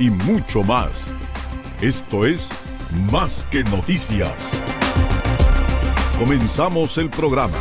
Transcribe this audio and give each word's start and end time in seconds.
y 0.00 0.10
mucho 0.10 0.62
más. 0.64 1.12
Esto 1.82 2.24
es 2.24 2.56
Más 3.12 3.46
que 3.50 3.62
Noticias. 3.64 4.50
Comenzamos 6.18 6.96
el 6.96 7.10
programa. 7.10 7.58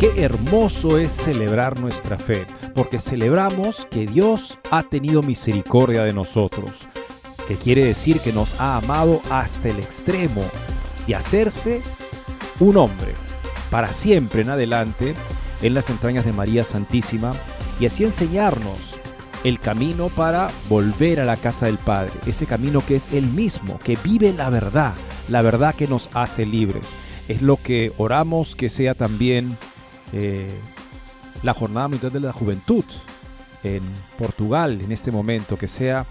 Qué 0.00 0.12
hermoso 0.16 0.98
es 0.98 1.12
celebrar 1.12 1.80
nuestra 1.80 2.18
fe, 2.18 2.46
porque 2.74 3.00
celebramos 3.00 3.86
que 3.88 4.06
Dios 4.06 4.58
ha 4.70 4.82
tenido 4.82 5.22
misericordia 5.22 6.02
de 6.02 6.12
nosotros, 6.12 6.88
que 7.46 7.54
quiere 7.54 7.84
decir 7.84 8.18
que 8.20 8.32
nos 8.32 8.60
ha 8.60 8.76
amado 8.76 9.22
hasta 9.30 9.68
el 9.68 9.78
extremo 9.78 10.42
y 11.06 11.14
hacerse 11.14 11.82
un 12.58 12.76
hombre 12.76 13.14
para 13.70 13.92
siempre 13.92 14.42
en 14.42 14.50
adelante 14.50 15.14
en 15.62 15.72
las 15.72 15.88
entrañas 15.88 16.24
de 16.24 16.32
María 16.32 16.64
Santísima 16.64 17.32
y 17.78 17.86
así 17.86 18.04
enseñarnos 18.04 19.00
el 19.44 19.60
camino 19.60 20.08
para 20.08 20.50
volver 20.68 21.20
a 21.20 21.24
la 21.24 21.36
casa 21.36 21.66
del 21.66 21.78
Padre, 21.78 22.12
ese 22.26 22.46
camino 22.46 22.84
que 22.84 22.96
es 22.96 23.12
Él 23.12 23.26
mismo, 23.26 23.78
que 23.78 23.96
vive 24.02 24.32
la 24.32 24.50
verdad, 24.50 24.94
la 25.28 25.42
verdad 25.42 25.74
que 25.74 25.86
nos 25.86 26.08
hace 26.14 26.46
libres. 26.46 26.88
Es 27.28 27.42
lo 27.42 27.56
que 27.56 27.92
oramos 27.96 28.56
que 28.56 28.68
sea 28.68 28.94
también 28.94 29.56
eh, 30.12 30.48
la 31.42 31.54
jornada 31.54 31.88
mundial 31.88 32.12
de 32.12 32.20
la 32.20 32.32
juventud 32.32 32.84
en 33.62 33.82
Portugal 34.18 34.80
en 34.80 34.92
este 34.92 35.12
momento, 35.12 35.56
que 35.56 35.68
sea 35.68 36.06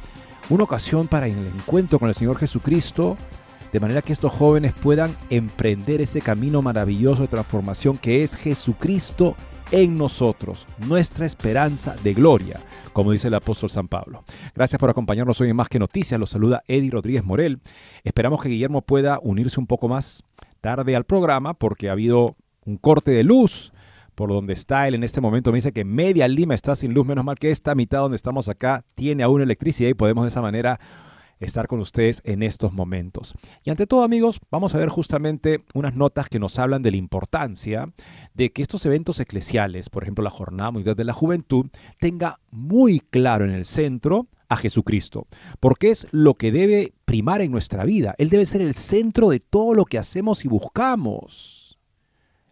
una 0.50 0.64
ocasión 0.64 1.08
para 1.08 1.28
el 1.28 1.38
encuentro 1.48 2.00
con 2.00 2.10
el 2.10 2.16
Señor 2.16 2.38
Jesucristo, 2.38 3.18
de 3.74 3.80
manera 3.80 4.02
que 4.02 4.14
estos 4.14 4.32
jóvenes 4.32 4.74
puedan 4.74 5.16
emprender 5.30 6.00
ese 6.00 6.22
camino 6.22 6.62
maravilloso 6.62 7.24
de 7.24 7.28
transformación 7.28 7.98
que 7.98 8.24
es 8.24 8.36
Jesucristo 8.36 9.36
en 9.72 9.98
nosotros, 9.98 10.68
nuestra 10.88 11.26
esperanza 11.26 11.96
de 12.04 12.14
gloria, 12.14 12.62
como 12.94 13.12
dice 13.12 13.28
el 13.28 13.34
apóstol 13.34 13.70
San 13.70 13.88
Pablo. 13.88 14.24
Gracias 14.54 14.80
por 14.80 14.90
acompañarnos 14.90 15.40
hoy 15.42 15.50
en 15.50 15.56
Más 15.56 15.70
que 15.70 15.80
Noticias. 15.80 16.20
Los 16.20 16.30
saluda 16.30 16.64
Eddie 16.68 16.92
Rodríguez 16.92 17.24
Morel. 17.24 17.60
Esperamos 18.04 18.42
que 18.42 18.50
Guillermo 18.50 18.82
pueda 18.82 19.20
unirse 19.22 19.60
un 19.60 19.68
poco 19.68 19.88
más 19.88 20.24
tarde 20.62 20.96
al 20.96 21.06
programa 21.06 21.54
porque 21.54 21.90
ha 21.90 21.94
habido 21.94 22.36
un 22.66 22.78
corte 22.78 23.12
de 23.12 23.24
luz 23.24 23.72
por 24.16 24.30
donde 24.30 24.54
está 24.54 24.88
él 24.88 24.96
en 24.96 25.04
este 25.04 25.22
momento. 25.22 25.52
Me 25.52 25.58
dice 25.58 25.74
que 25.74 25.84
media 25.84 26.28
Lima 26.28 26.56
está 26.56 26.76
sin 26.76 26.94
luz, 26.94 27.06
menos 27.06 27.26
mal 27.26 27.38
que 27.38 27.52
esta 27.52 27.76
mitad 27.76 28.00
donde 28.00 28.16
estamos 28.16 28.48
acá 28.48 28.84
tiene 28.96 29.24
aún 29.24 29.42
electricidad 29.42 29.90
y 29.90 29.94
podemos 29.94 30.24
de 30.24 30.30
esa 30.30 30.42
manera 30.42 30.80
estar 31.40 31.68
con 31.68 31.80
ustedes 31.80 32.22
en 32.24 32.44
estos 32.44 32.74
momentos. 32.74 33.34
Y 33.64 33.70
ante 33.70 33.88
todo 33.88 34.04
amigos, 34.04 34.40
vamos 34.52 34.74
a 34.76 34.78
ver 34.78 34.90
justamente 34.90 35.64
unas 35.74 35.96
notas 35.96 36.30
que 36.30 36.40
nos 36.40 36.60
hablan 36.60 36.82
de 36.82 36.92
la 36.92 36.98
importancia 36.98 37.92
de 38.34 38.52
que 38.52 38.62
estos 38.62 38.86
eventos 38.86 39.20
eclesiales, 39.20 39.90
por 39.90 40.04
ejemplo 40.04 40.24
la 40.24 40.30
Jornada 40.30 40.72
Mundial 40.72 40.96
de 40.96 41.04
la 41.04 41.14
Juventud, 41.14 41.68
tenga 42.00 42.40
muy 42.52 43.00
claro 43.00 43.46
en 43.46 43.52
el 43.52 43.66
centro 43.66 44.28
a 44.48 44.58
Jesucristo, 44.58 45.28
porque 45.60 45.90
es 45.90 46.08
lo 46.12 46.36
que 46.36 46.52
debe 46.52 46.94
primar 47.06 47.42
en 47.42 47.52
nuestra 47.52 47.84
vida. 47.84 48.16
Él 48.18 48.30
debe 48.30 48.46
ser 48.46 48.62
el 48.62 48.76
centro 48.76 49.30
de 49.30 49.40
todo 49.40 49.74
lo 49.74 49.86
que 49.86 49.98
hacemos 49.98 50.46
y 50.46 50.48
buscamos. 50.48 51.80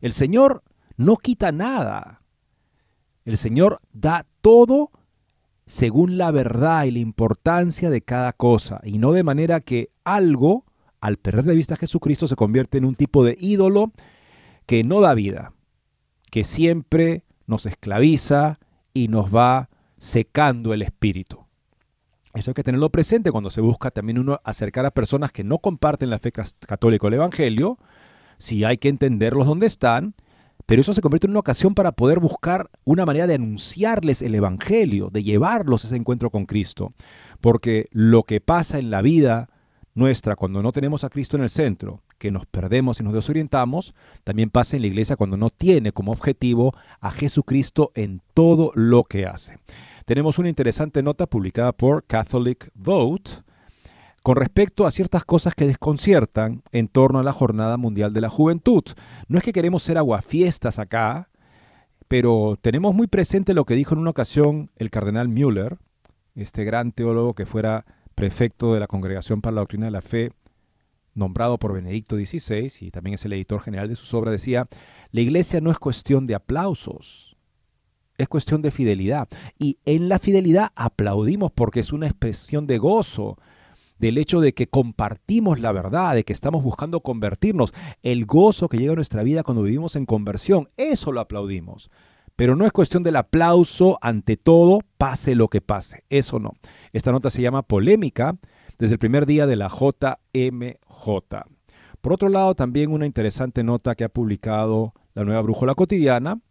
El 0.02 0.14
Señor 0.14 0.64
no 0.98 1.18
quita 1.18 1.52
nada. 1.52 2.22
El 3.26 3.38
Señor 3.38 3.80
da 3.94 4.26
todo 4.42 4.92
según 5.66 6.18
la 6.18 6.32
verdad 6.32 6.86
y 6.86 6.92
la 6.92 7.00
importancia 7.00 7.90
de 7.90 8.02
cada 8.02 8.34
cosa, 8.34 8.82
y 8.84 8.98
no 8.98 9.14
de 9.14 9.24
manera 9.24 9.60
que 9.60 9.90
algo, 10.04 10.66
al 11.00 11.18
perder 11.18 11.46
de 11.46 11.56
vista 11.56 11.76
a 11.76 11.78
Jesucristo, 11.78 12.28
se 12.28 12.36
convierte 12.36 12.78
en 12.78 12.86
un 12.86 12.96
tipo 12.96 13.24
de 13.24 13.38
ídolo 13.40 13.92
que 14.66 14.84
no 14.84 15.02
da 15.02 15.14
vida, 15.14 15.54
que 16.32 16.44
siempre 16.44 17.24
nos 17.48 17.66
esclaviza 17.66 18.60
y 18.94 19.08
nos 19.08 19.34
va 19.34 19.70
secando 19.98 20.74
el 20.74 20.82
espíritu. 20.82 21.46
Eso 22.34 22.52
hay 22.52 22.56
que 22.56 22.64
tenerlo 22.64 22.90
presente 22.90 23.32
cuando 23.32 23.52
se 23.52 23.62
busca 23.62 23.92
también 23.92 24.18
uno 24.18 24.42
acercar 24.44 24.86
a 24.86 24.92
personas 24.92 25.32
que 25.32 25.44
no 25.44 25.60
comparten 25.60 26.10
la 26.10 26.20
fe 26.20 26.32
católica 26.32 27.06
o 27.06 27.08
el 27.10 27.14
Evangelio, 27.16 27.78
si 28.38 28.64
hay 28.64 28.78
que 28.78 28.90
entenderlos 28.90 29.46
dónde 29.46 29.68
están 29.68 30.16
pero 30.66 30.82
eso 30.82 30.94
se 30.94 31.02
convierte 31.02 31.28
en 31.28 31.32
una 31.32 31.40
ocasión 31.40 31.76
para 31.76 31.92
poder 31.92 32.20
buscar 32.20 32.70
una 32.86 33.06
manera 33.06 33.28
de 33.28 33.36
anunciarles 33.36 34.22
el 34.22 34.36
Evangelio, 34.36 35.10
de 35.12 35.24
llevarlos 35.24 35.84
a 35.84 35.88
ese 35.88 35.96
encuentro 35.96 36.30
con 36.30 36.46
Cristo. 36.46 36.94
Porque 37.42 37.88
lo 37.92 38.24
que 38.24 38.42
pasa 38.42 38.80
en 38.80 38.90
la 38.90 39.02
vida 39.02 39.50
nuestra 39.96 40.36
cuando 40.36 40.64
no 40.64 40.72
tenemos 40.72 41.04
a 41.04 41.10
Cristo 41.10 41.38
en 41.38 41.44
el 41.44 41.50
centro, 41.50 42.02
que 42.18 42.32
nos 42.32 42.46
perdemos 42.46 43.00
y 43.00 43.04
nos 43.04 43.14
desorientamos, 43.14 43.94
también 44.24 44.50
pasa 44.50 44.76
en 44.76 44.82
la 44.82 44.88
iglesia 44.88 45.16
cuando 45.16 45.38
no 45.38 45.50
tiene 45.50 45.92
como 45.92 46.12
objetivo 46.12 46.74
a 47.00 47.12
Jesucristo 47.12 47.92
en 47.96 48.22
todo 48.34 48.72
lo 48.76 49.04
que 49.04 49.26
hace. 49.26 49.60
Tenemos 50.06 50.40
una 50.40 50.50
interesante 50.50 51.04
nota 51.04 51.28
publicada 51.28 51.72
por 51.74 52.06
Catholic 52.06 52.72
Vote, 52.74 53.32
con 54.24 54.38
respecto 54.38 54.88
a 54.88 54.92
ciertas 54.92 55.26
cosas 55.26 55.54
que 55.54 55.68
desconciertan 55.68 56.64
en 56.72 56.88
torno 56.88 57.20
a 57.20 57.24
la 57.24 57.34
Jornada 57.34 57.76
Mundial 57.76 58.14
de 58.14 58.22
la 58.22 58.30
Juventud. 58.30 58.84
No 59.28 59.38
es 59.38 59.44
que 59.44 59.52
queremos 59.52 59.84
ser 59.84 59.98
aguafiestas 59.98 60.80
acá, 60.80 61.30
pero 62.08 62.58
tenemos 62.62 62.96
muy 62.96 63.08
presente 63.08 63.54
lo 63.54 63.66
que 63.66 63.76
dijo 63.76 63.94
en 63.94 64.00
una 64.00 64.12
ocasión 64.12 64.72
el 64.78 64.90
cardenal 64.90 65.28
Müller, 65.28 65.78
este 66.36 66.64
gran 66.64 66.94
teólogo 66.94 67.34
que 67.34 67.46
fuera 67.46 67.86
prefecto 68.16 68.74
de 68.74 68.80
la 68.80 68.88
Congregación 68.88 69.42
para 69.42 69.56
la 69.56 69.62
Doctrina 69.62 69.86
de 69.88 69.92
la 69.92 70.02
Fe, 70.02 70.32
nombrado 71.14 71.60
por 71.60 71.74
Benedicto 71.74 72.16
XVI 72.16 72.72
y 72.80 72.92
también 72.92 73.16
es 73.16 73.26
el 73.26 73.34
editor 73.34 73.60
general 73.60 73.90
de 73.90 73.96
sus 73.96 74.14
obras, 74.14 74.32
decía, 74.32 74.68
la 75.12 75.22
iglesia 75.22 75.60
no 75.60 75.70
es 75.70 75.80
cuestión 75.80 76.28
de 76.28 76.36
aplausos, 76.36 77.36
es 78.18 78.30
cuestión 78.30 78.62
de 78.62 78.72
fidelidad. 78.72 79.28
Y 79.60 79.80
en 79.86 80.08
la 80.08 80.18
fidelidad 80.18 80.72
aplaudimos 80.76 81.52
porque 81.52 81.82
es 81.82 81.92
una 81.92 82.08
expresión 82.08 82.68
de 82.68 82.78
gozo, 82.78 83.38
del 84.04 84.18
hecho 84.18 84.42
de 84.42 84.54
que 84.54 84.68
compartimos 84.68 85.62
la 85.62 85.72
verdad, 85.72 86.14
de 86.14 86.26
que 86.26 86.34
estamos 86.34 86.62
buscando 86.62 87.00
convertirnos, 87.00 87.74
el 88.02 88.26
gozo 88.26 88.68
que 88.68 88.78
llega 88.78 88.92
a 88.92 88.96
nuestra 88.96 89.24
vida 89.24 89.44
cuando 89.44 89.64
vivimos 89.64 89.96
en 89.96 90.06
conversión, 90.06 90.68
eso 90.76 91.14
lo 91.14 91.22
aplaudimos. 91.22 91.90
Pero 92.36 92.58
no 92.58 92.66
es 92.66 92.74
cuestión 92.74 93.04
del 93.04 93.16
aplauso 93.16 93.98
ante 94.02 94.36
todo, 94.36 94.80
pase 94.98 95.36
lo 95.36 95.48
que 95.48 95.62
pase, 95.62 96.04
eso 96.10 96.38
no. 96.38 96.52
Esta 96.92 97.14
nota 97.14 97.30
se 97.30 97.42
llama 97.42 97.62
Polémica 97.62 98.36
desde 98.78 98.96
el 98.96 99.00
primer 99.00 99.26
día 99.26 99.48
de 99.48 99.56
la 99.56 99.70
JMJ. 99.70 101.08
Por 102.02 102.14
otro 102.14 102.28
lado, 102.28 102.56
también 102.56 102.92
una 102.92 103.06
interesante 103.06 103.64
nota 103.64 103.96
que 103.96 104.04
ha 104.04 104.10
publicado 104.10 104.94
la 105.14 105.24
nueva 105.24 105.42
Brújula 105.44 105.76
Cotidiana, 105.76 106.42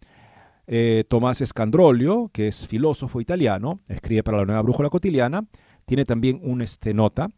eh, 0.66 1.04
Tomás 1.06 1.42
Escandrolio, 1.42 2.30
que 2.32 2.48
es 2.48 2.66
filósofo 2.66 3.20
italiano, 3.20 3.80
escribe 3.88 4.22
para 4.22 4.38
la 4.38 4.46
nueva 4.46 4.62
Brújula 4.62 4.88
Cotidiana, 4.88 5.44
tiene 5.84 6.04
también 6.04 6.40
una 6.42 6.64
este, 6.64 6.94
nota 6.94 7.28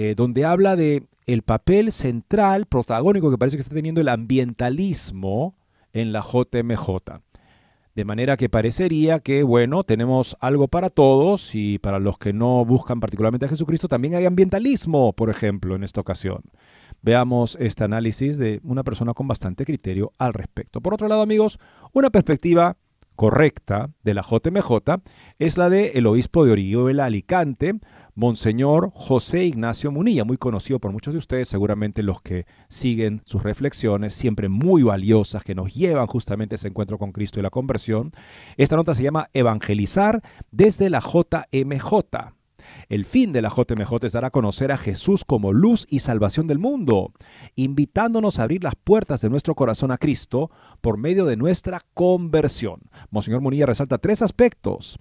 eh, 0.00 0.14
donde 0.14 0.44
habla 0.44 0.76
de 0.76 1.02
el 1.26 1.42
papel 1.42 1.90
central, 1.90 2.66
protagónico 2.66 3.32
que 3.32 3.36
parece 3.36 3.56
que 3.56 3.62
está 3.62 3.74
teniendo 3.74 4.00
el 4.00 4.08
ambientalismo 4.08 5.56
en 5.92 6.12
la 6.12 6.20
JMJ. 6.20 7.20
De 7.96 8.04
manera 8.04 8.36
que 8.36 8.48
parecería 8.48 9.18
que, 9.18 9.42
bueno, 9.42 9.82
tenemos 9.82 10.36
algo 10.38 10.68
para 10.68 10.88
todos 10.88 11.52
y 11.56 11.80
para 11.80 11.98
los 11.98 12.16
que 12.16 12.32
no 12.32 12.64
buscan 12.64 13.00
particularmente 13.00 13.46
a 13.46 13.48
Jesucristo, 13.48 13.88
también 13.88 14.14
hay 14.14 14.24
ambientalismo, 14.24 15.14
por 15.14 15.30
ejemplo, 15.30 15.74
en 15.74 15.82
esta 15.82 16.00
ocasión. 16.00 16.44
Veamos 17.02 17.56
este 17.58 17.82
análisis 17.82 18.38
de 18.38 18.60
una 18.62 18.84
persona 18.84 19.14
con 19.14 19.26
bastante 19.26 19.64
criterio 19.64 20.12
al 20.16 20.32
respecto. 20.32 20.80
Por 20.80 20.94
otro 20.94 21.08
lado, 21.08 21.22
amigos, 21.22 21.58
una 21.92 22.10
perspectiva 22.10 22.76
correcta 23.18 23.90
de 24.04 24.14
la 24.14 24.22
JMJ 24.22 25.02
es 25.40 25.58
la 25.58 25.68
de 25.68 25.88
el 25.96 26.06
obispo 26.06 26.44
de 26.44 26.52
Orihuela 26.52 27.06
Alicante, 27.06 27.74
Monseñor 28.18 28.90
José 28.94 29.44
Ignacio 29.44 29.92
Munilla, 29.92 30.24
muy 30.24 30.38
conocido 30.38 30.80
por 30.80 30.90
muchos 30.90 31.14
de 31.14 31.18
ustedes, 31.18 31.48
seguramente 31.48 32.02
los 32.02 32.20
que 32.20 32.46
siguen 32.68 33.22
sus 33.24 33.44
reflexiones, 33.44 34.12
siempre 34.12 34.48
muy 34.48 34.82
valiosas, 34.82 35.44
que 35.44 35.54
nos 35.54 35.72
llevan 35.72 36.08
justamente 36.08 36.54
a 36.54 36.56
ese 36.56 36.66
encuentro 36.66 36.98
con 36.98 37.12
Cristo 37.12 37.38
y 37.38 37.44
la 37.44 37.50
conversión. 37.50 38.10
Esta 38.56 38.74
nota 38.74 38.96
se 38.96 39.04
llama 39.04 39.30
Evangelizar 39.34 40.20
desde 40.50 40.90
la 40.90 40.98
JMJ. 40.98 41.94
El 42.88 43.04
fin 43.04 43.32
de 43.32 43.40
la 43.40 43.50
JMJ 43.50 44.06
es 44.06 44.12
dar 44.12 44.24
a 44.24 44.30
conocer 44.30 44.72
a 44.72 44.78
Jesús 44.78 45.24
como 45.24 45.52
luz 45.52 45.86
y 45.88 46.00
salvación 46.00 46.48
del 46.48 46.58
mundo, 46.58 47.12
invitándonos 47.54 48.40
a 48.40 48.42
abrir 48.42 48.64
las 48.64 48.74
puertas 48.74 49.20
de 49.20 49.30
nuestro 49.30 49.54
corazón 49.54 49.92
a 49.92 49.96
Cristo 49.96 50.50
por 50.80 50.98
medio 50.98 51.24
de 51.24 51.36
nuestra 51.36 51.86
conversión. 51.94 52.80
Monseñor 53.10 53.42
Munilla 53.42 53.66
resalta 53.66 53.98
tres 53.98 54.22
aspectos 54.22 54.98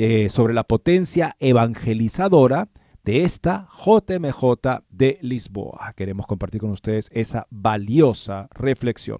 eh, 0.00 0.28
sobre 0.28 0.54
la 0.54 0.62
potencia 0.62 1.34
evangelizadora 1.40 2.68
de 3.02 3.24
esta 3.24 3.68
JMJ 3.84 4.84
de 4.90 5.18
Lisboa. 5.22 5.92
Queremos 5.96 6.24
compartir 6.28 6.60
con 6.60 6.70
ustedes 6.70 7.08
esa 7.12 7.48
valiosa 7.50 8.48
reflexión. 8.54 9.18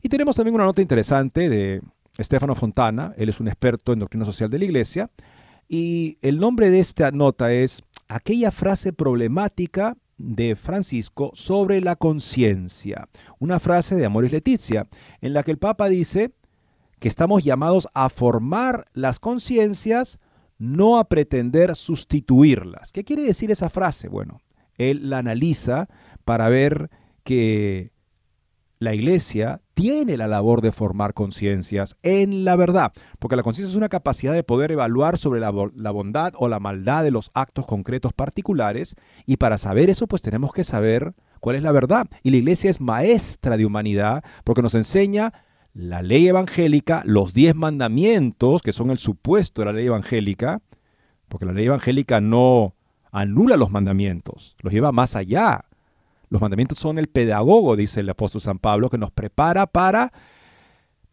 Y 0.00 0.08
tenemos 0.08 0.36
también 0.36 0.54
una 0.54 0.64
nota 0.64 0.80
interesante 0.80 1.50
de 1.50 1.82
Estefano 2.16 2.54
Fontana, 2.54 3.12
él 3.18 3.28
es 3.28 3.40
un 3.40 3.48
experto 3.48 3.92
en 3.92 3.98
doctrina 3.98 4.24
social 4.24 4.48
de 4.48 4.60
la 4.60 4.64
Iglesia, 4.64 5.10
y 5.68 6.16
el 6.22 6.38
nombre 6.38 6.70
de 6.70 6.80
esta 6.80 7.10
nota 7.10 7.52
es 7.52 7.82
aquella 8.08 8.50
frase 8.52 8.94
problemática 8.94 9.98
de 10.16 10.56
Francisco 10.56 11.30
sobre 11.34 11.82
la 11.82 11.96
conciencia. 11.96 13.06
Una 13.38 13.58
frase 13.58 13.96
de 13.96 14.06
Amoris 14.06 14.32
Leticia, 14.32 14.88
en 15.20 15.34
la 15.34 15.42
que 15.42 15.50
el 15.50 15.58
Papa 15.58 15.90
dice 15.90 16.32
que 17.00 17.08
estamos 17.08 17.42
llamados 17.42 17.88
a 17.94 18.08
formar 18.08 18.86
las 18.92 19.18
conciencias, 19.18 20.20
no 20.58 20.98
a 20.98 21.08
pretender 21.08 21.74
sustituirlas. 21.74 22.92
¿Qué 22.92 23.04
quiere 23.04 23.22
decir 23.22 23.50
esa 23.50 23.70
frase? 23.70 24.08
Bueno, 24.08 24.42
él 24.76 25.10
la 25.10 25.18
analiza 25.18 25.88
para 26.24 26.48
ver 26.48 26.90
que 27.24 27.92
la 28.78 28.94
iglesia 28.94 29.60
tiene 29.74 30.16
la 30.16 30.26
labor 30.26 30.60
de 30.62 30.72
formar 30.72 31.14
conciencias 31.14 31.96
en 32.02 32.44
la 32.44 32.56
verdad, 32.56 32.92
porque 33.18 33.36
la 33.36 33.42
conciencia 33.42 33.70
es 33.70 33.76
una 33.76 33.88
capacidad 33.88 34.32
de 34.32 34.42
poder 34.42 34.72
evaluar 34.72 35.18
sobre 35.18 35.40
la, 35.40 35.52
la, 35.74 35.90
bondad 35.90 36.32
o 36.36 36.48
la 36.48 36.60
maldad 36.60 37.02
de 37.02 37.10
los 37.10 37.30
actos 37.34 37.66
concretos 37.66 38.12
particulares, 38.12 38.94
y 39.26 39.36
para 39.36 39.58
saber 39.58 39.90
eso 39.90 40.06
pues 40.06 40.22
tenemos 40.22 40.52
que 40.52 40.64
saber 40.64 41.14
cuál 41.40 41.56
es 41.56 41.62
la 41.62 41.72
verdad. 41.72 42.06
Y 42.22 42.30
la 42.30 42.38
iglesia 42.38 42.70
es 42.70 42.80
maestra 42.80 43.56
de 43.56 43.66
humanidad 43.66 44.22
porque 44.44 44.62
nos 44.62 44.74
enseña 44.74 45.32
la 45.72 46.02
ley 46.02 46.28
evangélica, 46.28 47.02
los 47.04 47.32
diez 47.32 47.54
mandamientos, 47.54 48.62
que 48.62 48.72
son 48.72 48.90
el 48.90 48.98
supuesto 48.98 49.62
de 49.62 49.66
la 49.66 49.72
ley 49.72 49.86
evangélica, 49.86 50.60
porque 51.28 51.46
la 51.46 51.52
ley 51.52 51.66
evangélica 51.66 52.20
no 52.20 52.74
anula 53.12 53.56
los 53.56 53.70
mandamientos, 53.70 54.56
los 54.62 54.72
lleva 54.72 54.92
más 54.92 55.16
allá 55.16 55.64
los 56.30 56.40
mandamientos 56.40 56.78
son 56.78 56.98
el 56.98 57.08
pedagogo, 57.08 57.76
dice 57.76 58.00
el 58.00 58.08
apóstol 58.08 58.40
San 58.40 58.58
Pablo, 58.60 58.88
que 58.88 58.98
nos 58.98 59.10
prepara 59.10 59.66
para 59.66 60.12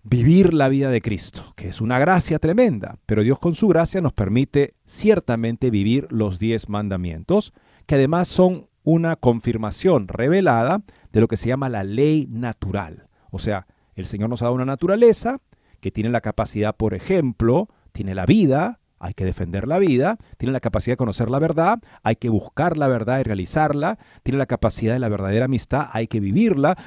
vivir 0.03 0.53
la 0.53 0.69
vida 0.69 0.91
de 0.91 1.01
Cristo, 1.01 1.53
que 1.55 1.69
es 1.69 1.81
una 1.81 1.97
gracia 1.97 2.37
tremenda. 2.37 2.99
Pero 3.07 3.23
Dios 3.23 3.39
con 3.39 3.55
su 3.55 3.67
gracia 3.67 3.99
nos 3.99 4.13
permite 4.13 4.75
ciertamente 4.85 5.71
vivir 5.71 6.07
los 6.11 6.37
diez 6.37 6.69
mandamientos, 6.69 7.51
que 7.87 7.95
además 7.95 8.27
son 8.27 8.69
una 8.83 9.15
confirmación 9.15 10.07
revelada 10.07 10.83
de 11.11 11.19
lo 11.19 11.27
que 11.27 11.35
se 11.35 11.47
llama 11.47 11.67
la 11.67 11.83
ley 11.83 12.27
natural. 12.29 13.07
O 13.31 13.39
sea, 13.39 13.65
el 14.01 14.07
Señor 14.07 14.29
nos 14.29 14.41
ha 14.41 14.45
dado 14.45 14.55
una 14.55 14.65
naturaleza 14.65 15.39
que 15.79 15.91
tiene 15.91 16.09
la 16.09 16.21
capacidad, 16.21 16.75
por 16.75 16.93
ejemplo, 16.93 17.67
tiene 17.91 18.15
la 18.15 18.25
vida, 18.25 18.79
hay 18.99 19.13
que 19.13 19.25
defender 19.25 19.67
la 19.67 19.79
vida, 19.79 20.17
tiene 20.37 20.53
la 20.53 20.59
capacidad 20.59 20.93
de 20.93 20.97
conocer 20.97 21.29
la 21.29 21.39
verdad, 21.39 21.79
hay 22.03 22.15
que 22.15 22.29
buscar 22.29 22.77
la 22.77 22.87
verdad 22.87 23.19
y 23.19 23.23
realizarla, 23.23 23.99
tiene 24.23 24.37
la 24.37 24.45
capacidad 24.45 24.93
de 24.93 24.99
la 24.99 25.09
verdadera 25.09 25.45
amistad, 25.45 25.87
hay 25.91 26.07
que 26.07 26.19
vivirla. 26.19 26.77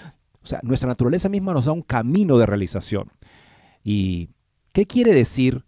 O 0.42 0.46
sea, 0.46 0.60
nuestra 0.62 0.88
naturaleza 0.88 1.28
misma 1.28 1.52
nos 1.52 1.66
da 1.66 1.72
un 1.72 1.82
camino 1.82 2.38
de 2.38 2.46
realización. 2.46 3.12
¿Y 3.84 4.30
qué 4.72 4.86
quiere 4.86 5.12
decir 5.12 5.64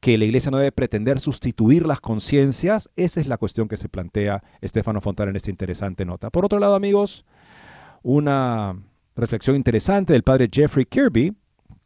que 0.00 0.18
la 0.18 0.24
iglesia 0.24 0.50
no 0.50 0.58
debe 0.58 0.72
pretender 0.72 1.20
sustituir 1.20 1.86
las 1.86 2.00
conciencias? 2.00 2.90
Esa 2.96 3.20
es 3.20 3.26
la 3.26 3.38
cuestión 3.38 3.68
que 3.68 3.76
se 3.76 3.88
plantea 3.88 4.42
Estefano 4.60 5.00
Fontana 5.00 5.30
en 5.30 5.36
esta 5.36 5.50
interesante 5.50 6.04
nota. 6.04 6.30
Por 6.30 6.44
otro 6.44 6.58
lado, 6.58 6.74
amigos, 6.74 7.24
una 8.02 8.76
reflexión 9.16 9.56
interesante 9.56 10.12
del 10.12 10.22
padre 10.22 10.48
Jeffrey 10.50 10.84
Kirby, 10.84 11.36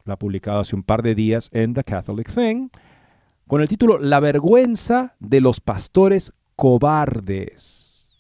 la 0.05 0.14
ha 0.14 0.19
publicado 0.19 0.61
hace 0.61 0.76
un 0.76 0.82
par 0.82 1.02
de 1.02 1.14
días 1.14 1.49
en 1.52 1.75
The 1.75 1.84
Catholic 1.84 2.32
Thing, 2.32 2.69
con 3.46 3.61
el 3.61 3.69
título 3.69 3.99
La 3.99 4.20
vergüenza 4.20 5.17
de 5.20 5.40
los 5.40 5.61
pastores 5.61 6.32
cobardes. 6.55 8.12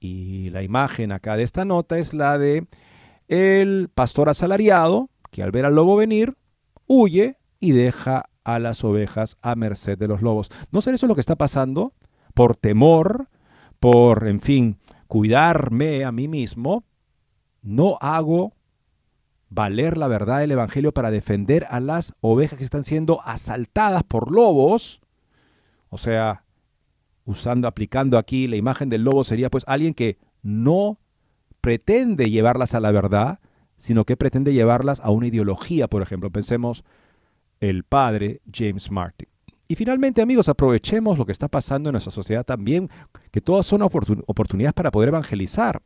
Y 0.00 0.50
la 0.50 0.62
imagen 0.62 1.12
acá 1.12 1.36
de 1.36 1.42
esta 1.42 1.64
nota 1.64 1.98
es 1.98 2.14
la 2.14 2.38
de 2.38 2.66
el 3.26 3.90
pastor 3.92 4.28
asalariado 4.28 5.10
que 5.30 5.42
al 5.42 5.50
ver 5.50 5.66
al 5.66 5.74
lobo 5.74 5.96
venir 5.96 6.36
huye 6.86 7.36
y 7.60 7.72
deja 7.72 8.30
a 8.44 8.58
las 8.58 8.82
ovejas 8.84 9.36
a 9.42 9.54
merced 9.56 9.98
de 9.98 10.08
los 10.08 10.22
lobos. 10.22 10.50
¿No 10.72 10.80
será 10.80 10.94
eso 10.94 11.06
lo 11.06 11.14
que 11.14 11.20
está 11.20 11.36
pasando? 11.36 11.92
Por 12.34 12.56
temor, 12.56 13.28
por, 13.78 14.26
en 14.26 14.40
fin, 14.40 14.78
cuidarme 15.06 16.04
a 16.04 16.12
mí 16.12 16.28
mismo, 16.28 16.84
no 17.68 17.98
hago 18.00 18.54
valer 19.50 19.98
la 19.98 20.08
verdad 20.08 20.40
del 20.40 20.52
Evangelio 20.52 20.92
para 20.92 21.10
defender 21.10 21.66
a 21.70 21.80
las 21.80 22.14
ovejas 22.22 22.58
que 22.58 22.64
están 22.64 22.82
siendo 22.82 23.20
asaltadas 23.22 24.02
por 24.04 24.32
lobos. 24.32 25.02
O 25.90 25.98
sea, 25.98 26.44
usando, 27.26 27.68
aplicando 27.68 28.16
aquí 28.16 28.48
la 28.48 28.56
imagen 28.56 28.88
del 28.88 29.04
lobo 29.04 29.22
sería 29.22 29.50
pues 29.50 29.64
alguien 29.66 29.92
que 29.92 30.16
no 30.42 30.98
pretende 31.60 32.30
llevarlas 32.30 32.74
a 32.74 32.80
la 32.80 32.90
verdad, 32.90 33.38
sino 33.76 34.04
que 34.04 34.16
pretende 34.16 34.54
llevarlas 34.54 35.00
a 35.00 35.10
una 35.10 35.26
ideología, 35.26 35.88
por 35.88 36.00
ejemplo. 36.00 36.30
Pensemos 36.30 36.84
el 37.60 37.84
padre 37.84 38.40
James 38.50 38.90
Martin. 38.90 39.28
Y 39.68 39.74
finalmente, 39.74 40.22
amigos, 40.22 40.48
aprovechemos 40.48 41.18
lo 41.18 41.26
que 41.26 41.32
está 41.32 41.48
pasando 41.48 41.90
en 41.90 41.92
nuestra 41.92 42.12
sociedad 42.12 42.44
también, 42.44 42.88
que 43.30 43.42
todas 43.42 43.66
son 43.66 43.82
oportunidades 43.82 44.72
para 44.72 44.90
poder 44.90 45.10
evangelizar. 45.10 45.82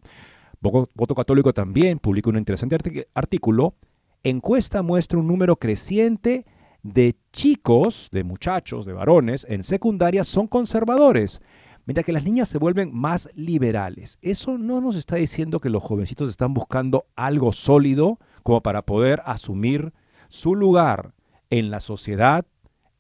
Voto 0.62 1.14
Católico 1.17 1.53
también 1.53 1.99
publica 1.99 2.31
un 2.31 2.38
interesante 2.38 2.79
artículo. 3.14 3.75
Encuesta 4.23 4.82
muestra 4.82 5.19
un 5.19 5.26
número 5.26 5.56
creciente 5.56 6.47
de 6.85 7.17
chicos, 7.32 8.09
de 8.12 8.23
muchachos, 8.23 8.87
de 8.87 8.93
varones 8.93 9.45
en 9.49 9.64
secundaria 9.64 10.23
son 10.23 10.47
conservadores, 10.47 11.40
mientras 11.85 12.07
que 12.07 12.12
las 12.12 12.23
niñas 12.23 12.49
se 12.49 12.59
vuelven 12.59 12.95
más 12.95 13.28
liberales. 13.35 14.19
Eso 14.23 14.57
no 14.57 14.81
nos 14.81 14.95
está 14.95 15.16
diciendo 15.16 15.59
que 15.59 15.69
los 15.69 15.83
jovencitos 15.83 16.31
están 16.31 16.54
buscando 16.54 17.07
algo 17.16 17.52
sólido 17.52 18.21
como 18.45 18.62
para 18.62 18.83
poder 18.83 19.21
asumir 19.25 19.92
su 20.28 20.54
lugar 20.54 21.12
en 21.50 21.71
la 21.71 21.81
sociedad, 21.81 22.47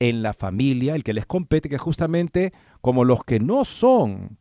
en 0.00 0.22
la 0.22 0.32
familia, 0.32 0.96
el 0.96 1.04
que 1.04 1.14
les 1.14 1.26
compete, 1.26 1.68
que 1.68 1.78
justamente 1.78 2.52
como 2.80 3.04
los 3.04 3.22
que 3.22 3.38
no 3.38 3.64
son 3.64 4.38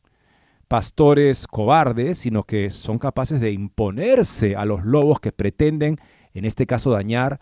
pastores 0.72 1.48
cobardes, 1.48 2.20
sino 2.20 2.44
que 2.44 2.70
son 2.70 2.98
capaces 2.98 3.42
de 3.42 3.52
imponerse 3.52 4.56
a 4.56 4.64
los 4.64 4.86
lobos 4.86 5.20
que 5.20 5.34
pretenden, 5.34 5.98
en 6.34 6.46
este 6.46 6.66
caso, 6.66 6.92
dañar 6.92 7.42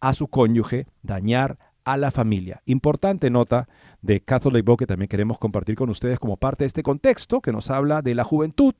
a 0.00 0.12
su 0.12 0.28
cónyuge, 0.28 0.86
dañar 1.02 1.58
a 1.84 1.96
la 1.96 2.12
familia. 2.12 2.62
Importante 2.64 3.30
nota 3.30 3.68
de 4.00 4.20
Catholic 4.20 4.64
Book 4.64 4.78
que 4.78 4.86
también 4.86 5.08
queremos 5.08 5.40
compartir 5.40 5.74
con 5.74 5.90
ustedes 5.90 6.20
como 6.20 6.36
parte 6.36 6.62
de 6.62 6.68
este 6.68 6.84
contexto 6.84 7.40
que 7.40 7.50
nos 7.50 7.68
habla 7.68 8.00
de 8.00 8.14
la 8.14 8.22
juventud 8.22 8.76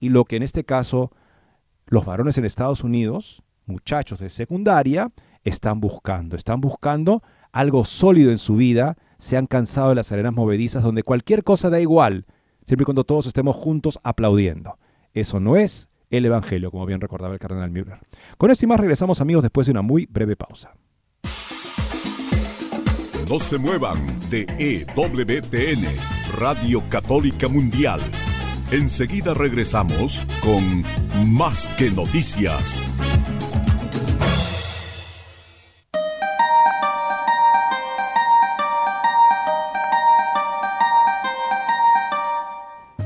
y 0.00 0.08
lo 0.08 0.24
que 0.24 0.34
en 0.34 0.42
este 0.42 0.64
caso 0.64 1.12
los 1.86 2.04
varones 2.04 2.36
en 2.36 2.46
Estados 2.46 2.82
Unidos, 2.82 3.44
muchachos 3.66 4.18
de 4.18 4.28
secundaria, 4.28 5.12
están 5.44 5.78
buscando. 5.78 6.34
Están 6.34 6.60
buscando 6.60 7.22
algo 7.52 7.84
sólido 7.84 8.32
en 8.32 8.40
su 8.40 8.56
vida, 8.56 8.96
se 9.18 9.36
han 9.36 9.46
cansado 9.46 9.90
de 9.90 9.94
las 9.94 10.10
arenas 10.10 10.34
movedizas 10.34 10.82
donde 10.82 11.04
cualquier 11.04 11.44
cosa 11.44 11.70
da 11.70 11.78
igual, 11.78 12.26
siempre 12.68 12.82
y 12.82 12.84
cuando 12.84 13.04
todos 13.04 13.26
estemos 13.26 13.56
juntos 13.56 13.98
aplaudiendo. 14.02 14.78
Eso 15.14 15.40
no 15.40 15.56
es 15.56 15.88
el 16.10 16.26
Evangelio, 16.26 16.70
como 16.70 16.84
bien 16.86 17.00
recordaba 17.00 17.32
el 17.32 17.40
cardenal 17.40 17.70
Müller. 17.70 17.98
Con 18.36 18.50
esto 18.50 18.66
y 18.66 18.68
más 18.68 18.78
regresamos 18.78 19.20
amigos 19.20 19.42
después 19.42 19.66
de 19.66 19.72
una 19.72 19.82
muy 19.82 20.06
breve 20.06 20.36
pausa. 20.36 20.74
No 23.28 23.38
se 23.38 23.58
muevan 23.58 23.98
de 24.30 24.46
EWTN, 24.58 25.84
Radio 26.38 26.82
Católica 26.88 27.48
Mundial. 27.48 28.00
Enseguida 28.70 29.32
regresamos 29.34 30.22
con 30.42 30.84
Más 31.34 31.68
que 31.78 31.90
Noticias. 31.90 32.82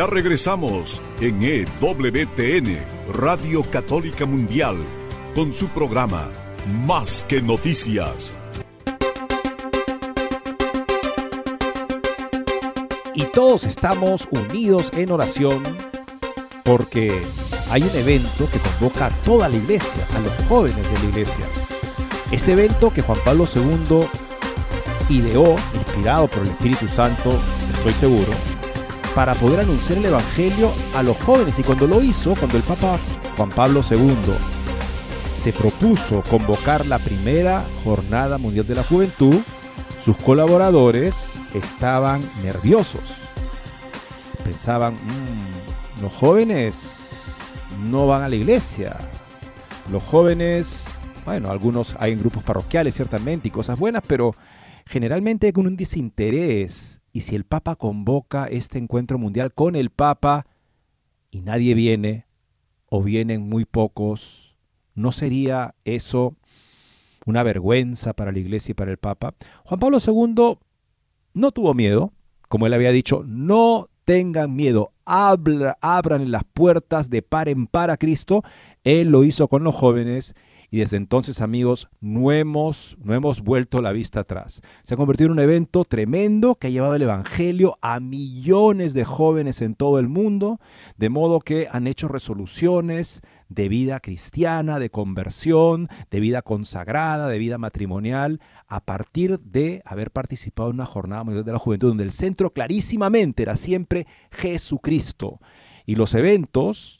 Ya 0.00 0.06
regresamos 0.06 1.02
en 1.20 1.42
EWTN, 1.42 2.78
Radio 3.12 3.62
Católica 3.64 4.24
Mundial, 4.24 4.78
con 5.34 5.52
su 5.52 5.68
programa 5.68 6.30
Más 6.86 7.22
que 7.28 7.42
Noticias. 7.42 8.38
Y 13.14 13.24
todos 13.24 13.64
estamos 13.64 14.26
unidos 14.30 14.90
en 14.94 15.12
oración 15.12 15.62
porque 16.64 17.20
hay 17.70 17.82
un 17.82 17.94
evento 17.94 18.48
que 18.50 18.58
convoca 18.58 19.04
a 19.04 19.10
toda 19.18 19.50
la 19.50 19.56
iglesia, 19.56 20.08
a 20.16 20.20
los 20.20 20.32
jóvenes 20.48 20.90
de 20.90 20.98
la 20.98 21.04
iglesia. 21.10 21.44
Este 22.30 22.52
evento 22.52 22.90
que 22.90 23.02
Juan 23.02 23.18
Pablo 23.22 23.44
II 23.54 24.06
ideó, 25.10 25.56
inspirado 25.74 26.26
por 26.26 26.44
el 26.44 26.52
Espíritu 26.52 26.88
Santo, 26.88 27.38
estoy 27.74 27.92
seguro, 27.92 28.32
para 29.14 29.34
poder 29.34 29.60
anunciar 29.60 29.98
el 29.98 30.06
Evangelio 30.06 30.72
a 30.94 31.02
los 31.02 31.16
jóvenes. 31.18 31.58
Y 31.58 31.62
cuando 31.62 31.86
lo 31.86 32.02
hizo, 32.02 32.34
cuando 32.34 32.56
el 32.56 32.62
Papa 32.62 32.98
Juan 33.36 33.50
Pablo 33.50 33.82
II 33.88 34.34
se 35.36 35.52
propuso 35.52 36.22
convocar 36.28 36.86
la 36.86 36.98
primera 36.98 37.64
Jornada 37.82 38.38
Mundial 38.38 38.66
de 38.66 38.74
la 38.74 38.84
Juventud, 38.84 39.40
sus 39.98 40.16
colaboradores 40.18 41.40
estaban 41.54 42.20
nerviosos. 42.42 43.02
Pensaban, 44.44 44.94
"Mm, 44.94 46.02
los 46.02 46.12
jóvenes 46.12 47.64
no 47.78 48.06
van 48.06 48.22
a 48.22 48.28
la 48.28 48.36
iglesia. 48.36 48.96
Los 49.90 50.02
jóvenes, 50.02 50.90
bueno, 51.24 51.50
algunos 51.50 51.96
hay 51.98 52.12
en 52.12 52.20
grupos 52.20 52.42
parroquiales 52.42 52.94
ciertamente 52.94 53.48
y 53.48 53.50
cosas 53.50 53.78
buenas, 53.78 54.02
pero 54.06 54.34
generalmente 54.86 55.52
con 55.52 55.66
un 55.66 55.76
desinterés 55.76 56.99
y 57.12 57.22
si 57.22 57.36
el 57.36 57.44
Papa 57.44 57.76
convoca 57.76 58.46
este 58.46 58.78
encuentro 58.78 59.18
mundial 59.18 59.52
con 59.52 59.76
el 59.76 59.90
Papa 59.90 60.46
y 61.30 61.42
nadie 61.42 61.74
viene, 61.74 62.26
o 62.90 63.02
vienen 63.02 63.48
muy 63.48 63.64
pocos, 63.64 64.56
¿no 64.94 65.12
sería 65.12 65.74
eso 65.84 66.34
una 67.24 67.42
vergüenza 67.42 68.12
para 68.12 68.32
la 68.32 68.38
Iglesia 68.38 68.72
y 68.72 68.74
para 68.74 68.90
el 68.90 68.98
Papa? 68.98 69.34
Juan 69.64 69.80
Pablo 69.80 69.98
II 70.04 70.58
no 71.32 71.52
tuvo 71.52 71.74
miedo, 71.74 72.12
como 72.48 72.66
él 72.66 72.74
había 72.74 72.90
dicho, 72.90 73.22
no 73.26 73.88
tengan 74.04 74.56
miedo, 74.56 74.92
abran 75.04 76.30
las 76.32 76.44
puertas 76.44 77.10
de 77.10 77.22
par 77.22 77.48
en 77.48 77.68
par 77.68 77.90
a 77.90 77.96
Cristo. 77.96 78.42
Él 78.82 79.10
lo 79.10 79.22
hizo 79.22 79.46
con 79.46 79.62
los 79.62 79.74
jóvenes 79.74 80.34
y 80.70 80.78
desde 80.78 80.96
entonces, 80.96 81.40
amigos, 81.40 81.88
no 82.00 82.30
hemos, 82.30 82.96
no 83.02 83.12
hemos 83.12 83.40
vuelto 83.40 83.82
la 83.82 83.90
vista 83.90 84.20
atrás. 84.20 84.62
Se 84.84 84.94
ha 84.94 84.96
convertido 84.96 85.26
en 85.26 85.32
un 85.32 85.40
evento 85.40 85.84
tremendo 85.84 86.54
que 86.54 86.68
ha 86.68 86.70
llevado 86.70 86.94
el 86.94 87.02
Evangelio 87.02 87.76
a 87.82 87.98
millones 87.98 88.94
de 88.94 89.04
jóvenes 89.04 89.62
en 89.62 89.74
todo 89.74 89.98
el 89.98 90.08
mundo, 90.08 90.60
de 90.96 91.08
modo 91.08 91.40
que 91.40 91.66
han 91.72 91.88
hecho 91.88 92.06
resoluciones 92.06 93.20
de 93.48 93.68
vida 93.68 93.98
cristiana, 93.98 94.78
de 94.78 94.90
conversión, 94.90 95.88
de 96.08 96.20
vida 96.20 96.40
consagrada, 96.40 97.26
de 97.28 97.38
vida 97.38 97.58
matrimonial, 97.58 98.40
a 98.68 98.84
partir 98.84 99.40
de 99.40 99.82
haber 99.84 100.12
participado 100.12 100.70
en 100.70 100.76
una 100.76 100.86
jornada 100.86 101.24
mundial 101.24 101.44
de 101.44 101.52
la 101.52 101.58
juventud, 101.58 101.88
donde 101.88 102.04
el 102.04 102.12
centro 102.12 102.50
clarísimamente 102.50 103.42
era 103.42 103.56
siempre 103.56 104.06
Jesucristo. 104.30 105.40
Y 105.84 105.96
los 105.96 106.14
eventos 106.14 106.99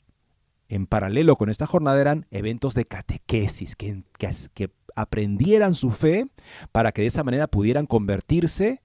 en 0.71 0.87
paralelo 0.87 1.37
con 1.37 1.51
esta 1.51 1.67
jornada 1.67 2.01
eran 2.01 2.27
eventos 2.31 2.75
de 2.75 2.85
catequesis, 2.87 3.75
que, 3.75 4.05
que, 4.19 4.71
aprendieran 4.97 5.75
su 5.75 5.91
fe 5.91 6.27
para 6.73 6.93
que 6.93 7.03
de 7.03 7.09
esa 7.09 7.25
manera 7.25 7.47
pudieran 7.47 7.87
convertirse 7.87 8.83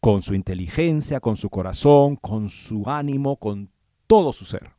con 0.00 0.22
su 0.22 0.34
inteligencia, 0.34 1.20
con 1.20 1.36
su 1.36 1.50
corazón, 1.50 2.16
con 2.16 2.48
su 2.48 2.88
ánimo, 2.88 3.36
con 3.36 3.70
todo 4.06 4.32
su 4.32 4.44
ser. 4.44 4.70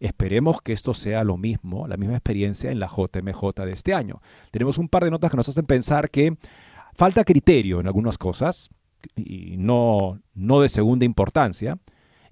Esperemos 0.00 0.60
que 0.60 0.72
esto 0.72 0.92
sea 0.92 1.24
lo 1.24 1.36
mismo, 1.36 1.86
la 1.86 1.96
misma 1.96 2.14
experiencia 2.14 2.70
en 2.70 2.80
la 2.80 2.88
JMJ 2.88 3.64
de 3.64 3.72
este 3.72 3.94
año. 3.94 4.20
Tenemos 4.50 4.78
un 4.78 4.88
par 4.88 5.04
de 5.04 5.10
notas 5.10 5.30
que 5.30 5.36
nos 5.36 5.48
hacen 5.48 5.66
pensar 5.66 6.10
que 6.10 6.36
falta 6.94 7.24
criterio 7.24 7.80
en 7.80 7.86
algunas 7.86 8.18
cosas, 8.18 8.70
y 9.14 9.56
no, 9.58 10.20
no 10.34 10.60
de 10.60 10.68
segunda 10.68 11.04
importancia, 11.04 11.78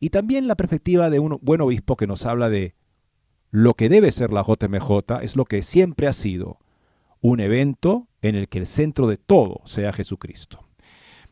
y 0.01 0.11
también 0.11 0.49
la 0.49 0.57
perspectiva 0.57 1.11
de 1.11 1.21
un 1.21 1.39
buen 1.43 1.61
obispo 1.61 1.97
que 1.97 2.07
nos 2.07 2.27
habla 2.27 2.49
de 2.49 2.75
lo 3.53 3.75
que 3.75 3.91
debe 3.91 4.11
ser 4.13 4.33
la 4.33 4.43
JMJ 4.43 5.21
es 5.21 5.37
lo 5.37 5.45
que 5.45 5.63
siempre 5.63 6.09
ha 6.09 6.15
sido, 6.15 6.59
un 7.21 7.39
evento 7.39 8.09
en 8.23 8.35
el 8.35 8.49
que 8.49 8.59
el 8.59 8.67
centro 8.67 9.07
de 9.07 9.19
todo 9.19 9.61
sea 9.67 9.93
Jesucristo. 9.93 10.67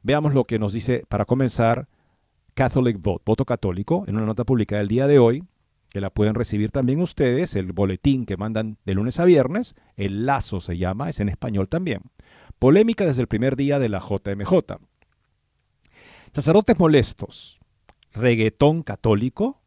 Veamos 0.02 0.34
lo 0.34 0.44
que 0.44 0.58
nos 0.58 0.74
dice, 0.74 1.04
para 1.08 1.24
comenzar, 1.24 1.88
Catholic 2.52 3.00
Vote, 3.00 3.22
voto 3.24 3.46
católico, 3.46 4.04
en 4.06 4.16
una 4.16 4.26
nota 4.26 4.44
publicada 4.44 4.82
el 4.82 4.88
día 4.88 5.06
de 5.06 5.18
hoy, 5.18 5.44
que 5.88 6.02
la 6.02 6.10
pueden 6.10 6.34
recibir 6.34 6.70
también 6.70 7.00
ustedes, 7.00 7.56
el 7.56 7.72
boletín 7.72 8.26
que 8.26 8.36
mandan 8.36 8.76
de 8.84 8.94
lunes 8.94 9.18
a 9.18 9.24
viernes, 9.24 9.74
el 9.96 10.26
lazo 10.26 10.60
se 10.60 10.76
llama, 10.76 11.08
es 11.08 11.20
en 11.20 11.30
español 11.30 11.68
también. 11.68 12.02
Polémica 12.58 13.06
desde 13.06 13.22
el 13.22 13.28
primer 13.28 13.56
día 13.56 13.78
de 13.78 13.88
la 13.88 13.98
JMJ. 13.98 14.76
Sacerdotes 16.34 16.78
molestos, 16.78 17.60
reggaetón 18.12 18.82
católico, 18.82 19.59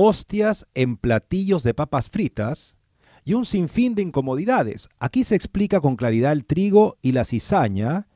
hostias 0.00 0.64
en 0.74 0.96
platillos 0.96 1.64
de 1.64 1.74
papas 1.74 2.08
fritas 2.08 2.78
y 3.24 3.34
un 3.34 3.44
sinfín 3.44 3.96
de 3.96 4.02
incomodidades. 4.02 4.88
Aquí 5.00 5.24
se 5.24 5.34
explica 5.34 5.80
con 5.80 5.96
claridad 5.96 6.30
el 6.30 6.46
trigo 6.46 6.98
y 7.02 7.12
la 7.12 7.24
cizaña, 7.24 8.06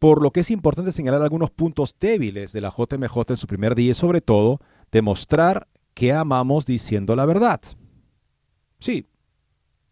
por 0.00 0.20
lo 0.20 0.32
que 0.32 0.40
es 0.40 0.50
importante 0.50 0.90
señalar 0.90 1.22
algunos 1.22 1.50
puntos 1.50 1.96
débiles 2.00 2.52
de 2.52 2.60
la 2.60 2.70
JMJ 2.76 3.18
en 3.28 3.36
su 3.36 3.46
primer 3.46 3.76
día 3.76 3.92
y 3.92 3.94
sobre 3.94 4.20
todo 4.20 4.60
demostrar 4.90 5.68
que 5.94 6.12
amamos 6.12 6.66
diciendo 6.66 7.14
la 7.14 7.24
verdad. 7.24 7.60
Sí, 8.80 9.06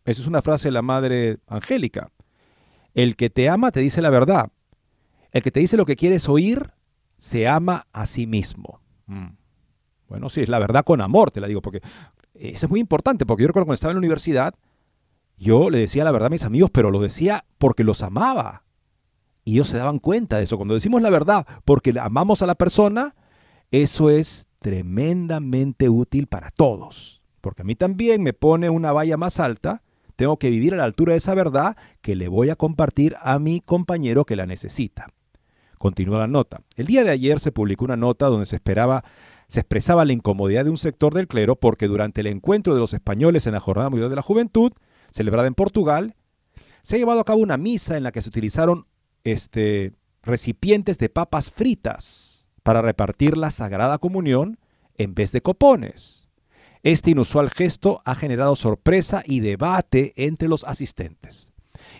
esa 0.04 0.20
es 0.20 0.26
una 0.26 0.42
frase 0.42 0.68
de 0.68 0.72
la 0.72 0.82
Madre 0.82 1.38
Angélica. 1.46 2.10
El 2.92 3.14
que 3.14 3.30
te 3.30 3.48
ama 3.48 3.70
te 3.70 3.80
dice 3.80 4.02
la 4.02 4.10
verdad. 4.10 4.50
El 5.30 5.42
que 5.42 5.52
te 5.52 5.60
dice 5.60 5.76
lo 5.76 5.86
que 5.86 5.96
quieres 5.96 6.28
oír 6.28 6.72
se 7.16 7.46
ama 7.46 7.86
a 7.92 8.04
sí 8.06 8.26
mismo. 8.26 8.80
Mm. 9.06 9.43
Bueno, 10.08 10.28
sí, 10.28 10.42
es 10.42 10.48
la 10.48 10.58
verdad 10.58 10.84
con 10.84 11.00
amor, 11.00 11.30
te 11.30 11.40
la 11.40 11.46
digo, 11.46 11.62
porque 11.62 11.80
eso 12.34 12.66
es 12.66 12.70
muy 12.70 12.80
importante, 12.80 13.26
porque 13.26 13.42
yo 13.42 13.48
recuerdo 13.48 13.66
cuando 13.66 13.74
estaba 13.74 13.92
en 13.92 13.96
la 13.96 14.00
universidad, 14.00 14.54
yo 15.36 15.70
le 15.70 15.78
decía 15.78 16.04
la 16.04 16.12
verdad 16.12 16.26
a 16.26 16.30
mis 16.30 16.44
amigos, 16.44 16.70
pero 16.70 16.90
lo 16.90 17.00
decía 17.00 17.44
porque 17.58 17.84
los 17.84 18.02
amaba. 18.02 18.64
Y 19.44 19.54
ellos 19.54 19.68
se 19.68 19.76
daban 19.76 19.98
cuenta 19.98 20.38
de 20.38 20.44
eso. 20.44 20.56
Cuando 20.56 20.74
decimos 20.74 21.02
la 21.02 21.10
verdad 21.10 21.46
porque 21.64 21.94
amamos 22.00 22.42
a 22.42 22.46
la 22.46 22.54
persona, 22.54 23.14
eso 23.70 24.10
es 24.10 24.46
tremendamente 24.58 25.88
útil 25.88 26.26
para 26.26 26.50
todos. 26.50 27.22
Porque 27.40 27.62
a 27.62 27.64
mí 27.64 27.74
también 27.74 28.22
me 28.22 28.32
pone 28.32 28.70
una 28.70 28.92
valla 28.92 29.16
más 29.16 29.38
alta, 29.38 29.82
tengo 30.16 30.38
que 30.38 30.50
vivir 30.50 30.72
a 30.72 30.78
la 30.78 30.84
altura 30.84 31.12
de 31.12 31.18
esa 31.18 31.34
verdad 31.34 31.76
que 32.00 32.16
le 32.16 32.28
voy 32.28 32.50
a 32.50 32.56
compartir 32.56 33.16
a 33.20 33.38
mi 33.38 33.60
compañero 33.60 34.24
que 34.24 34.36
la 34.36 34.46
necesita. 34.46 35.08
Continúa 35.78 36.20
la 36.20 36.26
nota. 36.26 36.62
El 36.76 36.86
día 36.86 37.04
de 37.04 37.10
ayer 37.10 37.38
se 37.40 37.52
publicó 37.52 37.84
una 37.84 37.96
nota 37.96 38.26
donde 38.26 38.46
se 38.46 38.56
esperaba 38.56 39.04
se 39.48 39.60
expresaba 39.60 40.04
la 40.04 40.12
incomodidad 40.12 40.64
de 40.64 40.70
un 40.70 40.76
sector 40.76 41.14
del 41.14 41.28
clero 41.28 41.56
porque 41.56 41.88
durante 41.88 42.20
el 42.20 42.26
encuentro 42.26 42.74
de 42.74 42.80
los 42.80 42.92
españoles 42.92 43.46
en 43.46 43.52
la 43.52 43.60
Jornada 43.60 43.90
Mundial 43.90 44.10
de 44.10 44.16
la 44.16 44.22
Juventud, 44.22 44.72
celebrada 45.10 45.48
en 45.48 45.54
Portugal, 45.54 46.14
se 46.82 46.96
ha 46.96 46.98
llevado 46.98 47.20
a 47.20 47.24
cabo 47.24 47.40
una 47.40 47.56
misa 47.56 47.96
en 47.96 48.02
la 48.02 48.12
que 48.12 48.22
se 48.22 48.28
utilizaron 48.28 48.86
este, 49.24 49.92
recipientes 50.22 50.98
de 50.98 51.08
papas 51.08 51.50
fritas 51.50 52.46
para 52.62 52.82
repartir 52.82 53.36
la 53.36 53.50
Sagrada 53.50 53.98
Comunión 53.98 54.58
en 54.96 55.14
vez 55.14 55.32
de 55.32 55.40
copones. 55.40 56.28
Este 56.82 57.10
inusual 57.10 57.50
gesto 57.50 58.02
ha 58.04 58.14
generado 58.14 58.56
sorpresa 58.56 59.22
y 59.24 59.40
debate 59.40 60.12
entre 60.16 60.48
los 60.48 60.64
asistentes. 60.64 61.52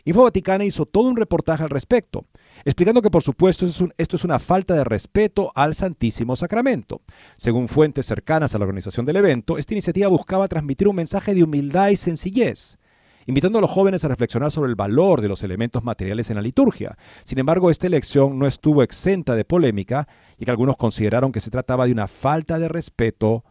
Info 0.04 0.24
Vaticana 0.24 0.64
hizo 0.64 0.86
todo 0.86 1.08
un 1.08 1.16
reportaje 1.16 1.62
al 1.62 1.70
respecto, 1.70 2.26
explicando 2.64 3.02
que 3.02 3.11
por 3.11 3.23
supuesto 3.23 3.66
esto 3.66 4.16
es 4.16 4.25
una 4.25 4.38
falta 4.38 4.75
de 4.75 4.85
respeto 4.85 5.52
al 5.54 5.75
Santísimo 5.75 6.37
Sacramento. 6.37 7.02
Según 7.37 7.68
fuentes 7.68 8.06
cercanas 8.06 8.54
a 8.54 8.59
la 8.59 8.64
organización 8.64 9.06
del 9.06 9.16
evento, 9.16 9.59
esta 9.59 9.75
iniciativa 9.75 10.09
buscaba 10.09 10.49
transmitir 10.49 10.88
un 10.88 10.97
mensaje 10.97 11.35
de 11.35 11.44
humildad 11.44 11.90
y 11.90 11.97
sencillez, 11.97 12.78
invitando 13.26 13.59
a 13.59 13.62
los 13.62 13.71
jóvenes 13.71 14.04
a 14.04 14.09
reflexionar 14.09 14.50
sobre 14.50 14.71
el 14.71 14.76
valor 14.76 15.21
de 15.21 15.28
los 15.28 15.42
elementos 15.42 15.85
materiales 15.85 16.30
en 16.30 16.37
la 16.37 16.42
liturgia. 16.42 16.97
Sin 17.23 17.38
embargo, 17.38 17.71
esta 17.71 17.87
elección 17.87 18.38
no 18.38 18.47
estuvo 18.47 18.83
exenta 18.83 19.37
de 19.37 19.44
polémica, 19.44 20.09
y 20.38 20.44
que 20.44 20.50
algunos 20.50 20.76
consideraron 20.76 21.33
que 21.33 21.40
se 21.40 21.50
trataba 21.50 21.87
de 21.87 21.92
una 21.92 22.09
falta 22.09 22.59
de 22.59 22.68
respeto 22.68 23.44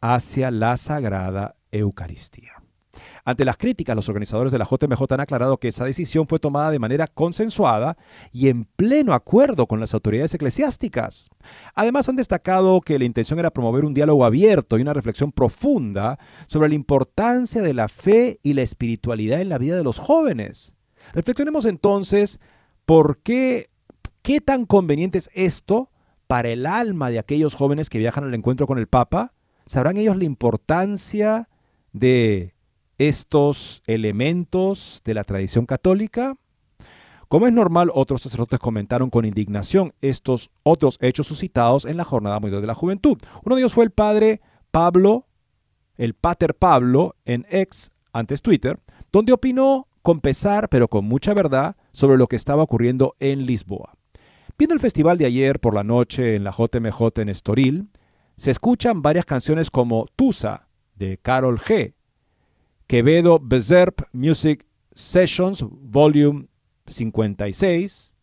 hacia 0.00 0.50
la 0.50 0.76
Sagrada 0.76 1.56
Eucaristía. 1.70 2.63
Ante 3.26 3.46
las 3.46 3.56
críticas, 3.56 3.96
los 3.96 4.08
organizadores 4.10 4.52
de 4.52 4.58
la 4.58 4.66
JMJ 4.66 5.02
han 5.14 5.20
aclarado 5.20 5.56
que 5.56 5.68
esa 5.68 5.86
decisión 5.86 6.26
fue 6.28 6.38
tomada 6.38 6.70
de 6.70 6.78
manera 6.78 7.06
consensuada 7.06 7.96
y 8.32 8.48
en 8.48 8.66
pleno 8.66 9.14
acuerdo 9.14 9.66
con 9.66 9.80
las 9.80 9.94
autoridades 9.94 10.34
eclesiásticas. 10.34 11.30
Además, 11.74 12.06
han 12.08 12.16
destacado 12.16 12.82
que 12.82 12.98
la 12.98 13.06
intención 13.06 13.38
era 13.38 13.50
promover 13.50 13.86
un 13.86 13.94
diálogo 13.94 14.26
abierto 14.26 14.76
y 14.76 14.82
una 14.82 14.92
reflexión 14.92 15.32
profunda 15.32 16.18
sobre 16.48 16.68
la 16.68 16.74
importancia 16.74 17.62
de 17.62 17.72
la 17.72 17.88
fe 17.88 18.40
y 18.42 18.52
la 18.52 18.62
espiritualidad 18.62 19.40
en 19.40 19.48
la 19.48 19.58
vida 19.58 19.76
de 19.76 19.84
los 19.84 19.98
jóvenes. 19.98 20.74
Reflexionemos 21.14 21.64
entonces 21.64 22.40
por 22.84 23.18
qué, 23.18 23.70
qué 24.20 24.42
tan 24.42 24.66
conveniente 24.66 25.16
es 25.16 25.30
esto 25.32 25.90
para 26.26 26.50
el 26.50 26.66
alma 26.66 27.08
de 27.08 27.18
aquellos 27.18 27.54
jóvenes 27.54 27.88
que 27.88 27.98
viajan 27.98 28.24
al 28.24 28.34
encuentro 28.34 28.66
con 28.66 28.78
el 28.78 28.86
Papa. 28.86 29.32
¿Sabrán 29.64 29.96
ellos 29.96 30.18
la 30.18 30.24
importancia 30.24 31.48
de 31.92 32.53
estos 32.98 33.82
elementos 33.86 35.02
de 35.04 35.14
la 35.14 35.24
tradición 35.24 35.66
católica? 35.66 36.36
Como 37.28 37.46
es 37.46 37.52
normal, 37.52 37.90
otros 37.92 38.22
sacerdotes 38.22 38.60
comentaron 38.60 39.10
con 39.10 39.24
indignación 39.24 39.92
estos 40.00 40.50
otros 40.62 40.98
hechos 41.00 41.26
suscitados 41.26 41.84
en 41.84 41.96
la 41.96 42.04
Jornada 42.04 42.38
Mundial 42.38 42.60
de 42.60 42.66
la 42.66 42.74
Juventud. 42.74 43.18
Uno 43.44 43.56
de 43.56 43.62
ellos 43.62 43.74
fue 43.74 43.84
el 43.84 43.90
padre 43.90 44.40
Pablo, 44.70 45.26
el 45.96 46.14
pater 46.14 46.54
Pablo, 46.54 47.16
en 47.24 47.46
ex, 47.50 47.90
antes 48.12 48.42
Twitter, 48.42 48.78
donde 49.10 49.32
opinó 49.32 49.88
con 50.02 50.20
pesar, 50.20 50.68
pero 50.68 50.88
con 50.88 51.06
mucha 51.06 51.32
verdad, 51.34 51.76
sobre 51.92 52.18
lo 52.18 52.26
que 52.26 52.36
estaba 52.36 52.62
ocurriendo 52.62 53.16
en 53.20 53.46
Lisboa. 53.46 53.94
Viendo 54.58 54.74
el 54.74 54.80
festival 54.80 55.18
de 55.18 55.26
ayer 55.26 55.58
por 55.58 55.74
la 55.74 55.82
noche 55.82 56.36
en 56.36 56.44
la 56.44 56.52
JMJ 56.52 57.20
en 57.20 57.28
Estoril, 57.28 57.88
se 58.36 58.50
escuchan 58.50 59.02
varias 59.02 59.24
canciones 59.24 59.70
como 59.70 60.06
Tusa, 60.14 60.68
de 60.94 61.18
Carol 61.18 61.58
G., 61.58 61.94
Quevedo 62.94 63.40
Bezerp 63.42 64.02
Music 64.12 64.64
Sessions 64.92 65.64
Volume 65.68 66.46
56, 66.86 68.14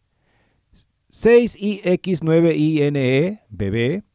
6IX9INE, 1.09 3.41
bebé, 3.49 4.05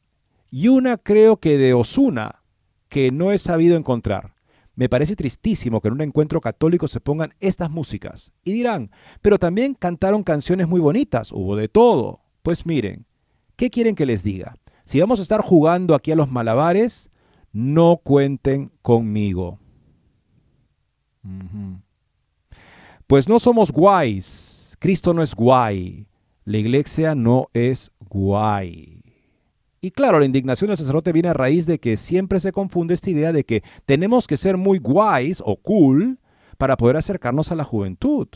y 0.50 0.68
una 0.68 0.96
creo 0.96 1.36
que 1.36 1.58
de 1.58 1.75
Osuna, 1.75 2.42
que 2.88 3.10
no 3.10 3.32
he 3.32 3.38
sabido 3.38 3.76
encontrar. 3.76 4.34
Me 4.75 4.88
parece 4.88 5.14
tristísimo 5.14 5.82
que 5.82 5.88
en 5.88 5.94
un 5.94 6.00
encuentro 6.00 6.40
católico 6.40 6.88
se 6.88 7.00
pongan 7.00 7.34
estas 7.38 7.70
músicas. 7.70 8.32
Y 8.42 8.52
dirán, 8.52 8.90
pero 9.20 9.36
también 9.36 9.75
cantaron 9.75 10.22
canciones 10.22 10.68
muy 10.68 10.80
bonitas, 10.80 11.32
hubo 11.32 11.54
de 11.54 11.68
todo. 11.68 12.22
Pues 12.42 12.64
miren, 12.64 13.04
¿qué 13.56 13.68
quieren 13.68 13.94
que 13.94 14.06
les 14.06 14.22
diga? 14.22 14.56
Si 14.86 15.00
vamos 15.00 15.18
a 15.18 15.22
estar 15.22 15.42
jugando 15.42 15.94
aquí 15.94 16.12
a 16.12 16.16
los 16.16 16.30
malabares, 16.30 17.10
no 17.52 18.00
cuenten 18.02 18.72
conmigo. 18.80 19.58
Pues 23.06 23.28
no 23.28 23.38
somos 23.38 23.71
guays. 23.71 24.76
Cristo 24.80 25.14
no 25.14 25.23
es 25.23 25.35
guay. 25.35 26.09
La 26.44 26.59
iglesia 26.59 27.14
no 27.14 27.48
es 27.53 27.92
guay. 28.09 29.03
Y 29.81 29.92
claro, 29.92 30.18
la 30.18 30.27
indignación 30.27 30.68
del 30.68 30.77
sacerdote 30.77 31.12
viene 31.12 31.29
a 31.29 31.35
raíz 31.35 31.66
de 31.66 31.79
que 31.79 31.96
siempre 31.96 32.40
se 32.40 32.50
confunde 32.50 32.94
esta 32.94 33.11
idea 33.11 33.33
de 33.33 33.44
que 33.44 33.62
tenemos 33.85 34.27
que 34.27 34.37
ser 34.37 34.57
muy 34.57 34.79
guays 34.79 35.40
o 35.44 35.57
cool 35.57 36.18
para 36.59 36.77
poder 36.77 36.96
acercarnos 36.96 37.53
a 37.53 37.55
la 37.55 37.62
juventud. 37.62 38.27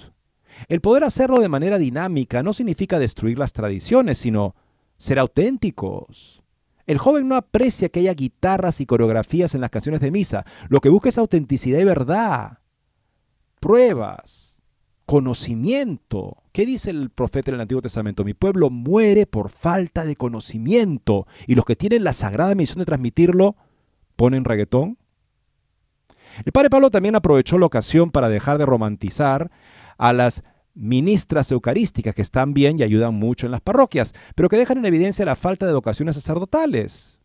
El 0.68 0.80
poder 0.80 1.02
hacerlo 1.02 1.40
de 1.40 1.48
manera 1.48 1.78
dinámica 1.78 2.44
no 2.44 2.52
significa 2.52 3.00
destruir 3.00 3.38
las 3.38 3.52
tradiciones, 3.52 4.18
sino 4.18 4.54
ser 4.96 5.18
auténticos. 5.18 6.42
El 6.86 6.98
joven 6.98 7.26
no 7.26 7.34
aprecia 7.34 7.88
que 7.88 8.00
haya 8.00 8.14
guitarras 8.14 8.80
y 8.80 8.86
coreografías 8.86 9.56
en 9.56 9.60
las 9.62 9.70
canciones 9.70 10.00
de 10.00 10.12
misa. 10.12 10.44
Lo 10.68 10.80
que 10.80 10.88
busca 10.88 11.08
es 11.08 11.18
autenticidad 11.18 11.80
y 11.80 11.84
verdad 11.84 12.59
pruebas, 13.60 14.60
conocimiento. 15.06 16.42
¿Qué 16.52 16.66
dice 16.66 16.90
el 16.90 17.10
profeta 17.10 17.50
en 17.50 17.56
el 17.56 17.60
Antiguo 17.60 17.82
Testamento? 17.82 18.24
Mi 18.24 18.34
pueblo 18.34 18.70
muere 18.70 19.26
por 19.26 19.50
falta 19.50 20.04
de 20.04 20.16
conocimiento 20.16 21.26
y 21.46 21.54
los 21.54 21.64
que 21.64 21.76
tienen 21.76 22.04
la 22.04 22.12
sagrada 22.12 22.54
misión 22.54 22.78
de 22.78 22.86
transmitirlo 22.86 23.56
ponen 24.16 24.44
reggaetón. 24.44 24.98
El 26.44 26.52
padre 26.52 26.70
Pablo 26.70 26.90
también 26.90 27.16
aprovechó 27.16 27.58
la 27.58 27.66
ocasión 27.66 28.10
para 28.10 28.28
dejar 28.28 28.58
de 28.58 28.66
romantizar 28.66 29.50
a 29.98 30.12
las 30.12 30.42
ministras 30.74 31.50
eucarísticas 31.50 32.14
que 32.14 32.22
están 32.22 32.54
bien 32.54 32.78
y 32.78 32.82
ayudan 32.82 33.14
mucho 33.14 33.46
en 33.46 33.52
las 33.52 33.60
parroquias, 33.60 34.14
pero 34.34 34.48
que 34.48 34.56
dejan 34.56 34.78
en 34.78 34.86
evidencia 34.86 35.24
la 35.24 35.36
falta 35.36 35.66
de 35.66 35.74
vocaciones 35.74 36.14
sacerdotales. 36.14 37.18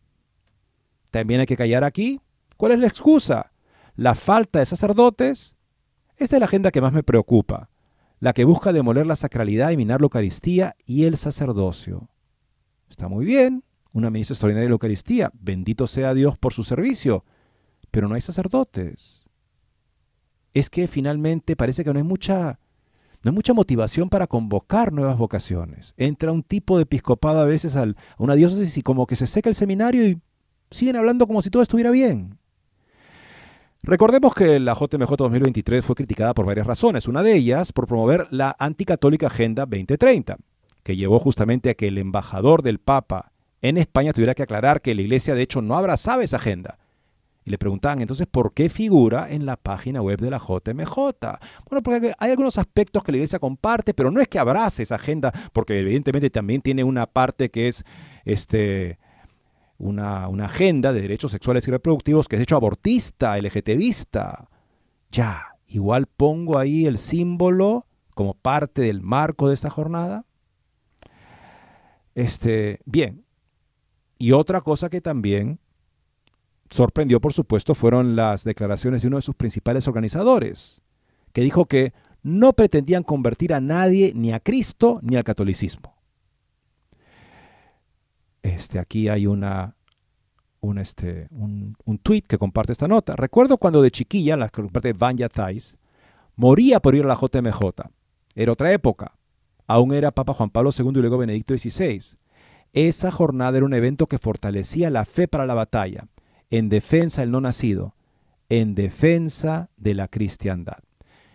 También 1.10 1.40
hay 1.40 1.46
que 1.46 1.56
callar 1.56 1.84
aquí. 1.84 2.20
¿Cuál 2.56 2.72
es 2.72 2.78
la 2.80 2.88
excusa? 2.88 3.52
La 3.94 4.14
falta 4.14 4.58
de 4.58 4.66
sacerdotes 4.66 5.55
esta 6.16 6.36
es 6.36 6.40
la 6.40 6.46
agenda 6.46 6.70
que 6.70 6.80
más 6.80 6.92
me 6.92 7.02
preocupa, 7.02 7.70
la 8.20 8.32
que 8.32 8.44
busca 8.44 8.72
demoler 8.72 9.06
la 9.06 9.16
sacralidad 9.16 9.70
y 9.70 9.76
minar 9.76 10.00
la 10.00 10.06
Eucaristía 10.06 10.76
y 10.84 11.04
el 11.04 11.16
sacerdocio. 11.16 12.08
Está 12.88 13.08
muy 13.08 13.24
bien, 13.24 13.64
una 13.92 14.10
ministra 14.10 14.34
extraordinaria 14.34 14.64
de 14.64 14.70
la 14.70 14.74
Eucaristía, 14.74 15.30
bendito 15.34 15.86
sea 15.86 16.14
Dios 16.14 16.38
por 16.38 16.52
su 16.52 16.64
servicio, 16.64 17.24
pero 17.90 18.08
no 18.08 18.14
hay 18.14 18.20
sacerdotes. 18.20 19.26
Es 20.54 20.70
que 20.70 20.88
finalmente 20.88 21.56
parece 21.56 21.84
que 21.84 21.92
no 21.92 21.98
hay 21.98 22.04
mucha 22.04 22.58
no 23.22 23.30
hay 23.30 23.34
mucha 23.34 23.54
motivación 23.54 24.08
para 24.08 24.28
convocar 24.28 24.92
nuevas 24.92 25.18
vocaciones. 25.18 25.94
Entra 25.96 26.30
un 26.30 26.44
tipo 26.44 26.76
de 26.76 26.84
episcopado 26.84 27.40
a 27.40 27.44
veces 27.44 27.74
a 27.74 27.84
una 28.18 28.36
diócesis 28.36 28.76
y 28.76 28.82
como 28.82 29.06
que 29.08 29.16
se 29.16 29.26
seca 29.26 29.48
el 29.48 29.56
seminario 29.56 30.06
y 30.06 30.20
siguen 30.70 30.94
hablando 30.94 31.26
como 31.26 31.42
si 31.42 31.50
todo 31.50 31.62
estuviera 31.62 31.90
bien. 31.90 32.38
Recordemos 33.88 34.34
que 34.34 34.58
la 34.58 34.74
JMJ 34.74 35.14
2023 35.16 35.84
fue 35.84 35.94
criticada 35.94 36.34
por 36.34 36.44
varias 36.44 36.66
razones, 36.66 37.06
una 37.06 37.22
de 37.22 37.36
ellas 37.36 37.72
por 37.72 37.86
promover 37.86 38.26
la 38.32 38.56
anticatólica 38.58 39.28
Agenda 39.28 39.64
2030, 39.64 40.38
que 40.82 40.96
llevó 40.96 41.20
justamente 41.20 41.70
a 41.70 41.74
que 41.74 41.86
el 41.86 41.98
embajador 41.98 42.62
del 42.64 42.80
Papa 42.80 43.30
en 43.62 43.76
España 43.78 44.12
tuviera 44.12 44.34
que 44.34 44.42
aclarar 44.42 44.82
que 44.82 44.92
la 44.96 45.02
Iglesia 45.02 45.36
de 45.36 45.42
hecho 45.42 45.62
no 45.62 45.76
abrazaba 45.76 46.24
esa 46.24 46.38
agenda. 46.38 46.80
Y 47.44 47.50
le 47.50 47.58
preguntaban 47.58 48.00
entonces 48.00 48.26
por 48.26 48.54
qué 48.54 48.68
figura 48.68 49.30
en 49.30 49.46
la 49.46 49.56
página 49.56 50.02
web 50.02 50.20
de 50.20 50.30
la 50.30 50.38
JMJ. 50.38 50.96
Bueno, 51.70 51.82
porque 51.84 52.12
hay 52.18 52.30
algunos 52.32 52.58
aspectos 52.58 53.04
que 53.04 53.12
la 53.12 53.18
Iglesia 53.18 53.38
comparte, 53.38 53.94
pero 53.94 54.10
no 54.10 54.20
es 54.20 54.26
que 54.26 54.40
abrace 54.40 54.82
esa 54.82 54.96
agenda, 54.96 55.32
porque 55.52 55.78
evidentemente 55.78 56.28
también 56.28 56.60
tiene 56.60 56.82
una 56.82 57.06
parte 57.06 57.52
que 57.52 57.68
es 57.68 57.84
este, 58.24 58.98
una, 59.78 60.26
agenda 60.44 60.92
de 60.92 61.02
derechos 61.02 61.32
sexuales 61.32 61.66
y 61.68 61.70
reproductivos 61.70 62.28
que 62.28 62.36
es 62.36 62.42
hecho 62.42 62.56
abortista, 62.56 63.38
LGTBista. 63.38 64.48
Ya, 65.10 65.56
igual 65.66 66.06
pongo 66.06 66.58
ahí 66.58 66.86
el 66.86 66.98
símbolo 66.98 67.86
como 68.14 68.34
parte 68.34 68.82
del 68.82 69.02
marco 69.02 69.48
de 69.48 69.54
esta 69.54 69.70
jornada. 69.70 70.24
Este, 72.14 72.80
bien. 72.86 73.24
Y 74.18 74.32
otra 74.32 74.62
cosa 74.62 74.88
que 74.88 75.02
también 75.02 75.60
sorprendió, 76.70 77.20
por 77.20 77.32
supuesto, 77.32 77.74
fueron 77.74 78.16
las 78.16 78.44
declaraciones 78.44 79.02
de 79.02 79.08
uno 79.08 79.18
de 79.18 79.22
sus 79.22 79.34
principales 79.34 79.86
organizadores, 79.86 80.82
que 81.32 81.42
dijo 81.42 81.66
que 81.66 81.92
no 82.22 82.54
pretendían 82.54 83.02
convertir 83.02 83.52
a 83.52 83.60
nadie 83.60 84.12
ni 84.14 84.32
a 84.32 84.40
Cristo 84.40 84.98
ni 85.02 85.16
al 85.16 85.24
catolicismo. 85.24 85.95
Este, 88.46 88.78
aquí 88.78 89.08
hay 89.08 89.26
una, 89.26 89.74
un, 90.60 90.78
este, 90.78 91.26
un, 91.32 91.74
tweet 92.00 92.22
que 92.22 92.38
comparte 92.38 92.70
esta 92.70 92.86
nota. 92.86 93.16
Recuerdo 93.16 93.58
cuando 93.58 93.82
de 93.82 93.90
chiquilla, 93.90 94.36
la 94.36 94.48
que 94.48 94.62
comparte 94.62 94.92
Vanya 94.92 95.28
Thais, 95.28 95.78
moría 96.36 96.78
por 96.78 96.94
ir 96.94 97.04
a 97.04 97.08
la 97.08 97.18
JMJ. 97.20 97.60
Era 98.36 98.52
otra 98.52 98.72
época. 98.72 99.18
Aún 99.66 99.92
era 99.92 100.12
Papa 100.12 100.32
Juan 100.32 100.50
Pablo 100.50 100.70
II 100.76 100.90
y 100.94 101.00
luego 101.00 101.18
Benedicto 101.18 101.58
XVI. 101.58 102.16
Esa 102.72 103.10
jornada 103.10 103.56
era 103.56 103.66
un 103.66 103.74
evento 103.74 104.06
que 104.06 104.20
fortalecía 104.20 104.90
la 104.90 105.04
fe 105.04 105.26
para 105.26 105.46
la 105.46 105.54
batalla, 105.54 106.06
en 106.50 106.68
defensa 106.68 107.22
del 107.22 107.32
no 107.32 107.40
nacido, 107.40 107.96
en 108.48 108.76
defensa 108.76 109.70
de 109.76 109.94
la 109.94 110.06
cristiandad. 110.06 110.78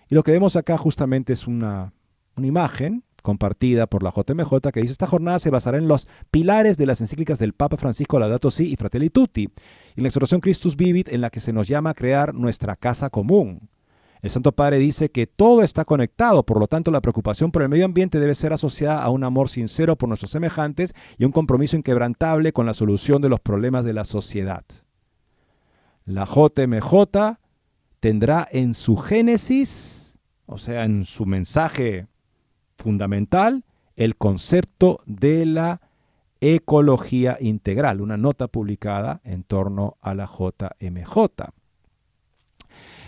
Y 0.08 0.16
lo 0.16 0.24
que 0.24 0.32
vemos 0.32 0.56
acá 0.56 0.78
justamente 0.78 1.34
es 1.34 1.46
una, 1.46 1.92
una 2.38 2.48
imagen 2.48 3.04
compartida 3.22 3.88
por 3.88 4.04
la 4.04 4.12
JMJ 4.12 4.72
que 4.74 4.82
dice 4.82 4.92
esta 4.92 5.08
jornada 5.08 5.40
se 5.40 5.50
basará 5.50 5.78
en 5.78 5.88
los 5.88 6.08
pilares 6.32 6.78
de 6.78 6.86
las 6.86 7.02
encíclicas 7.02 7.40
del 7.40 7.54
Papa 7.54 7.78
Francisco 7.78 8.20
Laudato 8.20 8.52
Si 8.52 8.72
y 8.72 8.76
Fratelli 8.76 9.10
Tutti 9.10 9.50
y 9.96 10.02
la 10.02 10.08
exhortación 10.08 10.42
Christus 10.42 10.76
Vivit 10.76 11.12
en 11.12 11.22
la 11.22 11.30
que 11.30 11.40
se 11.40 11.54
nos 11.54 11.68
llama 11.68 11.92
a 11.92 11.94
crear 11.94 12.34
nuestra 12.34 12.76
casa 12.76 13.10
común. 13.10 13.70
El 14.22 14.30
Santo 14.30 14.52
Padre 14.52 14.78
dice 14.78 15.10
que 15.10 15.26
todo 15.26 15.64
está 15.64 15.84
conectado, 15.84 16.44
por 16.44 16.60
lo 16.60 16.68
tanto 16.68 16.92
la 16.92 17.02
preocupación 17.02 17.52
por 17.52 17.64
el 17.64 17.70
medio 17.70 17.86
ambiente 17.86 18.20
debe 18.20 18.36
ser 18.36 18.54
asociada 18.54 19.02
a 19.02 19.10
un 19.10 19.24
amor 19.24 19.50
sincero 19.50 19.96
por 19.96 20.10
nuestros 20.10 20.32
semejantes 20.32 20.94
y 21.18 21.26
un 21.26 21.32
compromiso 21.32 21.76
inquebrantable 21.76 22.54
con 22.54 22.68
la 22.68 22.76
solución 22.76 23.22
de 23.22 23.30
los 23.30 23.40
problemas 23.40 23.84
de 23.84 23.94
la 23.94 24.06
sociedad. 24.06 24.64
La 26.06 26.26
JMJ 26.26 27.40
tendrá 28.00 28.48
en 28.52 28.76
su 28.76 28.96
génesis, 28.96 30.20
o 30.46 30.60
sea, 30.60 30.86
en 30.86 31.06
su 31.06 31.26
mensaje 31.26 32.08
fundamental, 32.82 33.64
el 33.96 34.16
concepto 34.18 35.02
de 35.06 35.46
la 35.46 35.82
ecología 36.42 37.38
integral, 37.40 38.02
una 38.02 38.18
nota 38.18 38.48
publicada 38.48 39.22
en 39.24 39.44
torno 39.44 39.98
a 40.02 40.16
la 40.16 40.26
JMJ. 40.26 41.52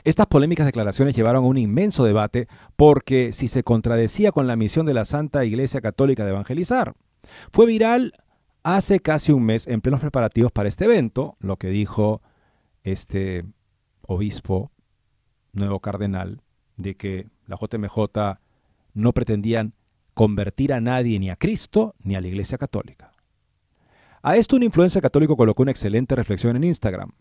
Estas 0.03 0.27
polémicas 0.27 0.65
declaraciones 0.65 1.15
llevaron 1.15 1.45
a 1.45 1.47
un 1.47 1.57
inmenso 1.57 2.03
debate 2.03 2.47
porque 2.75 3.33
si 3.33 3.47
se 3.47 3.63
contradecía 3.63 4.31
con 4.31 4.47
la 4.47 4.55
misión 4.55 4.85
de 4.85 4.93
la 4.93 5.05
Santa 5.05 5.45
Iglesia 5.45 5.81
Católica 5.81 6.25
de 6.25 6.31
evangelizar. 6.31 6.93
Fue 7.51 7.65
viral 7.65 8.13
hace 8.63 8.99
casi 8.99 9.31
un 9.31 9.43
mes 9.43 9.65
en 9.67 9.81
plenos 9.81 10.01
preparativos 10.01 10.51
para 10.51 10.69
este 10.69 10.85
evento, 10.85 11.37
lo 11.39 11.57
que 11.57 11.69
dijo 11.69 12.21
este 12.83 13.45
obispo, 14.01 14.71
nuevo 15.53 15.79
cardenal, 15.79 16.41
de 16.75 16.95
que 16.95 17.29
la 17.47 17.57
JMJ 17.57 18.39
no 18.93 19.13
pretendían 19.13 19.73
convertir 20.13 20.73
a 20.73 20.81
nadie 20.81 21.19
ni 21.19 21.29
a 21.29 21.35
Cristo 21.35 21.95
ni 21.99 22.15
a 22.15 22.21
la 22.21 22.27
Iglesia 22.27 22.57
Católica. 22.57 23.11
A 24.21 24.37
esto 24.37 24.55
un 24.55 24.63
influencer 24.63 25.01
católico 25.01 25.35
colocó 25.35 25.63
una 25.63 25.71
excelente 25.71 26.15
reflexión 26.15 26.55
en 26.55 26.63
Instagram. 26.63 27.11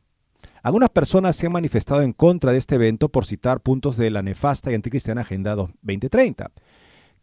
Algunas 0.63 0.91
personas 0.91 1.35
se 1.35 1.47
han 1.47 1.53
manifestado 1.53 2.03
en 2.03 2.13
contra 2.13 2.53
de 2.53 2.59
este 2.59 2.77
evento 2.77 3.09
por 3.09 3.27
citar 3.27 3.61
puntos 3.61 3.97
de 3.97 4.11
la 4.11 4.23
nefasta 4.23 4.71
y 4.71 4.75
anticristiana 4.75 5.23
Agenda 5.23 5.57
2030, 5.57 6.53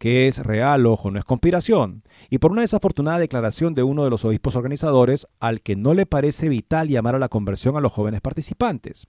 que 0.00 0.28
es 0.28 0.38
real, 0.38 0.86
ojo, 0.86 1.10
no 1.10 1.18
es 1.18 1.26
conspiración, 1.26 2.04
y 2.30 2.38
por 2.38 2.52
una 2.52 2.62
desafortunada 2.62 3.18
declaración 3.18 3.74
de 3.74 3.82
uno 3.82 4.02
de 4.02 4.08
los 4.08 4.24
obispos 4.24 4.56
organizadores 4.56 5.26
al 5.40 5.60
que 5.60 5.76
no 5.76 5.92
le 5.92 6.06
parece 6.06 6.48
vital 6.48 6.88
llamar 6.88 7.16
a 7.16 7.18
la 7.18 7.28
conversión 7.28 7.76
a 7.76 7.80
los 7.80 7.92
jóvenes 7.92 8.22
participantes. 8.22 9.06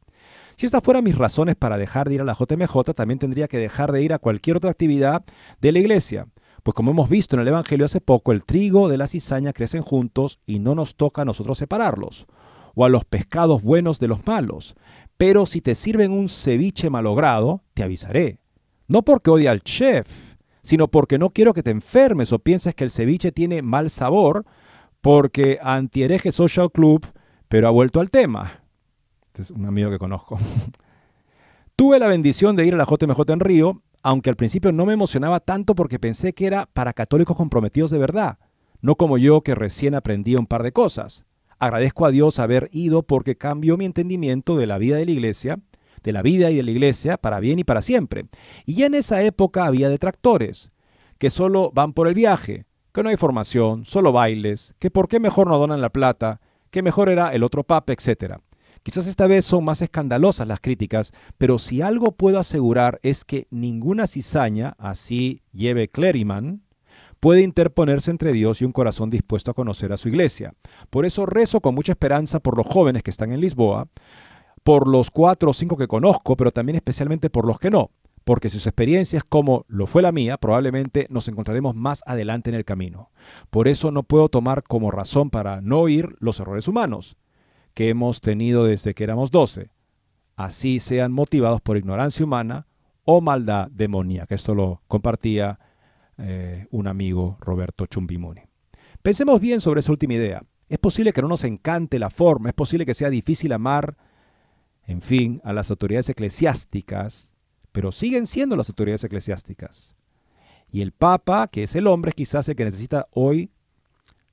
Si 0.58 0.66
estas 0.66 0.84
fueran 0.84 1.06
mis 1.06 1.18
razones 1.18 1.56
para 1.56 1.78
dejar 1.78 2.10
de 2.10 2.16
ir 2.16 2.22
a 2.22 2.26
la 2.26 2.36
JMJ, 2.38 2.94
también 2.94 3.20
tendría 3.20 3.48
que 3.48 3.58
dejar 3.58 3.94
de 3.94 4.04
ir 4.04 4.12
a 4.12 4.20
cualquier 4.20 4.58
otra 4.58 4.70
actividad 4.70 5.24
de 5.62 5.72
la 5.72 5.80
iglesia, 5.80 6.28
pues 6.62 6.76
como 6.76 6.92
hemos 6.92 7.10
visto 7.10 7.38
en 7.38 7.42
el 7.44 7.48
Evangelio 7.48 7.86
hace 7.86 8.02
poco, 8.02 8.34
el 8.34 8.44
trigo 8.44 8.90
de 8.90 8.98
la 8.98 9.08
cizaña 9.08 9.54
crecen 9.54 9.84
juntos 9.84 10.40
y 10.46 10.60
no 10.60 10.76
nos 10.76 10.98
toca 10.98 11.22
a 11.22 11.26
nosotros 11.26 11.58
separarlos 11.58 12.26
o 12.76 12.84
a 12.84 12.90
los 12.90 13.06
pescados 13.06 13.64
buenos 13.64 13.98
de 14.02 14.10
los 14.10 14.28
malos. 14.28 14.76
Pero 15.16 15.46
si 15.46 15.62
te 15.62 15.74
sirven 15.74 16.12
un 16.12 16.28
ceviche 16.28 16.90
malogrado, 16.90 17.64
te 17.74 17.84
avisaré. 17.84 18.40
No 18.90 19.04
porque 19.04 19.30
odie 19.30 19.48
al 19.48 19.62
chef, 19.62 20.31
sino 20.62 20.88
porque 20.88 21.18
no 21.18 21.30
quiero 21.30 21.54
que 21.54 21.64
te 21.64 21.72
enfermes 21.72 22.32
o 22.32 22.40
pienses 22.40 22.76
que 22.76 22.84
el 22.84 22.92
ceviche 22.92 23.32
tiene 23.32 23.62
mal 23.62 23.90
sabor, 23.90 24.46
porque 25.02 25.60
Antiereje 25.62 26.32
Social 26.32 26.72
Club, 26.72 27.06
pero 27.48 27.68
ha 27.68 27.72
vuelto 27.72 28.00
al 28.00 28.12
tema. 28.12 28.64
Este 29.28 29.42
es 29.42 29.52
un 29.52 29.66
amigo 29.66 29.90
que 29.90 29.98
conozco. 29.98 30.38
Tuve 31.76 32.00
la 32.00 32.08
bendición 32.08 32.56
de 32.56 32.66
ir 32.66 32.74
a 32.74 32.78
la 32.78 32.86
JMJ 32.86 33.32
en 33.32 33.40
Río, 33.40 33.82
aunque 34.04 34.30
al 34.30 34.36
principio 34.36 34.72
no 34.72 34.86
me 34.86 34.94
emocionaba 34.94 35.40
tanto 35.40 35.76
porque 35.76 36.00
pensé 36.00 36.34
que 36.34 36.46
era 36.46 36.68
para 36.74 36.94
católicos 36.94 37.36
comprometidos 37.36 37.92
de 37.92 37.98
verdad, 37.98 38.38
no 38.82 38.96
como 38.96 39.18
yo 39.18 39.42
que 39.42 39.56
recién 39.56 39.96
aprendí 39.96 40.36
un 40.36 40.48
par 40.48 40.64
de 40.64 40.72
cosas. 40.72 41.26
Agradezco 41.60 42.06
a 42.06 42.12
Dios 42.12 42.40
haber 42.40 42.70
ido 42.72 43.04
porque 43.04 43.38
cambió 43.38 43.78
mi 43.78 43.86
entendimiento 43.86 44.58
de 44.58 44.68
la 44.68 44.80
vida 44.80 44.98
de 44.98 45.06
la 45.06 45.12
iglesia, 45.12 45.60
de 46.04 46.12
la 46.12 46.22
vida 46.22 46.52
y 46.52 46.56
de 46.56 46.64
la 46.64 46.72
iglesia 46.72 47.18
para 47.18 47.40
bien 47.40 47.60
y 47.60 47.64
para 47.64 47.82
siempre. 47.82 48.26
Y 48.66 48.76
ya 48.76 48.86
en 48.88 48.96
esa 48.96 49.22
época 49.24 49.66
había 49.66 49.90
detractores, 49.90 50.72
que 51.18 51.30
solo 51.30 51.72
van 51.74 51.94
por 51.94 52.08
el 52.08 52.14
viaje, 52.14 52.66
que 52.94 53.04
no 53.04 53.10
hay 53.10 53.18
formación, 53.18 53.86
solo 53.86 54.12
bailes, 54.12 54.76
que 54.80 54.92
por 54.92 55.08
qué 55.08 55.20
mejor 55.20 55.48
no 55.48 55.58
donan 55.58 55.82
la 55.82 55.90
plata, 55.90 56.42
que 56.72 56.82
mejor 56.82 57.10
era 57.10 57.30
el 57.30 57.44
otro 57.44 57.64
papa, 57.64 57.94
etc. 57.94 58.38
Quizás 58.84 59.06
esta 59.06 59.28
vez 59.28 59.46
son 59.46 59.64
más 59.64 59.82
escandalosas 59.82 60.48
las 60.48 60.60
críticas, 60.60 61.12
pero 61.38 61.60
si 61.60 61.82
algo 61.82 62.14
puedo 62.14 62.40
asegurar 62.40 63.00
es 63.04 63.24
que 63.24 63.48
ninguna 63.52 64.08
cizaña, 64.08 64.76
así 64.80 65.44
lleve 65.54 65.88
Cleriman, 65.88 66.64
puede 67.20 67.44
interponerse 67.44 68.10
entre 68.10 68.34
Dios 68.34 68.62
y 68.62 68.66
un 68.66 68.72
corazón 68.72 69.12
dispuesto 69.12 69.52
a 69.52 69.54
conocer 69.54 69.94
a 69.94 69.98
su 69.98 70.10
iglesia. 70.10 70.56
Por 70.90 71.06
eso 71.06 71.28
rezo 71.28 71.62
con 71.62 71.76
mucha 71.76 71.92
esperanza 71.92 72.40
por 72.40 72.58
los 72.58 72.66
jóvenes 72.66 73.04
que 73.04 73.12
están 73.12 73.32
en 73.32 73.42
Lisboa, 73.42 73.88
por 74.64 74.88
los 74.88 75.12
cuatro 75.12 75.52
o 75.52 75.54
cinco 75.54 75.78
que 75.78 75.88
conozco, 75.88 76.36
pero 76.38 76.52
también 76.52 76.76
especialmente 76.76 77.30
por 77.30 77.46
los 77.46 77.60
que 77.60 77.70
no, 77.70 77.92
porque 78.24 78.50
si 78.50 78.60
su 78.60 78.70
experiencia 78.70 79.18
es 79.18 79.24
como 79.24 79.66
lo 79.68 79.88
fue 79.88 80.02
la 80.02 80.12
mía, 80.12 80.38
probablemente 80.38 81.08
nos 81.10 81.28
encontraremos 81.28 81.76
más 81.76 82.04
adelante 82.06 82.50
en 82.50 82.56
el 82.56 82.66
camino. 82.66 83.12
Por 83.50 83.68
eso 83.68 83.92
no 83.92 84.04
puedo 84.04 84.30
tomar 84.30 84.64
como 84.64 84.92
razón 84.92 85.30
para 85.30 85.62
no 85.62 85.80
oír 85.80 86.16
los 86.20 86.40
errores 86.40 86.68
humanos 86.68 87.18
que 87.74 87.90
hemos 87.90 88.22
tenido 88.22 88.66
desde 88.66 88.94
que 88.94 89.04
éramos 89.04 89.32
doce, 89.32 89.72
así 90.36 90.80
sean 90.80 91.12
motivados 91.12 91.62
por 91.62 91.78
ignorancia 91.78 92.26
humana 92.26 92.68
o 93.04 93.22
maldad 93.22 93.70
demoníaca. 93.72 94.36
Esto 94.36 94.54
lo 94.54 94.82
compartía 94.88 95.60
eh, 96.18 96.68
un 96.72 96.88
amigo, 96.88 97.38
Roberto 97.40 97.86
Chumbimoni. 97.86 98.42
Pensemos 99.02 99.42
bien 99.42 99.62
sobre 99.62 99.80
esa 99.80 99.92
última 99.92 100.14
idea. 100.14 100.44
Es 100.70 100.78
posible 100.78 101.12
que 101.12 101.22
no 101.22 101.28
nos 101.28 101.44
encante 101.44 101.98
la 101.98 102.10
forma, 102.10 102.50
es 102.50 102.56
posible 102.56 102.86
que 102.86 102.94
sea 102.94 103.10
difícil 103.10 103.52
amar, 103.52 103.98
en 104.92 105.02
fin, 105.02 105.42
a 105.44 105.54
las 105.54 105.72
autoridades 105.72 106.10
eclesiásticas, 106.10 107.34
pero 107.72 107.92
siguen 107.92 108.28
siendo 108.28 108.56
las 108.56 108.70
autoridades 108.70 109.04
eclesiásticas. 109.04 109.96
Y 110.70 110.82
el 110.82 110.92
Papa, 110.92 111.48
que 111.48 111.64
es 111.64 111.76
el 111.76 111.88
hombre, 111.88 112.12
quizás 112.12 112.48
el 112.50 112.56
que 112.56 112.66
necesita 112.66 113.08
hoy, 113.12 113.52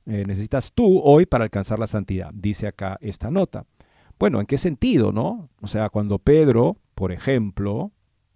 eh, 0.07 0.25
necesitas 0.27 0.73
tú 0.73 1.01
hoy 1.05 1.27
para 1.27 1.45
alcanzar 1.45 1.79
la 1.79 1.87
santidad, 1.87 2.31
dice 2.33 2.67
acá 2.67 2.99
esta 3.01 3.31
nota. 3.31 3.67
Bueno, 4.19 4.41
¿en 4.41 4.47
qué 4.47 4.59
sentido, 4.59 5.13
no? 5.13 5.49
O 5.61 5.69
sea, 5.69 5.91
cuando 5.91 6.19
Pedro, 6.19 6.77
por 6.95 7.13
ejemplo, 7.13 7.93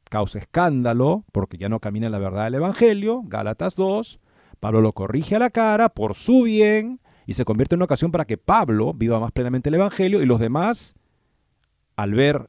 causa 0.08 0.38
escándalo 0.38 1.24
porque 1.32 1.58
ya 1.58 1.68
no 1.68 1.80
camina 1.80 2.06
en 2.06 2.12
la 2.12 2.18
verdad 2.18 2.44
del 2.44 2.54
Evangelio, 2.54 3.22
Gálatas 3.24 3.74
2, 3.74 4.20
Pablo 4.60 4.80
lo 4.80 4.92
corrige 4.92 5.34
a 5.36 5.40
la 5.40 5.50
cara 5.50 5.88
por 5.88 6.14
su 6.14 6.42
bien 6.42 7.00
y 7.26 7.34
se 7.34 7.44
convierte 7.44 7.74
en 7.74 7.78
una 7.78 7.86
ocasión 7.86 8.12
para 8.12 8.26
que 8.26 8.36
Pablo 8.36 8.94
viva 8.94 9.18
más 9.18 9.32
plenamente 9.32 9.70
el 9.70 9.74
Evangelio 9.74 10.22
y 10.22 10.26
los 10.26 10.38
demás, 10.38 10.94
al 11.96 12.14
ver 12.14 12.48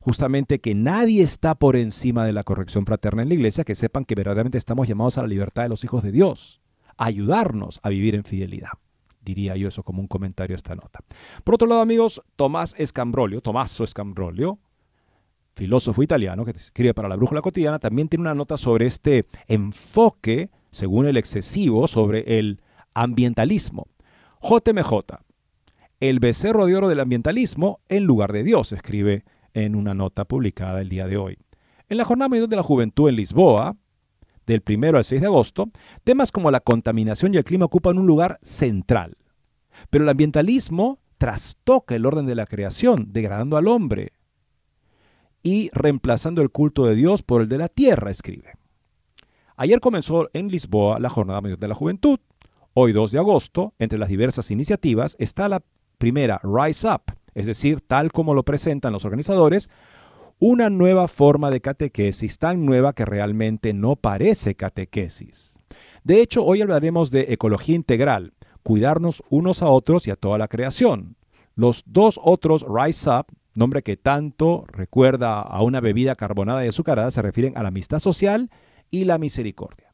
justamente 0.00 0.60
que 0.60 0.74
nadie 0.74 1.22
está 1.22 1.54
por 1.54 1.76
encima 1.76 2.24
de 2.24 2.32
la 2.32 2.44
corrección 2.44 2.86
fraterna 2.86 3.22
en 3.22 3.28
la 3.28 3.34
iglesia, 3.34 3.64
que 3.64 3.74
sepan 3.74 4.04
que 4.04 4.14
verdaderamente 4.14 4.58
estamos 4.58 4.88
llamados 4.88 5.18
a 5.18 5.22
la 5.22 5.28
libertad 5.28 5.64
de 5.64 5.68
los 5.68 5.84
hijos 5.84 6.02
de 6.02 6.12
Dios, 6.12 6.60
a 6.96 7.06
ayudarnos 7.06 7.80
a 7.82 7.88
vivir 7.88 8.14
en 8.14 8.24
fidelidad. 8.24 8.70
Diría 9.20 9.56
yo 9.56 9.68
eso 9.68 9.82
como 9.82 10.00
un 10.00 10.08
comentario 10.08 10.54
a 10.54 10.56
esta 10.56 10.74
nota. 10.74 11.00
Por 11.44 11.56
otro 11.56 11.68
lado, 11.68 11.82
amigos, 11.82 12.22
Tomás 12.36 12.74
Escambrolio, 12.78 13.40
Tomaso 13.40 13.84
Escambrolio, 13.84 14.58
filósofo 15.54 16.02
italiano 16.02 16.44
que 16.44 16.52
escribe 16.52 16.94
para 16.94 17.08
la 17.08 17.16
Brújula 17.16 17.42
Cotidiana, 17.42 17.78
también 17.78 18.08
tiene 18.08 18.22
una 18.22 18.34
nota 18.34 18.56
sobre 18.56 18.86
este 18.86 19.26
enfoque, 19.48 20.50
según 20.70 21.06
el 21.06 21.16
excesivo, 21.16 21.86
sobre 21.88 22.38
el 22.38 22.62
ambientalismo. 22.94 23.88
JMJ, 24.40 25.18
el 26.00 26.20
becerro 26.20 26.66
de 26.66 26.76
oro 26.76 26.88
del 26.88 27.00
ambientalismo 27.00 27.80
en 27.88 28.04
lugar 28.04 28.32
de 28.32 28.44
Dios, 28.44 28.72
escribe 28.72 29.24
en 29.54 29.74
una 29.74 29.94
nota 29.94 30.24
publicada 30.24 30.80
el 30.80 30.88
día 30.88 31.06
de 31.06 31.16
hoy. 31.16 31.38
En 31.88 31.96
la 31.96 32.04
Jornada 32.04 32.28
Mundial 32.28 32.48
de 32.48 32.56
la 32.56 32.62
Juventud 32.62 33.08
en 33.08 33.16
Lisboa, 33.16 33.76
del 34.46 34.62
1 34.66 34.96
al 34.96 35.04
6 35.04 35.20
de 35.20 35.26
agosto, 35.26 35.70
temas 36.04 36.32
como 36.32 36.50
la 36.50 36.60
contaminación 36.60 37.34
y 37.34 37.38
el 37.38 37.44
clima 37.44 37.66
ocupan 37.66 37.98
un 37.98 38.06
lugar 38.06 38.38
central. 38.42 39.16
Pero 39.90 40.04
el 40.04 40.10
ambientalismo 40.10 41.00
trastoca 41.18 41.94
el 41.94 42.06
orden 42.06 42.26
de 42.26 42.34
la 42.34 42.46
creación, 42.46 43.08
degradando 43.12 43.56
al 43.56 43.68
hombre, 43.68 44.12
y 45.42 45.70
reemplazando 45.72 46.42
el 46.42 46.50
culto 46.50 46.84
de 46.86 46.94
Dios 46.94 47.22
por 47.22 47.42
el 47.42 47.48
de 47.48 47.58
la 47.58 47.68
tierra, 47.68 48.10
escribe. 48.10 48.52
Ayer 49.56 49.80
comenzó 49.80 50.28
en 50.32 50.48
Lisboa 50.48 51.00
la 51.00 51.10
Jornada 51.10 51.40
Mundial 51.40 51.58
de 51.58 51.68
la 51.68 51.74
Juventud. 51.74 52.18
Hoy 52.74 52.92
2 52.92 53.12
de 53.12 53.18
agosto, 53.18 53.74
entre 53.78 53.98
las 53.98 54.08
diversas 54.08 54.50
iniciativas, 54.50 55.16
está 55.18 55.48
la 55.48 55.62
primera 55.98 56.40
Rise 56.42 56.88
Up, 56.88 57.02
es 57.34 57.46
decir, 57.46 57.80
tal 57.80 58.10
como 58.12 58.34
lo 58.34 58.44
presentan 58.44 58.92
los 58.92 59.04
organizadores, 59.04 59.70
una 60.38 60.70
nueva 60.70 61.08
forma 61.08 61.50
de 61.50 61.60
catequesis 61.60 62.38
tan 62.38 62.64
nueva 62.64 62.92
que 62.92 63.04
realmente 63.04 63.74
no 63.74 63.96
parece 63.96 64.54
catequesis. 64.54 65.58
De 66.04 66.22
hecho, 66.22 66.44
hoy 66.44 66.62
hablaremos 66.62 67.10
de 67.10 67.26
ecología 67.32 67.74
integral, 67.74 68.32
cuidarnos 68.62 69.22
unos 69.28 69.62
a 69.62 69.68
otros 69.68 70.06
y 70.06 70.10
a 70.10 70.16
toda 70.16 70.38
la 70.38 70.48
creación. 70.48 71.16
Los 71.54 71.82
dos 71.86 72.20
otros 72.22 72.64
Rise 72.68 73.10
Up 73.10 73.26
nombre 73.58 73.82
que 73.82 73.96
tanto 73.96 74.64
recuerda 74.68 75.40
a 75.40 75.62
una 75.62 75.80
bebida 75.80 76.14
carbonada 76.14 76.64
y 76.64 76.68
azucarada, 76.68 77.10
se 77.10 77.20
refieren 77.20 77.58
a 77.58 77.62
la 77.62 77.68
amistad 77.68 77.98
social 77.98 78.50
y 78.88 79.04
la 79.04 79.18
misericordia. 79.18 79.87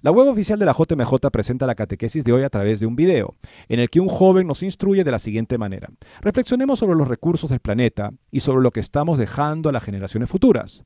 La 0.00 0.10
web 0.10 0.28
oficial 0.28 0.58
de 0.58 0.64
la 0.64 0.72
JMJ 0.72 1.30
presenta 1.30 1.66
la 1.66 1.74
catequesis 1.74 2.24
de 2.24 2.32
hoy 2.32 2.42
a 2.42 2.50
través 2.50 2.80
de 2.80 2.86
un 2.86 2.96
video, 2.96 3.36
en 3.68 3.78
el 3.78 3.90
que 3.90 4.00
un 4.00 4.08
joven 4.08 4.46
nos 4.46 4.62
instruye 4.62 5.04
de 5.04 5.10
la 5.10 5.18
siguiente 5.18 5.58
manera. 5.58 5.90
Reflexionemos 6.22 6.78
sobre 6.78 6.96
los 6.96 7.08
recursos 7.08 7.50
del 7.50 7.60
planeta 7.60 8.12
y 8.30 8.40
sobre 8.40 8.62
lo 8.62 8.70
que 8.70 8.80
estamos 8.80 9.18
dejando 9.18 9.68
a 9.68 9.72
las 9.72 9.84
generaciones 9.84 10.30
futuras. 10.30 10.84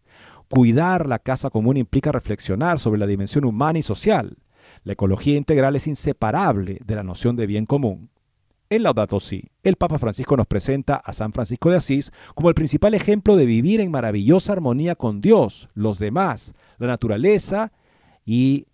Cuidar 0.48 1.06
la 1.06 1.18
casa 1.18 1.50
común 1.50 1.76
implica 1.76 2.12
reflexionar 2.12 2.78
sobre 2.78 2.98
la 2.98 3.06
dimensión 3.06 3.44
humana 3.44 3.78
y 3.78 3.82
social. 3.82 4.38
La 4.82 4.94
ecología 4.94 5.36
integral 5.36 5.76
es 5.76 5.86
inseparable 5.86 6.80
de 6.84 6.94
la 6.96 7.02
noción 7.02 7.36
de 7.36 7.46
bien 7.46 7.66
común. 7.66 8.10
En 8.68 8.82
Laudato 8.82 9.20
Si, 9.20 9.44
el 9.62 9.76
Papa 9.76 9.98
Francisco 9.98 10.36
nos 10.36 10.48
presenta 10.48 10.96
a 10.96 11.12
San 11.12 11.32
Francisco 11.32 11.70
de 11.70 11.76
Asís 11.76 12.10
como 12.34 12.48
el 12.48 12.56
principal 12.56 12.94
ejemplo 12.94 13.36
de 13.36 13.46
vivir 13.46 13.80
en 13.80 13.92
maravillosa 13.92 14.52
armonía 14.52 14.96
con 14.96 15.20
Dios, 15.20 15.68
los 15.74 16.00
demás, 16.00 16.52
la 16.78 16.88
naturaleza 16.88 17.72
y 18.24 18.66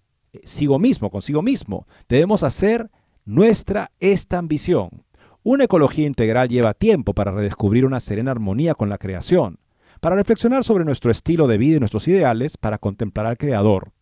sigo 0.44 0.78
mismo, 0.78 1.10
consigo 1.10 1.42
mismo. 1.42 1.86
Debemos 2.08 2.42
hacer 2.42 2.90
nuestra 3.24 3.92
esta 4.00 4.38
ambición. 4.38 5.04
Una 5.42 5.64
ecología 5.64 6.06
integral 6.06 6.48
lleva 6.48 6.74
tiempo 6.74 7.14
para 7.14 7.32
redescubrir 7.32 7.84
una 7.84 8.00
serena 8.00 8.30
armonía 8.30 8.74
con 8.74 8.88
la 8.88 8.98
creación, 8.98 9.58
para 10.00 10.16
reflexionar 10.16 10.64
sobre 10.64 10.84
nuestro 10.84 11.10
estilo 11.10 11.46
de 11.48 11.58
vida 11.58 11.76
y 11.76 11.80
nuestros 11.80 12.06
ideales, 12.08 12.56
para 12.56 12.78
contemplar 12.78 13.26
al 13.26 13.38
Creador. 13.38 13.92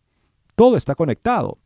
Todo 0.55 0.77
está 0.77 0.95
conectado. 0.95 1.57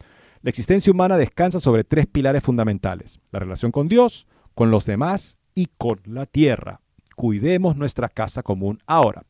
La 0.42 0.50
existencia 0.50 0.92
humana 0.92 1.18
descansa 1.18 1.60
sobre 1.60 1.84
tres 1.84 2.08
pilares 2.08 2.44
fundamentales, 2.44 3.20
la 3.32 3.40
relación 3.40 3.72
con 3.72 3.88
Dios, 3.88 4.28
con 4.54 4.72
los 4.72 4.86
demás 4.86 5.38
y 5.56 5.68
con 5.78 6.00
la 6.06 6.26
tierra. 6.26 6.82
Cuidemos 7.16 7.76
nuestra 7.76 8.10
casa 8.10 8.44
común 8.44 8.80
ahora. 8.86 9.24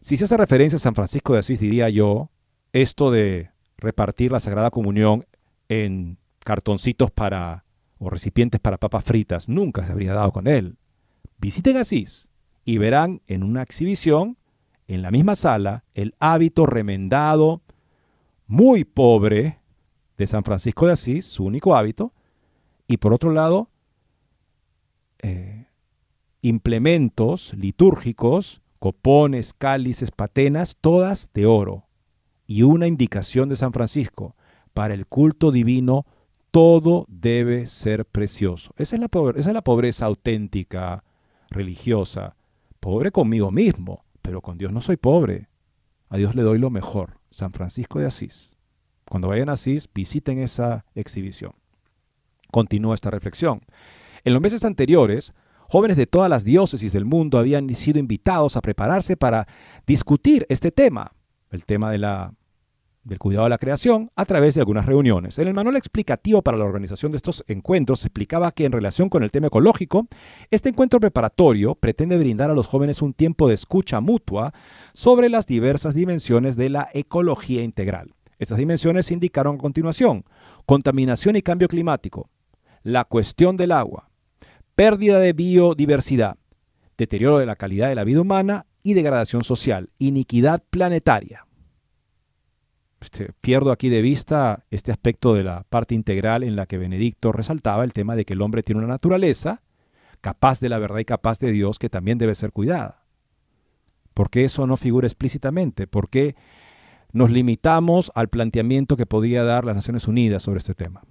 Si 0.00 0.16
se 0.16 0.24
hace 0.24 0.36
referencia 0.36 0.76
a 0.76 0.80
San 0.80 0.94
Francisco 0.94 1.32
de 1.32 1.40
Asís, 1.40 1.60
diría 1.60 1.88
yo, 1.88 2.30
esto 2.72 3.10
de 3.10 3.50
repartir 3.76 4.32
la 4.32 4.40
Sagrada 4.40 4.70
Comunión 4.70 5.24
en 5.68 6.18
cartoncitos 6.40 7.10
para 7.10 7.64
o 7.98 8.10
recipientes 8.10 8.60
para 8.60 8.78
papas 8.78 9.04
fritas, 9.04 9.48
nunca 9.48 9.84
se 9.84 9.92
habría 9.92 10.14
dado 10.14 10.32
con 10.32 10.46
él. 10.46 10.76
Visiten 11.38 11.76
Asís 11.76 12.30
y 12.64 12.78
verán 12.78 13.22
en 13.26 13.42
una 13.42 13.62
exhibición, 13.62 14.36
en 14.88 15.02
la 15.02 15.10
misma 15.10 15.36
sala, 15.36 15.84
el 15.94 16.14
hábito 16.18 16.66
remendado, 16.66 17.62
muy 18.46 18.84
pobre, 18.84 19.60
de 20.16 20.26
San 20.26 20.44
Francisco 20.44 20.86
de 20.86 20.92
Asís, 20.92 21.24
su 21.24 21.44
único 21.44 21.74
hábito, 21.74 22.12
y 22.86 22.98
por 22.98 23.12
otro 23.12 23.32
lado, 23.32 23.70
eh, 25.22 25.66
implementos 26.42 27.54
litúrgicos, 27.54 28.60
copones, 28.78 29.54
cálices, 29.54 30.10
patenas, 30.10 30.76
todas 30.80 31.30
de 31.32 31.46
oro. 31.46 31.86
Y 32.46 32.62
una 32.62 32.86
indicación 32.86 33.48
de 33.48 33.56
San 33.56 33.72
Francisco, 33.72 34.36
para 34.72 34.94
el 34.94 35.06
culto 35.06 35.50
divino 35.52 36.06
todo 36.50 37.04
debe 37.08 37.66
ser 37.66 38.04
precioso. 38.04 38.72
Esa 38.76 38.94
es 38.96 39.00
la, 39.00 39.08
esa 39.36 39.50
es 39.50 39.54
la 39.54 39.64
pobreza 39.64 40.06
auténtica, 40.06 41.02
religiosa. 41.50 42.36
Pobre 42.78 43.10
conmigo 43.10 43.50
mismo, 43.50 44.04
pero 44.22 44.40
con 44.40 44.58
Dios 44.58 44.72
no 44.72 44.80
soy 44.80 44.96
pobre. 44.96 45.48
A 46.08 46.16
Dios 46.16 46.34
le 46.34 46.42
doy 46.42 46.58
lo 46.58 46.70
mejor. 46.70 47.18
San 47.30 47.52
Francisco 47.52 47.98
de 47.98 48.06
Asís. 48.06 48.56
Cuando 49.04 49.28
vayan 49.28 49.48
a 49.48 49.54
Asís, 49.54 49.88
visiten 49.92 50.38
esa 50.38 50.84
exhibición. 50.94 51.54
Continúa 52.52 52.94
esta 52.94 53.10
reflexión. 53.10 53.62
En 54.24 54.32
los 54.32 54.40
meses 54.40 54.64
anteriores, 54.64 55.34
jóvenes 55.68 55.96
de 55.96 56.06
todas 56.06 56.30
las 56.30 56.44
diócesis 56.44 56.92
del 56.92 57.04
mundo 57.04 57.38
habían 57.38 57.74
sido 57.74 57.98
invitados 57.98 58.56
a 58.56 58.60
prepararse 58.60 59.16
para 59.16 59.48
discutir 59.88 60.46
este 60.48 60.70
tema, 60.70 61.13
el 61.54 61.66
tema 61.66 61.90
de 61.90 61.98
la, 61.98 62.34
del 63.04 63.18
cuidado 63.18 63.44
de 63.44 63.50
la 63.50 63.58
creación, 63.58 64.10
a 64.16 64.24
través 64.24 64.54
de 64.54 64.60
algunas 64.60 64.86
reuniones. 64.86 65.38
En 65.38 65.48
el 65.48 65.54
manual 65.54 65.76
explicativo 65.76 66.42
para 66.42 66.58
la 66.58 66.64
organización 66.64 67.12
de 67.12 67.16
estos 67.16 67.44
encuentros 67.46 68.00
se 68.00 68.08
explicaba 68.08 68.50
que 68.52 68.64
en 68.64 68.72
relación 68.72 69.08
con 69.08 69.22
el 69.22 69.30
tema 69.30 69.46
ecológico, 69.46 70.06
este 70.50 70.70
encuentro 70.70 71.00
preparatorio 71.00 71.74
pretende 71.74 72.18
brindar 72.18 72.50
a 72.50 72.54
los 72.54 72.66
jóvenes 72.66 73.02
un 73.02 73.14
tiempo 73.14 73.48
de 73.48 73.54
escucha 73.54 74.00
mutua 74.00 74.52
sobre 74.92 75.28
las 75.28 75.46
diversas 75.46 75.94
dimensiones 75.94 76.56
de 76.56 76.70
la 76.70 76.88
ecología 76.92 77.62
integral. 77.62 78.14
Estas 78.38 78.58
dimensiones 78.58 79.06
se 79.06 79.14
indicaron 79.14 79.56
a 79.56 79.58
continuación. 79.58 80.24
Contaminación 80.66 81.36
y 81.36 81.42
cambio 81.42 81.68
climático, 81.68 82.30
la 82.82 83.04
cuestión 83.04 83.56
del 83.56 83.72
agua, 83.72 84.10
pérdida 84.74 85.20
de 85.20 85.32
biodiversidad, 85.32 86.36
deterioro 86.96 87.38
de 87.38 87.46
la 87.46 87.56
calidad 87.56 87.88
de 87.88 87.94
la 87.94 88.04
vida 88.04 88.20
humana 88.20 88.66
y 88.84 88.94
degradación 88.94 89.42
social, 89.42 89.90
iniquidad 89.98 90.62
planetaria. 90.70 91.46
Este, 93.00 93.32
pierdo 93.40 93.72
aquí 93.72 93.88
de 93.88 94.02
vista 94.02 94.64
este 94.70 94.92
aspecto 94.92 95.34
de 95.34 95.42
la 95.42 95.64
parte 95.64 95.94
integral 95.94 96.44
en 96.44 96.54
la 96.54 96.66
que 96.66 96.78
Benedicto 96.78 97.32
resaltaba 97.32 97.82
el 97.82 97.92
tema 97.92 98.14
de 98.14 98.24
que 98.24 98.34
el 98.34 98.42
hombre 98.42 98.62
tiene 98.62 98.78
una 98.78 98.88
naturaleza 98.88 99.62
capaz 100.20 100.60
de 100.60 100.68
la 100.68 100.78
verdad 100.78 100.98
y 101.00 101.04
capaz 101.04 101.38
de 101.38 101.50
Dios 101.50 101.78
que 101.78 101.90
también 101.90 102.18
debe 102.18 102.34
ser 102.34 102.52
cuidada. 102.52 103.04
¿Por 104.14 104.30
qué 104.30 104.44
eso 104.44 104.66
no 104.66 104.76
figura 104.76 105.06
explícitamente? 105.06 105.86
¿Por 105.86 106.08
qué 106.08 106.36
nos 107.12 107.30
limitamos 107.30 108.12
al 108.14 108.28
planteamiento 108.28 108.96
que 108.96 109.06
podía 109.06 109.44
dar 109.44 109.64
las 109.64 109.74
Naciones 109.74 110.08
Unidas 110.08 110.42
sobre 110.42 110.58
este 110.58 110.74
tema? 110.74 111.02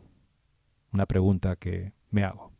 Una 0.91 1.05
pregunta 1.05 1.55
que 1.55 1.93
me 2.11 2.23
hago. 2.23 2.51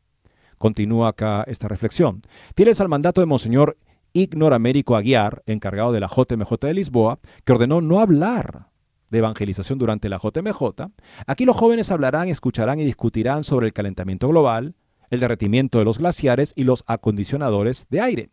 Continúa 0.58 1.10
acá 1.10 1.44
esta 1.48 1.68
reflexión. 1.68 2.22
Fieles 2.56 2.82
al 2.82 2.90
mandato 2.90 3.22
de 3.22 3.28
Monseñor 3.28 3.78
Ignor 4.14 4.54
Américo 4.54 4.96
Aguiar, 4.96 5.42
encargado 5.48 5.92
de 5.92 6.00
la 6.00 6.08
JMJ 6.08 6.54
de 6.62 6.74
Lisboa, 6.76 7.20
que 7.44 7.52
ordenó 7.52 7.82
no 7.82 8.00
hablar 8.00 8.70
de 9.10 9.18
evangelización 9.18 9.80
durante 9.80 10.08
la 10.08 10.20
JMJ, 10.20 10.92
aquí 11.26 11.46
los 11.46 11.56
jóvenes 11.56 11.92
hablarán, 11.92 12.30
escucharán 12.30 12.80
y 12.80 12.86
discutirán 12.86 13.44
sobre 13.44 13.68
el 13.68 13.74
calentamiento 13.74 14.28
global, 14.28 14.76
el 15.10 15.20
derretimiento 15.20 15.80
de 15.80 15.86
los 15.86 15.98
glaciares 15.98 16.54
y 16.56 16.64
los 16.64 16.84
acondicionadores 16.88 17.88
de 17.90 18.02
aire. 18.02 18.30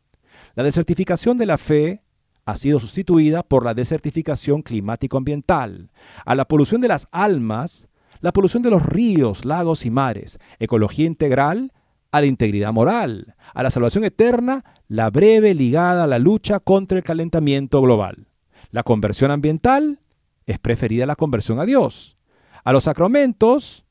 La 0.55 0.63
desertificación 0.63 1.39
de 1.39 1.47
la 1.47 1.59
fe 1.59 2.03
ha 2.45 2.57
sido 2.57 2.79
sustituida 2.79 3.43
por 3.43 3.65
la 3.65 3.75
desertificación 3.75 4.63
climático-ambiental, 4.63 5.91
a 6.25 6.35
la 6.35 6.47
polución 6.47 6.81
de 6.81 6.89
las 6.89 7.09
almas, 7.11 7.89
la 8.21 8.33
polución 8.33 8.63
de 8.63 8.71
los 8.71 8.85
ríos, 8.85 9.45
lagos 9.45 9.87
y 9.87 9.91
mares, 9.91 10.39
ecología 10.59 11.07
integral, 11.07 11.73
a 12.13 12.21
la 12.21 12.27
integridad 12.27 12.73
moral, 12.73 13.35
a 13.55 13.63
la 13.63 13.71
salvación 13.71 14.05
eterna, 14.05 14.65
la 14.89 15.11
breve 15.11 15.55
ligada 15.55 16.05
a 16.05 16.07
la 16.07 16.19
lucha 16.19 16.59
contra 16.61 16.99
el 16.99 17.05
calentamiento 17.05 17.81
global. 17.81 18.27
La 18.71 18.83
conversión 18.83 19.31
ambiental 19.31 20.01
es 20.47 20.59
preferida 20.59 21.05
a 21.05 21.07
la 21.07 21.17
conversión 21.17 21.61
a 21.61 21.67
Dios. 21.67 22.17
A 22.65 22.73
los 22.73 22.85
sacramentos, 22.85 23.85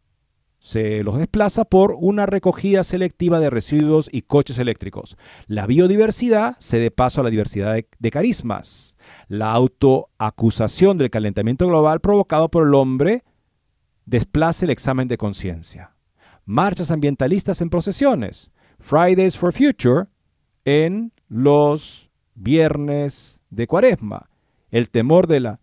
se 0.59 1.03
los 1.03 1.17
desplaza 1.17 1.63
por 1.63 1.95
una 1.97 2.25
recogida 2.25 2.83
selectiva 2.83 3.39
de 3.39 3.49
residuos 3.49 4.09
y 4.11 4.23
coches 4.23 4.59
eléctricos. 4.59 5.17
La 5.47 5.65
biodiversidad 5.65 6.57
se 6.59 6.79
de 6.79 6.91
paso 6.91 7.21
a 7.21 7.23
la 7.23 7.29
diversidad 7.29 7.73
de, 7.73 7.87
de, 7.97 8.11
carismas. 8.11 8.97
La 9.29 9.53
autoacusación 9.53 10.97
del 10.97 11.09
calentamiento 11.09 11.65
global 11.65 12.01
provocado 12.01 12.49
por 12.49 12.67
el 12.67 12.75
hombre 12.75 13.23
desplaza 14.05 14.65
el 14.65 14.71
examen 14.71 15.07
de 15.07 15.17
conciencia. 15.17 15.95
Marchas 16.49 16.89
ambientalistas 16.89 17.61
en 17.61 17.69
procesiones. 17.69 18.49
Fridays 18.79 19.37
for 19.37 19.53
Future 19.53 20.07
en 20.65 21.13
los 21.27 22.09
viernes 22.33 23.43
de 23.51 23.67
cuaresma. 23.67 24.31
El 24.71 24.89
temor 24.89 25.27
de 25.27 25.41
la... 25.41 25.59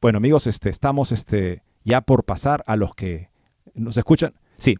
Bueno 0.00 0.16
amigos, 0.16 0.48
este, 0.48 0.70
estamos 0.70 1.12
este, 1.12 1.62
ya 1.84 2.00
por 2.00 2.24
pasar 2.24 2.64
a 2.66 2.74
los 2.74 2.96
que 2.96 3.30
¿Nos 3.74 3.96
escuchan? 3.96 4.34
Sí. 4.58 4.74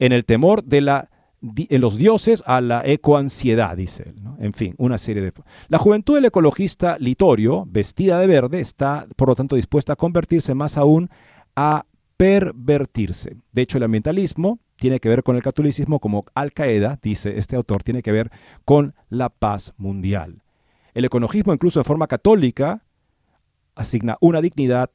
En 0.00 0.10
el 0.10 0.24
temor 0.24 0.64
de 0.64 0.80
la 0.80 1.10
en 1.40 1.80
los 1.80 1.96
dioses 1.96 2.42
a 2.44 2.60
la 2.60 2.82
ecoansiedad, 2.84 3.76
dice 3.76 4.02
él. 4.08 4.16
En 4.40 4.52
fin, 4.52 4.74
una 4.78 4.98
serie 4.98 5.22
de... 5.22 5.32
La 5.68 5.78
juventud 5.78 6.16
del 6.16 6.24
ecologista 6.24 6.96
Litorio, 6.98 7.66
vestida 7.68 8.18
de 8.18 8.26
verde, 8.26 8.58
está 8.58 9.06
por 9.14 9.28
lo 9.28 9.36
tanto 9.36 9.54
dispuesta 9.54 9.92
a 9.92 9.96
convertirse 9.96 10.54
más 10.54 10.76
aún 10.76 11.08
a 11.54 11.84
pervertirse. 12.16 13.36
De 13.52 13.62
hecho, 13.62 13.78
el 13.78 13.84
ambientalismo 13.84 14.60
tiene 14.76 15.00
que 15.00 15.08
ver 15.08 15.22
con 15.22 15.36
el 15.36 15.42
catolicismo 15.42 16.00
como 16.00 16.24
Al 16.34 16.52
Qaeda, 16.52 16.98
dice 17.02 17.38
este 17.38 17.56
autor, 17.56 17.82
tiene 17.82 18.02
que 18.02 18.12
ver 18.12 18.30
con 18.64 18.94
la 19.08 19.28
paz 19.28 19.74
mundial. 19.76 20.42
El 20.94 21.04
ecologismo, 21.04 21.52
incluso 21.52 21.80
de 21.80 21.84
forma 21.84 22.06
católica, 22.06 22.82
asigna 23.74 24.16
una 24.20 24.40
dignidad 24.40 24.90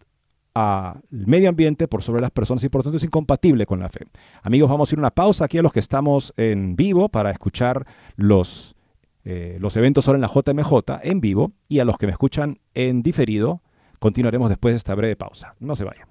al 0.54 1.02
medio 1.12 1.50
ambiente 1.50 1.88
por 1.88 2.04
sobre 2.04 2.22
las 2.22 2.32
personas 2.32 2.64
y 2.64 2.70
por 2.70 2.84
tanto 2.84 2.98
es 2.98 3.04
incompatible 3.04 3.66
con 3.66 3.80
la 3.80 3.90
fe. 3.90 4.06
Amigos, 4.42 4.70
vamos 4.70 4.92
a 4.92 4.96
ir 4.96 5.00
a 5.00 5.02
una 5.02 5.12
pausa 5.12 5.46
aquí 5.46 5.58
a 5.58 5.62
los 5.62 5.72
que 5.72 5.80
estamos 5.80 6.34
en 6.38 6.76
vivo 6.76 7.10
para 7.10 7.32
escuchar 7.32 7.86
los, 8.16 8.76
eh, 9.24 9.58
los 9.62 9.78
eventos 9.78 10.08
ahora 10.08 10.18
en 10.18 10.22
la 10.22 10.28
JMJ 10.28 11.00
en 11.04 11.22
vivo 11.22 11.54
y 11.70 11.80
a 11.80 11.86
los 11.86 11.98
que 11.98 12.08
me 12.08 12.12
escuchan 12.12 12.60
en 12.74 13.02
diferido 13.02 13.62
continuaremos 14.00 14.50
después 14.50 14.74
de 14.74 14.78
esta 14.78 14.96
breve 14.96 15.16
pausa. 15.16 15.56
No 15.60 15.76
se 15.76 15.86
vayan. 15.86 16.11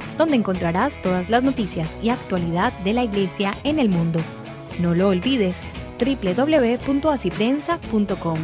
donde 0.21 0.37
encontrarás 0.37 1.01
todas 1.01 1.29
las 1.31 1.41
noticias 1.41 1.89
y 2.03 2.09
actualidad 2.09 2.71
de 2.83 2.93
la 2.93 3.03
Iglesia 3.03 3.57
en 3.63 3.79
el 3.79 3.89
mundo. 3.89 4.19
No 4.79 4.93
lo 4.93 5.07
olvides, 5.07 5.55
www.asiprensa.com. 5.99 8.37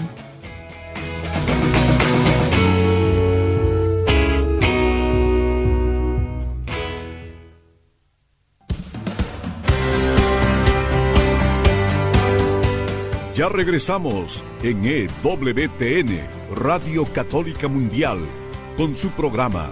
Ya 13.35 13.49
regresamos 13.49 14.43
en 14.63 14.83
EWTN, 14.83 16.21
Radio 16.55 17.05
Católica 17.13 17.67
Mundial, 17.67 18.17
con 18.75 18.95
su 18.95 19.09
programa 19.09 19.71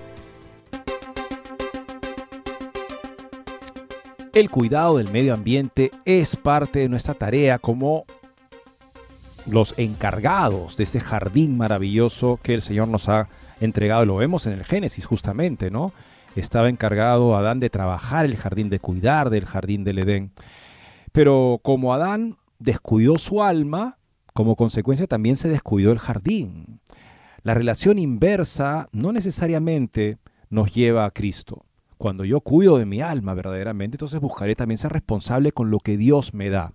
El 4.33 4.49
cuidado 4.49 4.97
del 4.97 5.11
medio 5.11 5.33
ambiente 5.33 5.91
es 6.05 6.37
parte 6.37 6.79
de 6.79 6.87
nuestra 6.87 7.13
tarea 7.13 7.59
como 7.59 8.05
los 9.45 9.77
encargados 9.77 10.77
de 10.77 10.85
este 10.85 11.01
jardín 11.01 11.57
maravilloso 11.57 12.39
que 12.41 12.53
el 12.53 12.61
Señor 12.61 12.87
nos 12.87 13.09
ha 13.09 13.27
entregado. 13.59 14.05
Lo 14.05 14.15
vemos 14.15 14.45
en 14.45 14.53
el 14.53 14.63
Génesis 14.63 15.05
justamente, 15.05 15.69
¿no? 15.69 15.91
Estaba 16.37 16.69
encargado 16.69 17.35
Adán 17.35 17.59
de 17.59 17.69
trabajar 17.69 18.23
el 18.23 18.37
jardín, 18.37 18.69
de 18.69 18.79
cuidar 18.79 19.31
del 19.31 19.45
jardín 19.45 19.83
del 19.83 19.99
Edén. 19.99 20.31
Pero 21.11 21.59
como 21.61 21.93
Adán 21.93 22.37
descuidó 22.57 23.17
su 23.17 23.43
alma, 23.43 23.97
como 24.33 24.55
consecuencia 24.55 25.07
también 25.07 25.35
se 25.35 25.49
descuidó 25.49 25.91
el 25.91 25.99
jardín. 25.99 26.79
La 27.43 27.53
relación 27.53 27.99
inversa 27.99 28.87
no 28.93 29.11
necesariamente 29.11 30.19
nos 30.49 30.73
lleva 30.73 31.03
a 31.03 31.11
Cristo. 31.11 31.65
Cuando 32.01 32.25
yo 32.25 32.41
cuido 32.41 32.79
de 32.79 32.87
mi 32.87 32.99
alma 32.99 33.35
verdaderamente, 33.35 33.93
entonces 33.93 34.19
buscaré 34.19 34.55
también 34.55 34.79
ser 34.79 34.91
responsable 34.91 35.51
con 35.51 35.69
lo 35.69 35.77
que 35.77 35.97
Dios 35.97 36.33
me 36.33 36.49
da. 36.49 36.73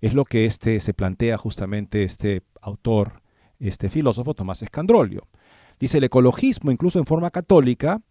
Es 0.00 0.12
lo 0.12 0.24
que 0.24 0.44
este, 0.44 0.80
se 0.80 0.92
plantea 0.92 1.38
justamente 1.38 2.02
este 2.02 2.42
autor, 2.60 3.22
este 3.60 3.88
filósofo 3.88 4.34
Tomás 4.34 4.60
Escandrolio. 4.62 5.28
Dice, 5.78 5.98
el 5.98 6.04
ecologismo, 6.04 6.72
incluso 6.72 6.98
en 6.98 7.06
forma 7.06 7.30
católica, 7.30 8.02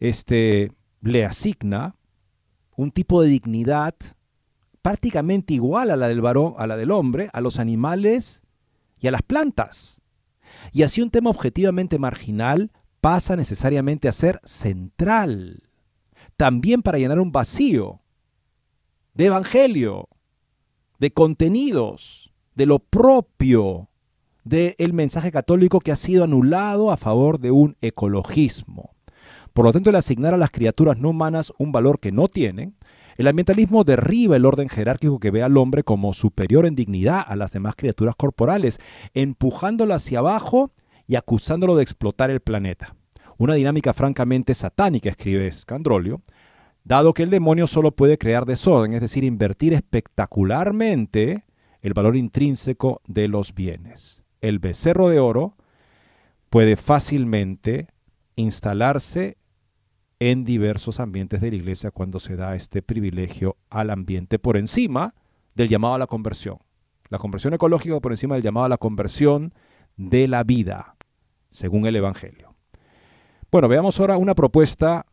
este, 0.00 0.72
le 1.02 1.26
asigna 1.26 1.96
un 2.74 2.90
tipo 2.90 3.20
de 3.20 3.28
dignidad 3.28 3.96
prácticamente 4.80 5.52
igual 5.52 5.90
a 5.90 5.96
la 5.96 6.08
del 6.08 6.22
varón, 6.22 6.54
a 6.56 6.66
la 6.66 6.78
del 6.78 6.90
hombre, 6.90 7.28
a 7.34 7.42
los 7.42 7.58
animales 7.58 8.42
y 8.98 9.08
a 9.08 9.10
las 9.10 9.20
plantas. 9.20 10.00
Y 10.72 10.84
así 10.84 11.02
un 11.02 11.10
tema 11.10 11.28
objetivamente 11.28 11.98
marginal 11.98 12.72
pasa 13.02 13.36
necesariamente 13.36 14.08
a 14.08 14.12
ser 14.12 14.40
central 14.42 15.64
también 16.36 16.82
para 16.82 16.98
llenar 16.98 17.20
un 17.20 17.32
vacío 17.32 18.00
de 19.14 19.26
evangelio, 19.26 20.08
de 20.98 21.10
contenidos, 21.10 22.32
de 22.54 22.66
lo 22.66 22.78
propio 22.78 23.88
del 24.44 24.92
mensaje 24.92 25.32
católico 25.32 25.80
que 25.80 25.92
ha 25.92 25.96
sido 25.96 26.24
anulado 26.24 26.90
a 26.90 26.96
favor 26.96 27.40
de 27.40 27.50
un 27.50 27.76
ecologismo. 27.80 28.94
Por 29.52 29.64
lo 29.64 29.72
tanto, 29.72 29.90
el 29.90 29.96
asignar 29.96 30.34
a 30.34 30.38
las 30.38 30.50
criaturas 30.50 30.98
no 30.98 31.10
humanas 31.10 31.52
un 31.58 31.72
valor 31.72 31.98
que 31.98 32.12
no 32.12 32.28
tienen, 32.28 32.76
el 33.16 33.28
ambientalismo 33.28 33.84
derriba 33.84 34.36
el 34.36 34.44
orden 34.44 34.68
jerárquico 34.68 35.18
que 35.18 35.30
ve 35.30 35.42
al 35.42 35.56
hombre 35.56 35.82
como 35.82 36.12
superior 36.12 36.66
en 36.66 36.74
dignidad 36.74 37.24
a 37.26 37.34
las 37.36 37.52
demás 37.52 37.74
criaturas 37.74 38.14
corporales, 38.14 38.78
empujándolo 39.14 39.94
hacia 39.94 40.18
abajo 40.18 40.72
y 41.06 41.16
acusándolo 41.16 41.76
de 41.76 41.82
explotar 41.82 42.30
el 42.30 42.40
planeta. 42.40 42.95
Una 43.38 43.54
dinámica 43.54 43.92
francamente 43.92 44.54
satánica, 44.54 45.10
escribe 45.10 45.52
Scandrolio, 45.52 46.22
dado 46.84 47.12
que 47.12 47.22
el 47.22 47.30
demonio 47.30 47.66
solo 47.66 47.90
puede 47.90 48.16
crear 48.16 48.46
desorden, 48.46 48.94
es 48.94 49.00
decir, 49.00 49.24
invertir 49.24 49.74
espectacularmente 49.74 51.44
el 51.82 51.92
valor 51.92 52.16
intrínseco 52.16 53.02
de 53.06 53.28
los 53.28 53.54
bienes. 53.54 54.24
El 54.40 54.58
becerro 54.58 55.08
de 55.08 55.18
oro 55.18 55.56
puede 56.48 56.76
fácilmente 56.76 57.88
instalarse 58.36 59.36
en 60.18 60.44
diversos 60.44 60.98
ambientes 60.98 61.42
de 61.42 61.50
la 61.50 61.56
iglesia 61.56 61.90
cuando 61.90 62.20
se 62.20 62.36
da 62.36 62.56
este 62.56 62.80
privilegio 62.80 63.58
al 63.68 63.90
ambiente 63.90 64.38
por 64.38 64.56
encima 64.56 65.14
del 65.54 65.68
llamado 65.68 65.94
a 65.94 65.98
la 65.98 66.06
conversión. 66.06 66.58
La 67.10 67.18
conversión 67.18 67.52
ecológica 67.52 68.00
por 68.00 68.12
encima 68.12 68.34
del 68.34 68.44
llamado 68.44 68.66
a 68.66 68.70
la 68.70 68.78
conversión 68.78 69.52
de 69.96 70.26
la 70.26 70.42
vida, 70.42 70.96
según 71.50 71.86
el 71.86 71.96
Evangelio. 71.96 72.55
Bueno, 73.50 73.68
veamos 73.68 74.00
ahora 74.00 74.16
una 74.16 74.34
propuesta 74.34 75.06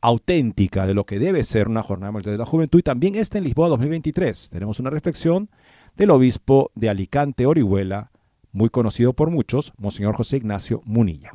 auténtica 0.00 0.86
de 0.86 0.94
lo 0.94 1.04
que 1.04 1.18
debe 1.18 1.42
ser 1.42 1.68
una 1.68 1.82
jornada 1.82 2.12
mundial 2.12 2.34
de 2.34 2.38
la 2.38 2.46
juventud 2.46 2.78
y 2.78 2.82
también 2.82 3.16
está 3.16 3.38
en 3.38 3.44
Lisboa 3.44 3.68
2023. 3.68 4.50
Tenemos 4.50 4.78
una 4.78 4.90
reflexión 4.90 5.50
del 5.96 6.10
obispo 6.10 6.70
de 6.76 6.88
Alicante, 6.88 7.46
Orihuela, 7.46 8.12
muy 8.52 8.70
conocido 8.70 9.14
por 9.14 9.30
muchos, 9.30 9.72
Monseñor 9.78 10.14
José 10.14 10.36
Ignacio 10.36 10.80
Munilla. 10.84 11.32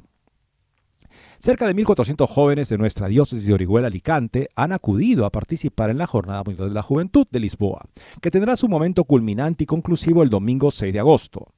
Cerca 1.39 1.67
de 1.67 1.75
1.400 1.75 2.27
jóvenes 2.27 2.69
de 2.69 2.77
nuestra 2.77 3.07
diócesis 3.07 3.45
de 3.45 3.53
Orihuela 3.53 3.87
Alicante 3.87 4.49
han 4.55 4.71
acudido 4.71 5.25
a 5.25 5.31
participar 5.31 5.89
en 5.89 5.97
la 5.97 6.07
Jornada 6.07 6.43
Mundial 6.45 6.69
de 6.69 6.75
la 6.75 6.81
Juventud 6.81 7.27
de 7.29 7.41
Lisboa, 7.41 7.85
que 8.21 8.31
tendrá 8.31 8.55
su 8.55 8.69
momento 8.69 9.03
culminante 9.03 9.65
y 9.65 9.67
conclusivo 9.67 10.23
el 10.23 10.29
domingo 10.29 10.71
6 10.71 10.93
de 10.93 10.99
agosto. 10.99 11.49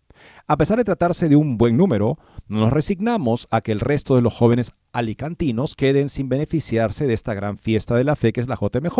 A 0.48 0.58
pesar 0.58 0.78
de 0.78 0.84
tratarse 0.84 1.28
de 1.28 1.36
un 1.36 1.58
buen 1.58 1.76
número, 1.76 2.18
no 2.48 2.60
nos 2.60 2.72
resignamos 2.72 3.48
a 3.52 3.62
que 3.62 3.72
el 3.72 3.80
resto 3.80 4.16
de 4.16 4.22
los 4.22 4.34
jóvenes 4.34 4.72
alicantinos 4.94 5.76
queden 5.76 6.10
sin 6.10 6.30
beneficiarse 6.30 7.06
de 7.06 7.14
esta 7.14 7.34
gran 7.34 7.58
fiesta 7.58 7.96
de 7.96 8.04
la 8.04 8.16
fe 8.16 8.32
que 8.32 8.42
es 8.42 8.48
la 8.48 8.56
JMJ. 8.56 8.98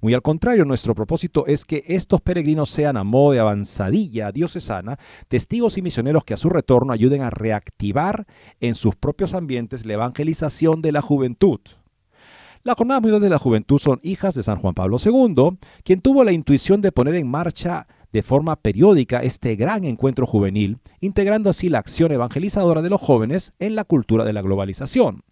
Muy 0.00 0.14
al 0.14 0.22
contrario, 0.22 0.64
nuestro 0.64 0.94
propósito 0.94 1.46
es 1.46 1.64
que 1.64 1.84
estos 1.86 2.20
peregrinos 2.20 2.70
sean 2.70 2.96
a 2.96 3.04
modo 3.04 3.32
de 3.32 3.40
avanzadilla 3.40 4.32
diocesana, 4.32 4.98
testigos 5.28 5.78
y 5.78 5.82
misioneros 5.82 6.24
que 6.24 6.34
a 6.34 6.36
su 6.36 6.50
retorno 6.50 6.92
ayuden 6.92 7.22
a 7.22 7.30
reactivar 7.30 8.26
en 8.60 8.74
sus 8.74 8.94
propios 8.94 9.34
ambientes 9.34 9.86
la 9.86 9.94
evangelización 9.94 10.82
de 10.82 10.92
la 10.92 11.00
juventud. 11.00 11.60
Las 12.62 12.76
Jornadas 12.76 13.22
de 13.22 13.30
la 13.30 13.38
Juventud 13.38 13.78
son 13.78 14.00
hijas 14.02 14.34
de 14.34 14.42
San 14.42 14.58
Juan 14.58 14.74
Pablo 14.74 14.98
II, 15.02 15.56
quien 15.82 16.02
tuvo 16.02 16.24
la 16.24 16.32
intuición 16.32 16.82
de 16.82 16.92
poner 16.92 17.14
en 17.14 17.26
marcha 17.26 17.86
de 18.12 18.22
forma 18.22 18.56
periódica 18.56 19.22
este 19.22 19.56
gran 19.56 19.84
encuentro 19.84 20.26
juvenil, 20.26 20.78
integrando 21.00 21.50
así 21.50 21.68
la 21.68 21.78
acción 21.78 22.12
evangelizadora 22.12 22.82
de 22.82 22.90
los 22.90 23.00
jóvenes 23.00 23.52
en 23.58 23.74
la 23.74 23.84
cultura 23.84 24.24
de 24.24 24.32
la 24.32 24.42
globalización. 24.42 25.22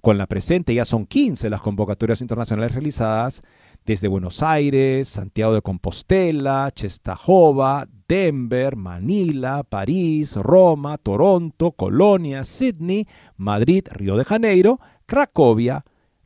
Con 0.00 0.18
la 0.18 0.26
presente 0.26 0.74
ya 0.74 0.84
son 0.84 1.06
15 1.06 1.48
las 1.48 1.62
convocatorias 1.62 2.20
internacionales 2.20 2.72
realizadas 2.72 3.42
desde 3.86 4.08
Buenos 4.08 4.42
Aires, 4.42 5.08
Santiago 5.08 5.54
de 5.54 5.62
Compostela, 5.62 6.70
Chestajova, 6.74 7.86
Denver, 8.08 8.74
Manila, 8.76 9.62
París, 9.62 10.34
Roma, 10.34 10.98
Toronto, 10.98 11.72
Colonia, 11.72 12.44
Sydney, 12.44 13.06
Madrid, 13.36 13.86
Río 13.90 14.16
de 14.16 14.24
Janeiro, 14.24 14.80
Cracovia, 15.06 15.84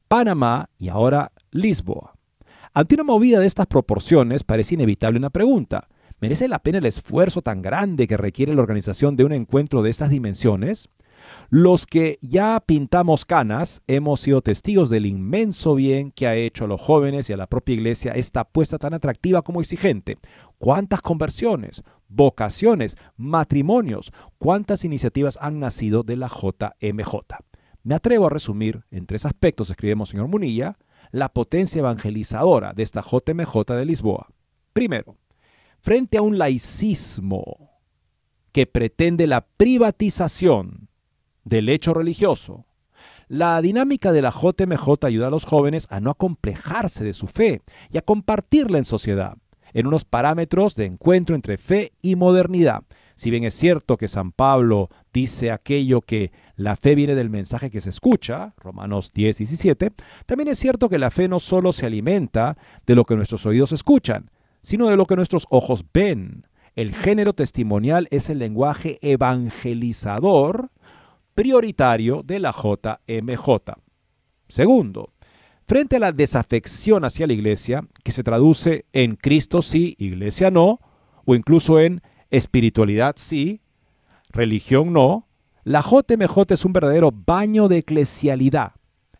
Panamá 0.08 0.70
y 0.78 0.88
ahora 0.88 1.32
Lisboa. 1.50 2.14
Ante 2.72 2.94
una 2.94 3.04
movida 3.04 3.40
de 3.40 3.46
estas 3.46 3.66
proporciones 3.66 4.42
parece 4.42 4.74
inevitable 4.74 5.18
una 5.18 5.30
pregunta. 5.30 5.88
¿Merece 6.18 6.48
la 6.48 6.60
pena 6.60 6.78
el 6.78 6.86
esfuerzo 6.86 7.42
tan 7.42 7.60
grande 7.60 8.06
que 8.06 8.16
requiere 8.16 8.54
la 8.54 8.62
organización 8.62 9.16
de 9.16 9.24
un 9.24 9.32
encuentro 9.32 9.82
de 9.82 9.90
estas 9.90 10.08
dimensiones? 10.08 10.88
Los 11.50 11.86
que 11.86 12.18
ya 12.22 12.62
pintamos 12.64 13.24
canas 13.24 13.82
hemos 13.86 14.20
sido 14.20 14.40
testigos 14.40 14.88
del 14.88 15.04
inmenso 15.04 15.74
bien 15.74 16.12
que 16.12 16.26
ha 16.26 16.34
hecho 16.34 16.64
a 16.64 16.68
los 16.68 16.80
jóvenes 16.80 17.28
y 17.28 17.34
a 17.34 17.36
la 17.36 17.46
propia 17.46 17.74
iglesia 17.74 18.12
esta 18.12 18.40
apuesta 18.40 18.78
tan 18.78 18.94
atractiva 18.94 19.42
como 19.42 19.60
exigente. 19.60 20.16
¿Cuántas 20.58 21.02
conversiones, 21.02 21.82
vocaciones, 22.08 22.96
matrimonios, 23.16 24.10
cuántas 24.38 24.84
iniciativas 24.84 25.38
han 25.40 25.60
nacido 25.60 26.02
de 26.02 26.16
la 26.16 26.28
JMJ? 26.28 27.14
Me 27.82 27.94
atrevo 27.94 28.26
a 28.26 28.30
resumir 28.30 28.84
en 28.90 29.06
tres 29.06 29.26
aspectos, 29.26 29.70
escribimos 29.70 30.08
señor 30.08 30.28
Munilla, 30.28 30.78
la 31.12 31.28
potencia 31.28 31.78
evangelizadora 31.78 32.72
de 32.72 32.82
esta 32.82 33.02
JMJ 33.02 33.64
de 33.74 33.84
Lisboa. 33.84 34.28
Primero, 34.72 35.16
frente 35.86 36.18
a 36.18 36.22
un 36.22 36.36
laicismo 36.36 37.78
que 38.50 38.66
pretende 38.66 39.28
la 39.28 39.46
privatización 39.46 40.88
del 41.44 41.68
hecho 41.68 41.94
religioso, 41.94 42.66
la 43.28 43.62
dinámica 43.62 44.10
de 44.10 44.20
la 44.20 44.32
JMJ 44.32 45.04
ayuda 45.04 45.28
a 45.28 45.30
los 45.30 45.44
jóvenes 45.44 45.86
a 45.88 46.00
no 46.00 46.10
acomplejarse 46.10 47.04
de 47.04 47.12
su 47.12 47.28
fe 47.28 47.62
y 47.88 47.98
a 47.98 48.02
compartirla 48.02 48.78
en 48.78 48.84
sociedad, 48.84 49.36
en 49.74 49.86
unos 49.86 50.04
parámetros 50.04 50.74
de 50.74 50.86
encuentro 50.86 51.36
entre 51.36 51.56
fe 51.56 51.92
y 52.02 52.16
modernidad. 52.16 52.82
Si 53.14 53.30
bien 53.30 53.44
es 53.44 53.54
cierto 53.54 53.96
que 53.96 54.08
San 54.08 54.32
Pablo 54.32 54.90
dice 55.12 55.52
aquello 55.52 56.00
que 56.00 56.32
la 56.56 56.74
fe 56.74 56.96
viene 56.96 57.14
del 57.14 57.30
mensaje 57.30 57.70
que 57.70 57.80
se 57.80 57.90
escucha, 57.90 58.54
Romanos 58.56 59.12
10, 59.14 59.38
17, 59.38 59.92
también 60.26 60.48
es 60.48 60.58
cierto 60.58 60.88
que 60.88 60.98
la 60.98 61.12
fe 61.12 61.28
no 61.28 61.38
solo 61.38 61.72
se 61.72 61.86
alimenta 61.86 62.58
de 62.86 62.96
lo 62.96 63.04
que 63.04 63.14
nuestros 63.14 63.46
oídos 63.46 63.70
escuchan, 63.70 64.32
sino 64.66 64.88
de 64.88 64.96
lo 64.96 65.06
que 65.06 65.14
nuestros 65.14 65.46
ojos 65.48 65.84
ven. 65.94 66.44
El 66.74 66.92
género 66.92 67.34
testimonial 67.34 68.08
es 68.10 68.30
el 68.30 68.40
lenguaje 68.40 68.98
evangelizador 69.00 70.72
prioritario 71.36 72.24
de 72.24 72.40
la 72.40 72.50
JMJ. 72.50 73.74
Segundo, 74.48 75.12
frente 75.68 75.94
a 75.94 76.00
la 76.00 76.10
desafección 76.10 77.04
hacia 77.04 77.28
la 77.28 77.34
iglesia, 77.34 77.86
que 78.02 78.10
se 78.10 78.24
traduce 78.24 78.86
en 78.92 79.14
Cristo 79.14 79.62
sí, 79.62 79.94
iglesia 80.00 80.50
no, 80.50 80.80
o 81.24 81.36
incluso 81.36 81.78
en 81.78 82.02
espiritualidad 82.30 83.14
sí, 83.18 83.60
religión 84.30 84.92
no, 84.92 85.28
la 85.62 85.80
JMJ 85.80 86.42
es 86.48 86.64
un 86.64 86.72
verdadero 86.72 87.12
baño 87.12 87.68
de 87.68 87.78
eclesialidad. 87.78 88.72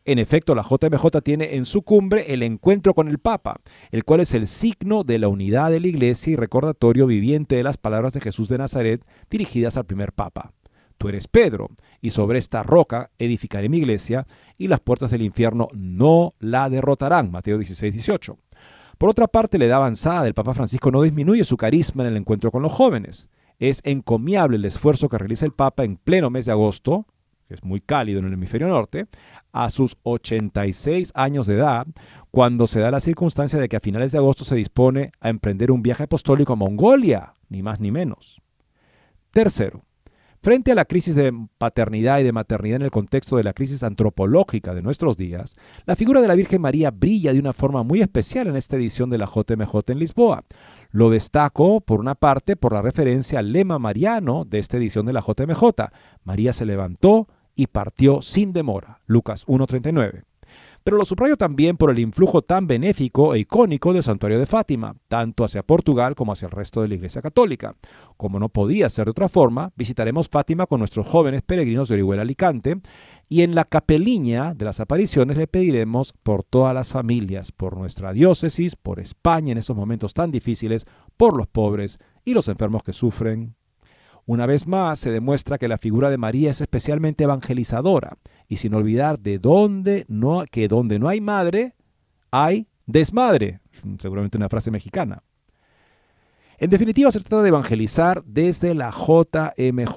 En 0.08 0.20
efecto, 0.20 0.54
la 0.54 0.62
JMJ 0.62 1.20
tiene 1.24 1.56
en 1.56 1.64
su 1.64 1.82
cumbre 1.82 2.32
el 2.32 2.44
encuentro 2.44 2.94
con 2.94 3.08
el 3.08 3.18
Papa, 3.18 3.56
el 3.90 4.04
cual 4.04 4.20
es 4.20 4.34
el 4.34 4.46
signo 4.46 5.02
de 5.02 5.18
la 5.18 5.26
unidad 5.26 5.72
de 5.72 5.80
la 5.80 5.88
Iglesia 5.88 6.32
y 6.32 6.36
recordatorio 6.36 7.08
viviente 7.08 7.56
de 7.56 7.64
las 7.64 7.76
palabras 7.76 8.12
de 8.12 8.20
Jesús 8.20 8.48
de 8.48 8.56
Nazaret 8.56 9.04
dirigidas 9.28 9.76
al 9.76 9.84
primer 9.84 10.12
Papa. 10.12 10.52
Tú 10.96 11.08
eres 11.08 11.26
Pedro, 11.26 11.70
y 12.00 12.10
sobre 12.10 12.38
esta 12.38 12.62
roca 12.62 13.10
edificaré 13.18 13.68
mi 13.68 13.78
iglesia, 13.78 14.28
y 14.56 14.68
las 14.68 14.78
puertas 14.78 15.10
del 15.10 15.22
infierno 15.22 15.66
no 15.74 16.30
la 16.38 16.70
derrotarán. 16.70 17.32
Mateo 17.32 17.58
16, 17.58 17.92
18. 17.92 18.38
Por 18.98 19.10
otra 19.10 19.26
parte, 19.26 19.58
la 19.58 19.64
edad 19.64 19.78
avanzada 19.78 20.22
del 20.22 20.34
Papa 20.34 20.54
Francisco 20.54 20.92
no 20.92 21.02
disminuye 21.02 21.42
su 21.42 21.56
carisma 21.56 22.04
en 22.04 22.10
el 22.10 22.16
encuentro 22.16 22.52
con 22.52 22.62
los 22.62 22.72
jóvenes. 22.72 23.28
Es 23.58 23.80
encomiable 23.82 24.56
el 24.56 24.66
esfuerzo 24.66 25.08
que 25.08 25.18
realiza 25.18 25.46
el 25.46 25.52
Papa 25.52 25.82
en 25.82 25.96
pleno 25.96 26.30
mes 26.30 26.46
de 26.46 26.52
agosto, 26.52 27.06
que 27.46 27.54
es 27.54 27.64
muy 27.64 27.80
cálido 27.80 28.20
en 28.20 28.26
el 28.26 28.32
hemisferio 28.32 28.68
norte, 28.68 29.06
a 29.52 29.70
sus 29.70 29.96
86 30.02 31.12
años 31.14 31.46
de 31.46 31.54
edad, 31.54 31.86
cuando 32.30 32.66
se 32.66 32.80
da 32.80 32.90
la 32.90 33.00
circunstancia 33.00 33.58
de 33.58 33.68
que 33.68 33.76
a 33.76 33.80
finales 33.80 34.12
de 34.12 34.18
agosto 34.18 34.44
se 34.44 34.56
dispone 34.56 35.10
a 35.20 35.28
emprender 35.28 35.70
un 35.70 35.82
viaje 35.82 36.04
apostólico 36.04 36.52
a 36.52 36.56
Mongolia, 36.56 37.34
ni 37.48 37.62
más 37.62 37.80
ni 37.80 37.90
menos. 37.90 38.40
Tercero, 39.30 39.86
Frente 40.46 40.70
a 40.70 40.76
la 40.76 40.84
crisis 40.84 41.16
de 41.16 41.32
paternidad 41.58 42.20
y 42.20 42.22
de 42.22 42.30
maternidad 42.30 42.76
en 42.76 42.82
el 42.82 42.92
contexto 42.92 43.36
de 43.36 43.42
la 43.42 43.52
crisis 43.52 43.82
antropológica 43.82 44.74
de 44.74 44.82
nuestros 44.82 45.16
días, 45.16 45.56
la 45.86 45.96
figura 45.96 46.20
de 46.20 46.28
la 46.28 46.36
Virgen 46.36 46.60
María 46.60 46.92
brilla 46.92 47.32
de 47.32 47.40
una 47.40 47.52
forma 47.52 47.82
muy 47.82 48.00
especial 48.00 48.46
en 48.46 48.54
esta 48.54 48.76
edición 48.76 49.10
de 49.10 49.18
la 49.18 49.26
JMJ 49.26 49.74
en 49.88 49.98
Lisboa. 49.98 50.44
Lo 50.92 51.10
destaco, 51.10 51.80
por 51.80 51.98
una 51.98 52.14
parte, 52.14 52.54
por 52.54 52.72
la 52.72 52.80
referencia 52.80 53.40
al 53.40 53.50
lema 53.52 53.80
mariano 53.80 54.44
de 54.44 54.60
esta 54.60 54.76
edición 54.76 55.04
de 55.06 55.14
la 55.14 55.20
JMJ. 55.20 55.64
María 56.22 56.52
se 56.52 56.64
levantó 56.64 57.26
y 57.56 57.66
partió 57.66 58.22
sin 58.22 58.52
demora. 58.52 59.00
Lucas 59.06 59.46
1.39 59.46 60.22
pero 60.86 60.98
lo 60.98 61.04
subrayo 61.04 61.36
también 61.36 61.76
por 61.76 61.90
el 61.90 61.98
influjo 61.98 62.42
tan 62.42 62.68
benéfico 62.68 63.34
e 63.34 63.40
icónico 63.40 63.92
del 63.92 64.04
santuario 64.04 64.38
de 64.38 64.46
Fátima, 64.46 64.94
tanto 65.08 65.42
hacia 65.42 65.64
Portugal 65.64 66.14
como 66.14 66.30
hacia 66.30 66.46
el 66.46 66.52
resto 66.52 66.80
de 66.80 66.86
la 66.86 66.94
Iglesia 66.94 67.20
Católica. 67.20 67.74
Como 68.16 68.38
no 68.38 68.50
podía 68.50 68.88
ser 68.88 69.06
de 69.06 69.10
otra 69.10 69.28
forma, 69.28 69.72
visitaremos 69.74 70.28
Fátima 70.28 70.66
con 70.66 70.78
nuestros 70.78 71.08
jóvenes 71.08 71.42
peregrinos 71.42 71.88
de 71.88 71.94
Orihuela 71.94 72.22
Alicante 72.22 72.80
y 73.28 73.42
en 73.42 73.56
la 73.56 73.64
capeliña 73.64 74.54
de 74.54 74.64
las 74.64 74.78
apariciones 74.78 75.36
le 75.36 75.48
pediremos 75.48 76.12
por 76.22 76.44
todas 76.44 76.72
las 76.72 76.88
familias, 76.88 77.50
por 77.50 77.76
nuestra 77.76 78.12
diócesis, 78.12 78.76
por 78.76 79.00
España 79.00 79.50
en 79.50 79.58
esos 79.58 79.76
momentos 79.76 80.14
tan 80.14 80.30
difíciles, 80.30 80.86
por 81.16 81.36
los 81.36 81.48
pobres 81.48 81.98
y 82.24 82.32
los 82.32 82.46
enfermos 82.46 82.84
que 82.84 82.92
sufren. 82.92 83.55
Una 84.26 84.46
vez 84.46 84.66
más 84.66 84.98
se 84.98 85.12
demuestra 85.12 85.56
que 85.56 85.68
la 85.68 85.78
figura 85.78 86.10
de 86.10 86.18
María 86.18 86.50
es 86.50 86.60
especialmente 86.60 87.24
evangelizadora 87.24 88.18
y 88.48 88.56
sin 88.56 88.74
olvidar 88.74 89.20
de 89.20 89.38
dónde 89.38 90.04
no, 90.08 90.44
que 90.50 90.66
donde 90.66 90.98
no 90.98 91.08
hay 91.08 91.20
madre, 91.20 91.76
hay 92.32 92.66
desmadre. 92.86 93.60
Seguramente 93.98 94.36
una 94.36 94.48
frase 94.48 94.72
mexicana. 94.72 95.22
En 96.58 96.70
definitiva, 96.70 97.12
se 97.12 97.20
trata 97.20 97.42
de 97.42 97.50
evangelizar 97.50 98.24
desde 98.24 98.74
la 98.74 98.90
JMJ. 98.90 99.96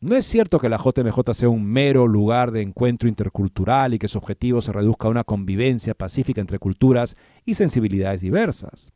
No 0.00 0.14
es 0.14 0.26
cierto 0.26 0.60
que 0.60 0.68
la 0.68 0.76
JMJ 0.76 1.34
sea 1.34 1.48
un 1.48 1.64
mero 1.64 2.06
lugar 2.06 2.52
de 2.52 2.62
encuentro 2.62 3.08
intercultural 3.08 3.94
y 3.94 3.98
que 3.98 4.06
su 4.06 4.18
objetivo 4.18 4.60
se 4.60 4.72
reduzca 4.72 5.08
a 5.08 5.10
una 5.10 5.24
convivencia 5.24 5.94
pacífica 5.94 6.40
entre 6.40 6.58
culturas 6.58 7.16
y 7.44 7.54
sensibilidades 7.54 8.20
diversas. 8.20 8.92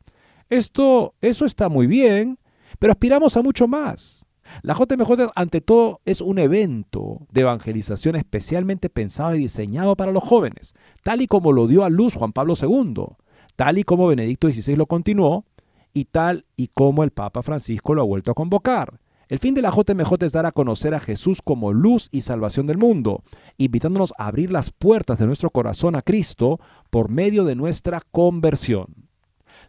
Esto, 0.51 1.15
eso 1.23 1.47
está 1.47 1.69
muy 1.69 1.87
bien, 1.87 2.39
pero 2.79 2.93
aspiramos 2.93 3.37
a 3.37 3.43
mucho 3.43 3.67
más. 3.67 4.20
La 4.63 4.75
JMJ 4.75 5.31
ante 5.35 5.61
todo 5.61 6.01
es 6.05 6.21
un 6.21 6.39
evento 6.39 7.27
de 7.31 7.43
evangelización 7.43 8.17
especialmente 8.17 8.91
pensado 8.91 9.35
y 9.35 9.39
diseñado 9.39 9.97
para 9.97 10.13
los 10.13 10.25
jóvenes, 10.25 10.75
tal 11.03 11.23
y 11.23 11.27
como 11.27 11.53
lo 11.53 11.67
dio 11.67 11.85
a 11.85 11.91
luz 11.91 12.15
Juan 12.15 12.33
Pablo 12.33 12.55
II, 12.61 13.05
tal 13.57 13.79
y 13.79 13.85
como 13.85 14.07
Benedicto 14.07 14.49
XVI 14.49 14.77
lo 14.77 14.87
continuó 14.87 15.45
y 15.93 16.07
tal 16.07 16.45
y 16.57 16.69
como 16.69 17.05
el 17.05 17.11
Papa 17.11 17.43
Francisco 17.43 17.95
lo 17.95 18.03
ha 18.03 18.07
vuelto 18.07 18.31
a 18.31 18.35
convocar. 18.35 19.01
El 19.29 19.39
fin 19.39 19.55
de 19.55 19.63
la 19.63 19.71
JMJ 19.71 20.25
es 20.25 20.33
dar 20.33 20.45
a 20.45 20.51
conocer 20.51 20.93
a 20.93 20.99
Jesús 20.99 21.41
como 21.41 21.73
luz 21.73 22.09
y 22.11 22.23
salvación 22.23 22.67
del 22.67 22.79
mundo, 22.79 23.23
invitándonos 23.59 24.13
a 24.19 24.27
abrir 24.27 24.51
las 24.51 24.73
puertas 24.73 25.21
de 25.21 25.27
nuestro 25.27 25.51
corazón 25.51 25.95
a 25.95 26.03
Cristo 26.03 26.59
por 26.91 27.11
medio 27.11 27.45
de 27.45 27.55
nuestra 27.55 28.03
conversión. 28.11 29.09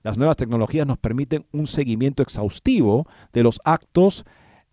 Las 0.01 0.17
nuevas 0.17 0.37
tecnologías 0.37 0.87
nos 0.87 0.97
permiten 0.97 1.45
un 1.51 1.67
seguimiento 1.67 2.23
exhaustivo 2.23 3.05
de 3.33 3.43
los 3.43 3.61
actos 3.63 4.25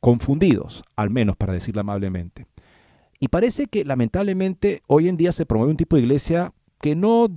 confundidos, 0.00 0.84
al 0.94 1.10
menos 1.10 1.36
para 1.36 1.52
decirlo 1.52 1.80
amablemente. 1.80 2.46
Y 3.18 3.28
parece 3.28 3.66
que 3.66 3.84
lamentablemente 3.84 4.82
hoy 4.86 5.08
en 5.08 5.16
día 5.16 5.32
se 5.32 5.46
promueve 5.46 5.70
un 5.70 5.76
tipo 5.76 5.96
de 5.96 6.02
iglesia 6.02 6.52
que 6.80 6.94
no, 6.94 7.28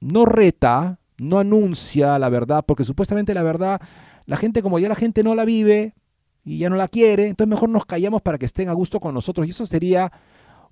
no 0.00 0.24
reta, 0.24 0.98
no 1.18 1.38
anuncia 1.38 2.18
la 2.18 2.28
verdad, 2.28 2.64
porque 2.66 2.84
supuestamente 2.84 3.34
la 3.34 3.42
verdad, 3.42 3.80
la 4.26 4.36
gente 4.36 4.62
como 4.62 4.78
ya 4.78 4.88
la 4.88 4.94
gente 4.94 5.22
no 5.22 5.34
la 5.34 5.44
vive 5.44 5.94
y 6.44 6.58
ya 6.58 6.70
no 6.70 6.76
la 6.76 6.88
quiere, 6.88 7.28
entonces 7.28 7.48
mejor 7.48 7.68
nos 7.68 7.86
callamos 7.86 8.22
para 8.22 8.38
que 8.38 8.46
estén 8.46 8.68
a 8.68 8.72
gusto 8.72 8.98
con 8.98 9.14
nosotros. 9.14 9.46
Y 9.46 9.50
eso 9.50 9.64
sería 9.64 10.12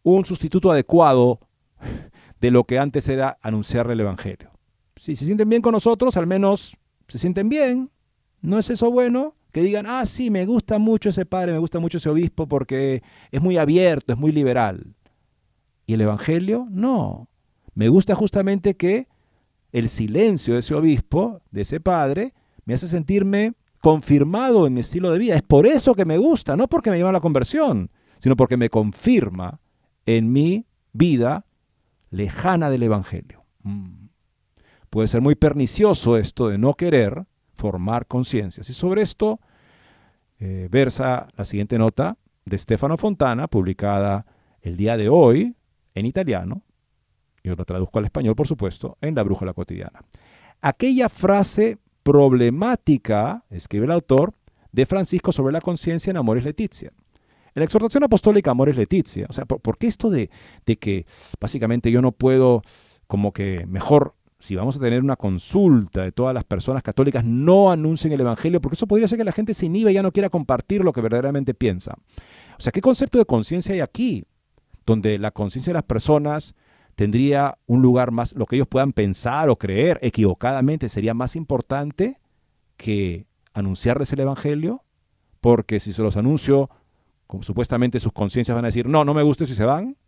un 0.03 0.25
sustituto 0.25 0.71
adecuado 0.73 1.41
de 2.41 2.51
lo 2.51 2.65
que 2.65 2.79
antes 2.79 3.09
era 3.09 3.39
anunciarle 3.43 3.93
el 3.93 4.01
Evangelio. 4.01 4.51
Si 4.97 5.15
se 5.17 5.25
sienten 5.25 5.49
bien 5.49 5.63
con 5.63 5.73
nosotros, 5.73 6.17
al 6.17 6.27
menos 6.27 6.77
se 7.09 7.19
sienten 7.19 7.49
bien. 7.49 7.91
¿No 8.43 8.59
es 8.59 8.71
eso 8.71 8.91
bueno? 8.91 9.35
Que 9.53 9.63
digan, 9.63 9.87
ah, 9.87 10.07
sí, 10.07 10.31
me 10.31 10.47
gusta 10.47 10.79
mucho 10.79 11.09
ese 11.09 11.27
padre, 11.27 11.53
me 11.53 11.59
gusta 11.59 11.81
mucho 11.81 11.99
ese 11.99 12.09
obispo 12.09 12.47
porque 12.47 13.03
es 13.31 13.41
muy 13.41 13.59
abierto, 13.59 14.13
es 14.13 14.19
muy 14.19 14.33
liberal. 14.33 14.95
¿Y 15.87 15.95
el 15.95 16.03
Evangelio? 16.03 16.67
No. 16.71 17.29
Me 17.75 17.89
gusta 17.89 18.15
justamente 18.15 18.77
que 18.77 19.09
el 19.73 19.89
silencio 19.89 20.55
de 20.55 20.61
ese 20.61 20.75
obispo, 20.75 21.43
de 21.51 21.63
ese 21.63 21.81
padre, 21.81 22.35
me 22.65 22.75
hace 22.75 22.89
sentirme 22.89 23.55
confirmado 23.81 24.67
en 24.67 24.75
mi 24.75 24.81
estilo 24.81 25.11
de 25.11 25.19
vida. 25.19 25.35
Es 25.35 25.43
por 25.43 25.67
eso 25.67 25.95
que 25.95 26.05
me 26.05 26.19
gusta, 26.19 26.57
no 26.57 26.69
porque 26.69 26.91
me 26.91 26.97
lleva 26.97 27.11
a 27.11 27.15
la 27.15 27.21
conversión, 27.21 27.91
sino 28.19 28.37
porque 28.37 28.57
me 28.57 28.71
confirma 28.71 29.61
en 30.07 30.33
mi 30.33 30.67
vida 30.93 31.47
lejana 32.11 32.71
del 32.71 32.83
Evangelio. 32.83 33.45
Mm. 33.63 34.09
Puede 34.91 35.09
ser 35.09 35.21
muy 35.21 35.37
pernicioso 35.37 36.17
esto 36.17 36.49
de 36.49 36.59
no 36.59 36.75
querer 36.75 37.27
formar 37.61 38.07
conciencias. 38.07 38.71
Y 38.71 38.75
sobre 38.75 39.03
esto 39.03 39.39
eh, 40.39 40.69
versa 40.71 41.29
la 41.37 41.45
siguiente 41.45 41.79
nota 41.79 42.17
de 42.47 42.57
Stefano 42.57 42.97
Fontana, 42.97 43.49
publicada 43.49 44.25
el 44.63 44.79
día 44.79 44.97
de 44.97 45.11
hoy 45.11 45.55
en 45.95 46.07
italiano, 46.07 46.63
yo 47.45 47.55
lo 47.55 47.65
traduzco 47.65 47.99
al 47.99 48.07
español, 48.07 48.35
por 48.35 48.47
supuesto, 48.47 48.97
en 49.03 49.15
La 49.15 49.23
Brújula 49.23 49.53
Cotidiana. 49.53 50.03
Aquella 50.63 51.09
frase 51.11 51.79
problemática, 52.03 53.45
escribe 53.51 53.85
el 53.85 53.93
autor, 53.93 54.35
de 54.73 54.87
Francisco 54.87 55.33
sobre 55.33 55.53
la 55.53 55.61
conciencia 55.61 56.11
en 56.11 56.17
Amores 56.17 56.45
Leticia. 56.45 56.93
En 57.55 57.61
la 57.61 57.65
exhortación 57.65 58.05
apostólica 58.05 58.53
Amores 58.53 58.77
Leticia, 58.77 59.27
o 59.29 59.33
sea, 59.33 59.45
¿por, 59.45 59.77
qué 59.77 59.87
esto 59.89 60.09
de, 60.09 60.31
de, 60.65 60.77
que 60.77 61.07
básicamente 61.41 61.91
yo 61.91 62.01
no 62.01 62.13
puedo, 62.13 62.63
como 63.07 63.33
que 63.33 63.67
mejor, 63.67 64.15
si 64.41 64.57
vamos 64.57 64.77
a 64.77 64.81
tener 64.81 65.03
una 65.03 65.17
consulta 65.17 66.03
de 66.03 66.13
todas 66.13 66.33
las 66.33 66.45
personas 66.45 66.83
católicas, 66.83 67.25
no 67.25 67.71
anuncien 67.71 68.13
el 68.13 68.21
Evangelio, 68.21 68.61
porque 68.61 68.75
eso 68.75 68.87
podría 68.87 69.07
ser 69.07 69.19
que 69.19 69.25
la 69.25 69.33
gente 69.33 69.53
se 69.53 69.67
inhiba 69.67 69.91
y 69.91 69.95
ya 69.95 70.03
no 70.03 70.13
quiera 70.13 70.31
compartir 70.31 70.83
lo 70.83 70.93
que 70.93 71.03
verdaderamente 71.03 71.53
piensa. 71.53 71.95
O 72.59 72.61
sea, 72.61 72.73
¿qué 72.73 72.81
concepto 72.81 73.19
de 73.19 73.27
conciencia 73.27 73.75
hay 73.75 73.81
aquí? 73.81 74.25
Donde 74.87 75.19
la 75.19 75.31
conciencia 75.31 75.73
de 75.73 75.75
las 75.75 75.85
personas 75.85 76.55
tendría 76.95 77.59
un 77.67 77.83
lugar 77.83 78.13
más, 78.13 78.33
lo 78.33 78.47
que 78.47 78.57
ellos 78.57 78.67
puedan 78.67 78.93
pensar 78.93 79.51
o 79.51 79.57
creer 79.57 79.99
equivocadamente 80.03 80.89
sería 80.89 81.13
más 81.13 81.37
importante 81.37 82.19
que 82.79 83.27
anunciarles 83.53 84.11
el 84.15 84.21
Evangelio, 84.21 84.85
porque 85.43 85.81
si 85.81 85.93
se 85.93 86.03
los 86.03 86.17
anuncio, 86.17 86.71
como 87.27 87.43
supuestamente 87.43 88.01
sus 88.01 88.13
conciencias 88.13 88.55
van 88.55 88.65
a 88.65 88.69
decir, 88.69 88.87
no, 88.87 89.05
no 89.05 89.13
me 89.13 89.23
gusta 89.23 89.45
si 89.45 89.55
se 89.55 89.65
van. 89.65 89.99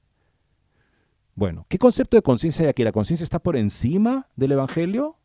Bueno, 1.34 1.66
¿qué 1.68 1.78
concepto 1.78 2.16
de 2.16 2.22
conciencia 2.22 2.64
hay 2.64 2.68
aquí? 2.68 2.84
¿La 2.84 2.92
conciencia 2.92 3.24
está 3.24 3.38
por 3.38 3.56
encima 3.56 4.28
del 4.36 4.52
Evangelio? 4.52 5.16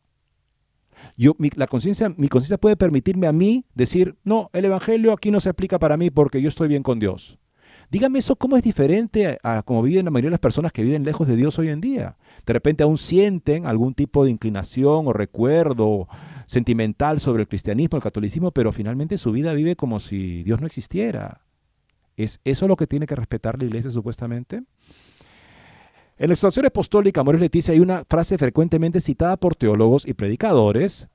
Yo, 1.16 1.34
mi, 1.38 1.50
la 1.54 1.66
conciencia, 1.66 2.08
mi 2.16 2.28
conciencia 2.28 2.58
puede 2.58 2.76
permitirme 2.76 3.26
a 3.26 3.32
mí 3.32 3.66
decir, 3.74 4.16
no, 4.24 4.50
el 4.52 4.64
Evangelio 4.64 5.12
aquí 5.12 5.30
no 5.30 5.40
se 5.40 5.48
aplica 5.48 5.78
para 5.78 5.96
mí 5.96 6.10
porque 6.10 6.40
yo 6.40 6.48
estoy 6.48 6.68
bien 6.68 6.82
con 6.82 6.98
Dios. 6.98 7.38
Dígame 7.90 8.18
eso, 8.18 8.36
¿cómo 8.36 8.56
es 8.56 8.62
diferente 8.62 9.38
a, 9.42 9.62
cómo 9.62 9.82
viven 9.82 10.04
la 10.04 10.10
mayoría 10.10 10.28
de 10.28 10.32
las 10.32 10.40
personas 10.40 10.72
que 10.72 10.82
viven 10.82 11.04
lejos 11.04 11.26
de 11.26 11.36
Dios 11.36 11.58
hoy 11.58 11.68
en 11.68 11.80
día? 11.80 12.18
De 12.44 12.52
repente 12.52 12.82
aún 12.82 12.98
sienten 12.98 13.64
algún 13.64 13.94
tipo 13.94 14.24
de 14.24 14.30
inclinación 14.30 15.06
o 15.06 15.12
recuerdo 15.14 16.06
sentimental 16.46 17.18
sobre 17.18 17.42
el 17.42 17.48
cristianismo, 17.48 17.96
el 17.96 18.02
catolicismo, 18.02 18.50
pero 18.50 18.72
finalmente 18.72 19.16
su 19.16 19.32
vida 19.32 19.54
vive 19.54 19.74
como 19.74 20.00
si 20.00 20.42
Dios 20.42 20.60
no 20.60 20.66
existiera. 20.66 21.42
¿Es 22.16 22.40
eso 22.44 22.68
lo 22.68 22.76
que 22.76 22.86
tiene 22.86 23.06
que 23.06 23.14
respetar 23.14 23.58
la 23.58 23.64
iglesia 23.64 23.90
supuestamente? 23.90 24.64
En 26.18 26.28
la 26.28 26.34
exhortación 26.34 26.66
apostólica 26.66 27.20
Amores 27.20 27.40
Leticia 27.40 27.72
hay 27.72 27.78
una 27.78 28.04
frase 28.04 28.36
frecuentemente 28.38 29.00
citada 29.00 29.36
por 29.36 29.54
teólogos 29.54 30.04
y 30.04 30.14
predicadores 30.14 31.08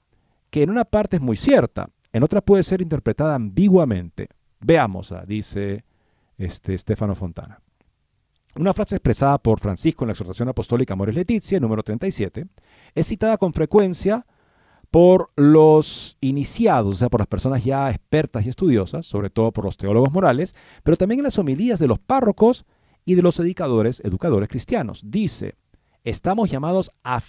que 0.50 0.64
en 0.64 0.70
una 0.70 0.86
parte 0.86 1.18
es 1.18 1.22
muy 1.22 1.36
cierta, 1.36 1.90
en 2.14 2.24
otra 2.24 2.40
puede 2.40 2.64
ser 2.64 2.82
interpretada 2.82 3.36
ambiguamente. 3.36 4.30
Veamos, 4.62 5.14
dice 5.28 5.84
este, 6.38 6.78
Stefano 6.78 7.16
Fontana. 7.16 7.60
Una 8.56 8.72
frase 8.72 8.96
expresada 8.96 9.40
por 9.40 9.60
Francisco 9.60 10.06
en 10.06 10.08
la 10.08 10.14
exhortación 10.14 10.48
apostólica 10.48 10.94
Amores 10.94 11.16
Leticia, 11.16 11.60
número 11.60 11.84
37, 11.84 12.46
es 12.96 13.08
citada 13.08 13.38
con 13.38 13.52
frecuencia 13.52 14.26
por 14.90 15.32
los 15.36 16.18
iniciados, 16.22 16.94
o 16.94 16.98
sea, 16.98 17.10
por 17.10 17.20
las 17.20 17.28
personas 17.28 17.64
ya 17.66 17.90
expertas 17.90 18.46
y 18.46 18.50
estudiosas, 18.50 19.06
sobre 19.06 19.30
todo 19.30 19.52
por 19.52 19.66
los 19.66 19.76
teólogos 19.76 20.14
morales, 20.14 20.56
pero 20.82 20.96
también 20.96 21.20
en 21.20 21.26
las 21.26 21.40
homilías 21.40 21.80
de 21.80 21.88
los 21.88 22.00
párrocos 22.00 22.66
y 23.06 23.16
de 23.16 23.22
los 23.22 23.40
educadores, 23.40 24.02
educadores 24.02 24.50
cristianos. 24.50 25.02
Dice, 25.06 25.56
estamos 26.04 26.50
llamados 26.50 26.92
a, 27.04 27.22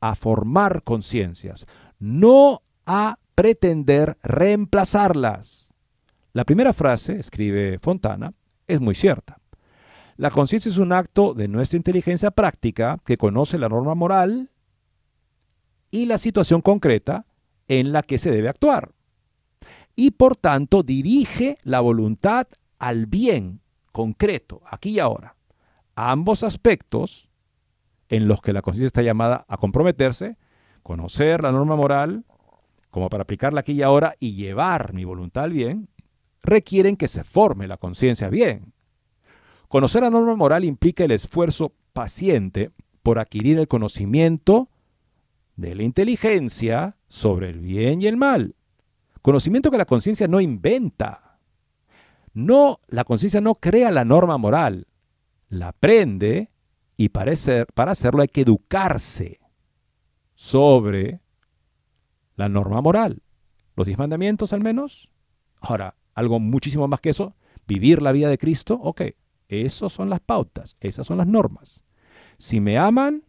a 0.00 0.14
formar 0.14 0.82
conciencias, 0.82 1.66
no 1.98 2.62
a 2.84 3.18
pretender 3.34 4.18
reemplazarlas. 4.22 5.72
La 6.32 6.44
primera 6.44 6.72
frase, 6.72 7.18
escribe 7.18 7.78
Fontana, 7.80 8.34
es 8.66 8.80
muy 8.80 8.94
cierta. 8.94 9.38
La 10.16 10.30
conciencia 10.30 10.70
es 10.70 10.78
un 10.78 10.92
acto 10.92 11.34
de 11.34 11.48
nuestra 11.48 11.76
inteligencia 11.76 12.30
práctica 12.30 12.98
que 13.04 13.18
conoce 13.18 13.58
la 13.58 13.68
norma 13.68 13.94
moral 13.94 14.50
y 15.90 16.06
la 16.06 16.18
situación 16.18 16.62
concreta 16.62 17.26
en 17.68 17.92
la 17.92 18.02
que 18.02 18.18
se 18.18 18.30
debe 18.30 18.48
actuar. 18.48 18.92
Y 19.94 20.12
por 20.12 20.36
tanto 20.36 20.82
dirige 20.82 21.58
la 21.62 21.80
voluntad 21.80 22.46
al 22.78 23.06
bien 23.06 23.60
concreto, 23.96 24.60
aquí 24.66 24.90
y 24.90 24.98
ahora. 24.98 25.36
ambos 25.94 26.42
aspectos 26.42 27.30
en 28.10 28.28
los 28.28 28.42
que 28.42 28.52
la 28.52 28.60
conciencia 28.60 28.88
está 28.88 29.00
llamada 29.00 29.46
a 29.48 29.56
comprometerse, 29.56 30.36
conocer 30.82 31.42
la 31.42 31.50
norma 31.50 31.76
moral, 31.76 32.26
como 32.90 33.08
para 33.08 33.22
aplicarla 33.22 33.60
aquí 33.60 33.72
y 33.72 33.80
ahora 33.80 34.14
y 34.20 34.34
llevar 34.34 34.92
mi 34.92 35.04
voluntad 35.04 35.44
al 35.44 35.52
bien, 35.54 35.88
requieren 36.42 36.98
que 36.98 37.08
se 37.08 37.24
forme 37.24 37.66
la 37.68 37.78
conciencia 37.78 38.28
bien. 38.28 38.74
Conocer 39.68 40.02
la 40.02 40.10
norma 40.10 40.36
moral 40.36 40.66
implica 40.66 41.04
el 41.04 41.12
esfuerzo 41.12 41.72
paciente 41.94 42.72
por 43.02 43.18
adquirir 43.18 43.58
el 43.58 43.66
conocimiento 43.66 44.68
de 45.56 45.74
la 45.74 45.84
inteligencia 45.84 46.98
sobre 47.08 47.48
el 47.48 47.60
bien 47.60 48.02
y 48.02 48.08
el 48.08 48.18
mal. 48.18 48.56
Conocimiento 49.22 49.70
que 49.70 49.78
la 49.78 49.86
conciencia 49.86 50.28
no 50.28 50.38
inventa. 50.42 51.25
No, 52.36 52.80
la 52.88 53.04
conciencia 53.04 53.40
no 53.40 53.54
crea 53.54 53.90
la 53.90 54.04
norma 54.04 54.36
moral, 54.36 54.88
la 55.48 55.68
aprende 55.68 56.50
y 56.98 57.08
para, 57.08 57.32
para 57.72 57.92
hacerlo 57.92 58.20
hay 58.20 58.28
que 58.28 58.42
educarse 58.42 59.40
sobre 60.34 61.22
la 62.34 62.50
norma 62.50 62.82
moral. 62.82 63.22
Los 63.74 63.86
diez 63.86 63.98
mandamientos 63.98 64.52
al 64.52 64.60
menos. 64.60 65.08
Ahora, 65.62 65.96
algo 66.12 66.38
muchísimo 66.38 66.86
más 66.86 67.00
que 67.00 67.08
eso, 67.08 67.34
vivir 67.66 68.02
la 68.02 68.12
vida 68.12 68.28
de 68.28 68.36
Cristo, 68.36 68.78
ok, 68.82 69.00
esas 69.48 69.90
son 69.90 70.10
las 70.10 70.20
pautas, 70.20 70.76
esas 70.80 71.06
son 71.06 71.16
las 71.16 71.26
normas. 71.26 71.84
Si 72.36 72.60
me 72.60 72.76
aman, 72.76 73.22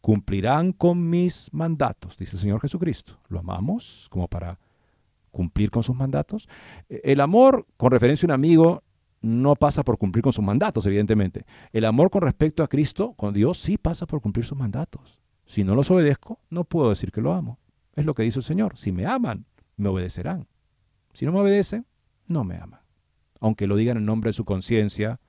cumplirán 0.00 0.72
con 0.72 1.08
mis 1.08 1.54
mandatos, 1.54 2.16
dice 2.16 2.34
el 2.34 2.42
Señor 2.42 2.60
Jesucristo. 2.60 3.16
¿Lo 3.28 3.38
amamos 3.38 4.08
como 4.10 4.26
para 4.26 4.58
cumplir 5.30 5.70
con 5.70 5.82
sus 5.82 5.96
mandatos? 5.96 6.48
El 6.88 7.20
amor, 7.20 7.66
con 7.76 7.90
referencia 7.90 8.26
a 8.26 8.28
un 8.28 8.32
amigo, 8.32 8.82
no 9.20 9.54
pasa 9.54 9.82
por 9.82 9.98
cumplir 9.98 10.22
con 10.22 10.32
sus 10.32 10.44
mandatos, 10.44 10.86
evidentemente. 10.86 11.44
El 11.72 11.84
amor 11.84 12.10
con 12.10 12.22
respecto 12.22 12.62
a 12.62 12.68
Cristo, 12.68 13.14
con 13.14 13.34
Dios, 13.34 13.58
sí 13.58 13.76
pasa 13.76 14.06
por 14.06 14.20
cumplir 14.20 14.44
sus 14.44 14.56
mandatos. 14.56 15.20
Si 15.46 15.64
no 15.64 15.74
los 15.74 15.90
obedezco, 15.90 16.40
no 16.48 16.64
puedo 16.64 16.90
decir 16.90 17.12
que 17.12 17.20
lo 17.20 17.32
amo. 17.32 17.58
Es 17.94 18.04
lo 18.04 18.14
que 18.14 18.22
dice 18.22 18.38
el 18.38 18.44
Señor. 18.44 18.76
Si 18.76 18.92
me 18.92 19.06
aman, 19.06 19.46
me 19.76 19.88
obedecerán. 19.88 20.46
Si 21.12 21.26
no 21.26 21.32
me 21.32 21.40
obedecen, 21.40 21.86
no 22.28 22.44
me 22.44 22.56
ama. 22.56 22.84
Aunque 23.40 23.66
lo 23.66 23.76
digan 23.76 23.96
en 23.96 24.06
nombre 24.06 24.28
de 24.28 24.34
su 24.34 24.44
conciencia, 24.44 25.20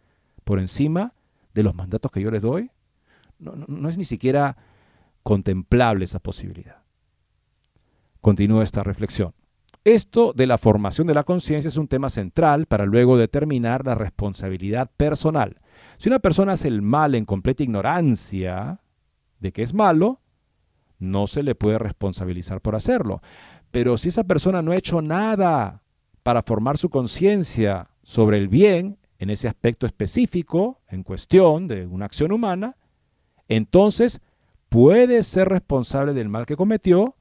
por 0.43 0.59
encima 0.59 1.13
de 1.53 1.63
los 1.63 1.75
mandatos 1.75 2.11
que 2.11 2.21
yo 2.21 2.31
les 2.31 2.41
doy, 2.41 2.71
no, 3.39 3.89
es 3.89 3.97
ni 3.97 4.03
siquiera 4.03 4.57
contemplable 5.23 6.05
esa 6.05 6.19
posibilidad. 6.19 6.83
Continúa 8.21 8.63
esta 8.63 8.83
reflexión. 8.83 9.33
Esto 9.83 10.31
de 10.33 10.45
la 10.45 10.59
formación 10.59 11.07
de 11.07 11.15
la 11.15 11.23
conciencia 11.23 11.67
es 11.67 11.77
un 11.77 11.87
tema 11.87 12.11
central 12.11 12.67
para 12.67 12.85
luego 12.85 13.17
determinar 13.17 13.83
la 13.83 13.95
responsabilidad 13.95 14.91
personal. 14.95 15.59
Si 15.97 16.07
una 16.07 16.19
persona 16.19 16.53
hace 16.53 16.67
el 16.67 16.83
mal 16.83 17.15
en 17.15 17.25
completa 17.25 17.63
ignorancia 17.63 18.81
de 19.39 19.51
que 19.51 19.63
es 19.63 19.73
malo, 19.73 20.21
no 20.99 21.25
se 21.25 21.41
le 21.41 21.55
puede 21.55 21.79
responsabilizar 21.79 22.61
por 22.61 22.75
hacerlo. 22.75 23.21
Pero 23.71 23.97
si 23.97 24.09
esa 24.09 24.23
persona 24.23 24.61
no 24.61 24.71
ha 24.71 24.75
hecho 24.75 25.01
nada 25.01 25.81
para 26.21 26.43
formar 26.43 26.77
su 26.77 26.91
conciencia 26.91 27.89
sobre 28.03 28.37
el 28.37 28.49
bien 28.49 28.99
en 29.17 29.31
ese 29.31 29.47
aspecto 29.47 29.87
específico, 29.87 30.81
en 30.89 31.01
cuestión 31.01 31.67
de 31.67 31.87
una 31.87 32.05
acción 32.05 32.31
humana, 32.31 32.77
entonces 33.47 34.21
puede 34.69 35.23
ser 35.23 35.49
responsable 35.49 36.13
del 36.13 36.29
mal 36.29 36.45
que 36.45 36.55
cometió 36.55 37.15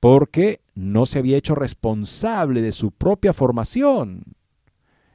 porque 0.00 0.60
no 0.74 1.06
se 1.06 1.18
había 1.18 1.36
hecho 1.36 1.54
responsable 1.54 2.62
de 2.62 2.72
su 2.72 2.90
propia 2.90 3.32
formación. 3.32 4.22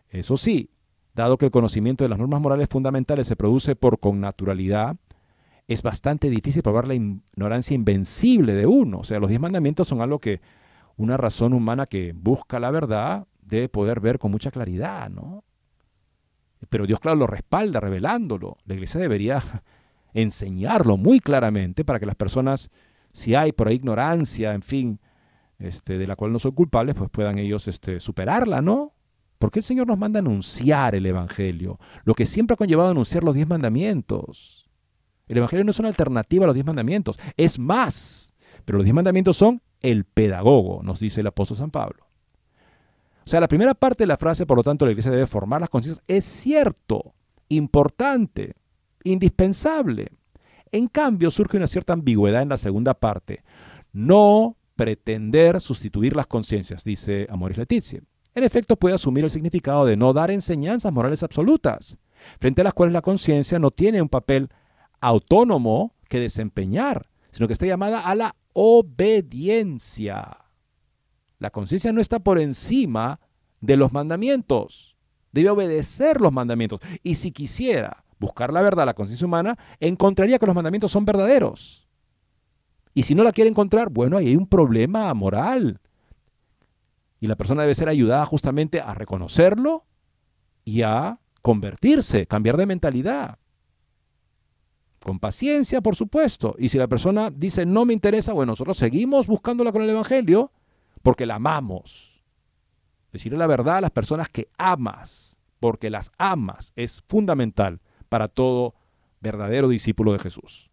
Eso 0.10 0.38
sí, 0.38 0.70
dado 1.14 1.38
que 1.38 1.46
el 1.46 1.52
conocimiento 1.52 2.04
de 2.04 2.10
las 2.10 2.20
normas 2.20 2.42
morales 2.42 2.68
fundamentales 2.70 3.28
se 3.28 3.36
produce 3.36 3.76
por 3.76 4.00
connaturalidad, 4.00 4.98
es 5.68 5.82
bastante 5.82 6.30
difícil 6.30 6.64
probar 6.64 6.88
la 6.88 6.96
ignorancia 6.96 7.76
invencible 7.76 8.54
de 8.54 8.66
uno. 8.66 9.00
O 9.00 9.04
sea, 9.04 9.20
los 9.20 9.30
diez 9.30 9.40
mandamientos 9.40 9.88
son 9.88 10.02
algo 10.02 10.20
que 10.20 10.42
una 10.98 11.18
razón 11.18 11.54
humana 11.54 11.86
que 11.86 12.14
busca 12.14 12.60
la 12.60 12.72
verdad 12.72 13.28
debe 13.42 13.70
poder 13.70 14.00
ver 14.00 14.20
con 14.20 14.32
mucha 14.32 14.52
claridad, 14.52 15.10
¿no? 15.10 15.44
Pero 16.70 16.86
Dios, 16.86 17.00
claro, 17.00 17.18
lo 17.18 17.28
respalda 17.28 17.80
revelándolo. 17.80 18.58
La 18.66 18.76
iglesia 18.76 19.00
debería 19.00 19.42
enseñarlo 20.14 20.98
muy 20.98 21.20
claramente 21.20 21.86
para 21.86 22.00
que 22.00 22.06
las 22.06 22.16
personas, 22.16 22.70
si 23.14 23.36
hay 23.36 23.52
por 23.52 23.68
ahí 23.68 23.76
ignorancia, 23.76 24.54
en 24.54 24.62
fin, 24.62 25.00
este, 25.60 25.98
de 25.98 26.08
la 26.08 26.16
cual 26.16 26.32
no 26.32 26.40
son 26.40 26.52
culpables, 26.52 26.96
pues 26.96 27.10
puedan 27.10 27.38
ellos 27.38 27.68
este, 27.68 28.00
superarla, 28.00 28.62
¿no? 28.62 28.94
Porque 29.38 29.60
el 29.60 29.64
Señor 29.64 29.88
nos 29.88 29.98
manda 29.98 30.20
a 30.20 30.22
anunciar 30.22 30.96
el 30.96 31.06
Evangelio, 31.06 31.80
lo 32.04 32.14
que 32.14 32.26
siempre 32.26 32.54
ha 32.54 32.58
conllevado 32.58 32.90
a 32.90 32.92
anunciar 32.92 33.24
los 33.24 33.36
diez 33.36 33.48
mandamientos. 33.48 34.70
El 35.28 35.38
Evangelio 35.38 35.64
no 35.64 35.72
es 35.72 35.80
una 35.80 35.90
alternativa 35.90 36.46
a 36.46 36.48
los 36.48 36.56
diez 36.56 36.66
mandamientos, 36.66 37.20
es 37.38 37.58
más, 37.58 38.34
pero 38.66 38.78
los 38.78 38.86
diez 38.86 38.94
mandamientos 38.94 39.38
son 39.38 39.62
el 39.82 40.06
pedagogo, 40.06 40.82
nos 40.84 41.00
dice 41.00 41.22
el 41.22 41.28
apóstol 41.28 41.58
San 41.58 41.72
Pablo. 41.72 42.06
O 43.26 43.30
sea, 43.30 43.40
la 43.40 43.48
primera 43.48 43.74
parte 43.74 44.04
de 44.04 44.08
la 44.08 44.18
frase, 44.18 44.46
por 44.46 44.58
lo 44.58 44.64
tanto, 44.64 44.86
la 44.86 44.92
iglesia 44.92 45.12
debe 45.12 45.28
formar 45.28 45.62
las 45.62 45.70
conciencias, 45.70 46.04
es 46.08 46.26
cierto, 46.26 47.14
importante, 47.50 48.56
indispensable. 49.04 50.12
En 50.72 50.88
cambio, 50.88 51.32
surge 51.32 51.58
una 51.58 51.68
cierta 51.68 51.94
ambigüedad 51.94 52.42
en 52.42 52.50
la 52.50 52.58
segunda 52.58 52.94
parte. 52.94 53.44
No 53.92 54.58
pretender 54.76 55.60
sustituir 55.60 56.16
las 56.16 56.28
conciencias, 56.28 56.84
dice 56.84 57.28
Amoris 57.30 57.58
Letizia. 57.58 58.02
En 58.34 58.44
efecto, 58.44 58.78
puede 58.78 58.96
asumir 58.96 59.26
el 59.26 59.30
significado 59.30 59.86
de 59.86 59.98
no 59.98 60.14
dar 60.14 60.32
enseñanzas 60.32 60.94
morales 60.94 61.24
absolutas, 61.24 61.98
frente 62.40 62.62
a 62.62 62.64
las 62.64 62.74
cuales 62.74 62.94
la 62.94 63.02
conciencia 63.02 63.60
no 63.60 63.72
tiene 63.72 64.02
un 64.02 64.08
papel 64.08 64.50
autónomo 65.02 65.96
que 66.08 66.20
desempeñar, 66.20 67.10
sino 67.32 67.48
que 67.48 67.54
está 67.54 67.66
llamada 67.66 68.02
a 68.02 68.16
la 68.16 68.36
obediencia. 68.54 70.38
La 71.40 71.50
conciencia 71.50 71.92
no 71.92 72.02
está 72.02 72.20
por 72.20 72.40
encima 72.40 73.20
de 73.60 73.76
los 73.76 73.92
mandamientos. 73.92 74.96
Debe 75.32 75.50
obedecer 75.50 76.22
los 76.22 76.32
mandamientos. 76.32 76.80
Y 77.04 77.16
si 77.16 77.32
quisiera 77.32 78.06
buscar 78.22 78.54
la 78.54 78.62
verdad, 78.62 78.86
la 78.86 78.94
conciencia 78.94 79.26
humana, 79.26 79.58
encontraría 79.80 80.40
que 80.40 80.46
los 80.46 80.56
mandamientos 80.56 80.92
son 80.92 81.04
verdaderos. 81.04 81.90
Y 82.94 83.04
si 83.04 83.16
no 83.16 83.24
la 83.24 83.32
quiere 83.32 83.50
encontrar, 83.50 83.90
bueno, 83.90 84.16
ahí 84.18 84.28
hay 84.28 84.36
un 84.36 84.48
problema 84.48 85.14
moral. 85.14 85.82
Y 87.20 87.28
la 87.28 87.36
persona 87.36 87.64
debe 87.64 87.76
ser 87.76 87.90
ayudada 87.90 88.26
justamente 88.26 88.80
a 88.80 88.94
reconocerlo 88.94 89.86
y 90.64 90.84
a 90.84 91.20
convertirse, 91.42 92.28
cambiar 92.28 92.58
de 92.58 92.68
mentalidad. 92.68 93.40
Con 95.04 95.20
paciencia, 95.20 95.82
por 95.82 95.96
supuesto. 95.96 96.56
Y 96.60 96.70
si 96.70 96.78
la 96.78 96.88
persona 96.88 97.32
dice 97.32 97.66
no 97.66 97.86
me 97.86 97.94
interesa, 97.94 98.34
bueno, 98.34 98.52
nosotros 98.52 98.78
seguimos 98.78 99.26
buscándola 99.26 99.72
con 99.72 99.82
el 99.82 99.90
Evangelio 99.90 100.52
porque 101.02 101.26
la 101.26 101.36
amamos. 101.36 102.24
Decirle 103.12 103.40
la 103.40 103.48
verdad 103.48 103.78
a 103.78 103.82
las 103.82 103.92
personas 103.92 104.30
que 104.30 104.50
amas, 104.60 105.38
porque 105.60 105.90
las 105.90 106.12
amas, 106.20 106.72
es 106.76 107.02
fundamental 107.08 107.82
para 108.12 108.28
todo 108.28 108.76
verdadero 109.22 109.70
discípulo 109.70 110.12
de 110.12 110.20
Jesús. 110.20 110.70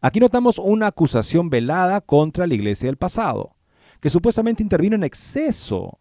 Aquí 0.00 0.20
notamos 0.20 0.56
una 0.58 0.86
acusación 0.86 1.50
velada 1.50 2.00
contra 2.00 2.46
la 2.46 2.54
iglesia 2.54 2.86
del 2.86 2.96
pasado, 2.96 3.56
que 4.00 4.08
supuestamente 4.08 4.62
intervino 4.62 4.96
en 4.96 5.04
exceso 5.04 5.98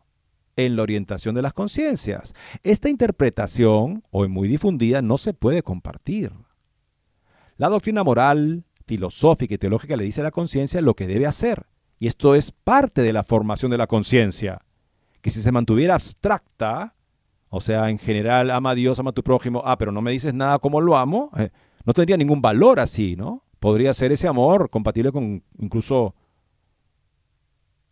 en 0.56 0.78
la 0.78 0.84
orientación 0.84 1.36
de 1.36 1.42
las 1.42 1.52
conciencias. 1.52 2.34
Esta 2.64 2.88
interpretación, 2.88 4.06
hoy 4.12 4.30
muy 4.30 4.48
difundida, 4.48 5.02
no 5.02 5.18
se 5.18 5.34
puede 5.34 5.62
compartir. 5.62 6.32
La 7.58 7.68
doctrina 7.68 8.06
moral, 8.06 8.64
filosófica 8.88 9.56
y 9.56 9.58
teológica 9.58 9.98
le 9.98 10.06
dice 10.06 10.22
a 10.22 10.26
la 10.26 10.32
conciencia 10.32 10.80
lo 10.82 10.94
que 10.94 11.08
debe 11.08 11.28
hacer 11.28 11.66
y 12.00 12.08
esto 12.08 12.36
es 12.36 12.52
parte 12.52 13.02
de 13.02 13.14
la 13.14 13.24
formación 13.24 13.72
de 13.72 13.78
la 13.78 13.88
conciencia, 13.88 14.62
que 15.22 15.32
si 15.32 15.42
se 15.42 15.52
mantuviera 15.52 15.96
abstracta, 15.96 16.95
o 17.56 17.62
sea, 17.62 17.89
en 17.89 17.97
general, 17.97 18.51
ama 18.51 18.72
a 18.72 18.76
Dios, 18.76 18.99
ama 18.99 19.12
a 19.12 19.14
tu 19.14 19.24
prójimo, 19.24 19.62
ah, 19.64 19.78
pero 19.78 19.93
no 19.93 20.01
me 20.01 20.12
dices 20.12 20.34
nada 20.34 20.60
como 20.60 20.82
lo 20.82 20.97
amo, 20.97 21.32
eh, 21.38 21.51
no 21.86 21.93
tendría 21.93 22.18
ningún 22.18 22.41
valor 22.41 22.82
así, 22.82 23.16
¿no? 23.16 23.43
Podría 23.60 23.93
ser 23.93 24.12
ese 24.12 24.28
amor 24.28 24.70
compatible 24.70 25.14
con 25.14 25.41
incluso 25.58 26.14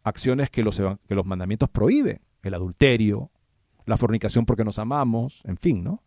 acciones 0.03 0.49
que 0.49 0.63
los, 0.63 0.81
mandamientos 1.23 1.69
prohíben, 1.69 2.19
el 2.41 2.53
adulterio, 2.53 3.31
la 3.85 3.95
fornicación 3.95 4.45
porque 4.45 4.65
nos 4.65 4.79
amamos, 4.79 5.41
en 5.45 5.55
fin, 5.55 5.81
¿no? 5.81 6.03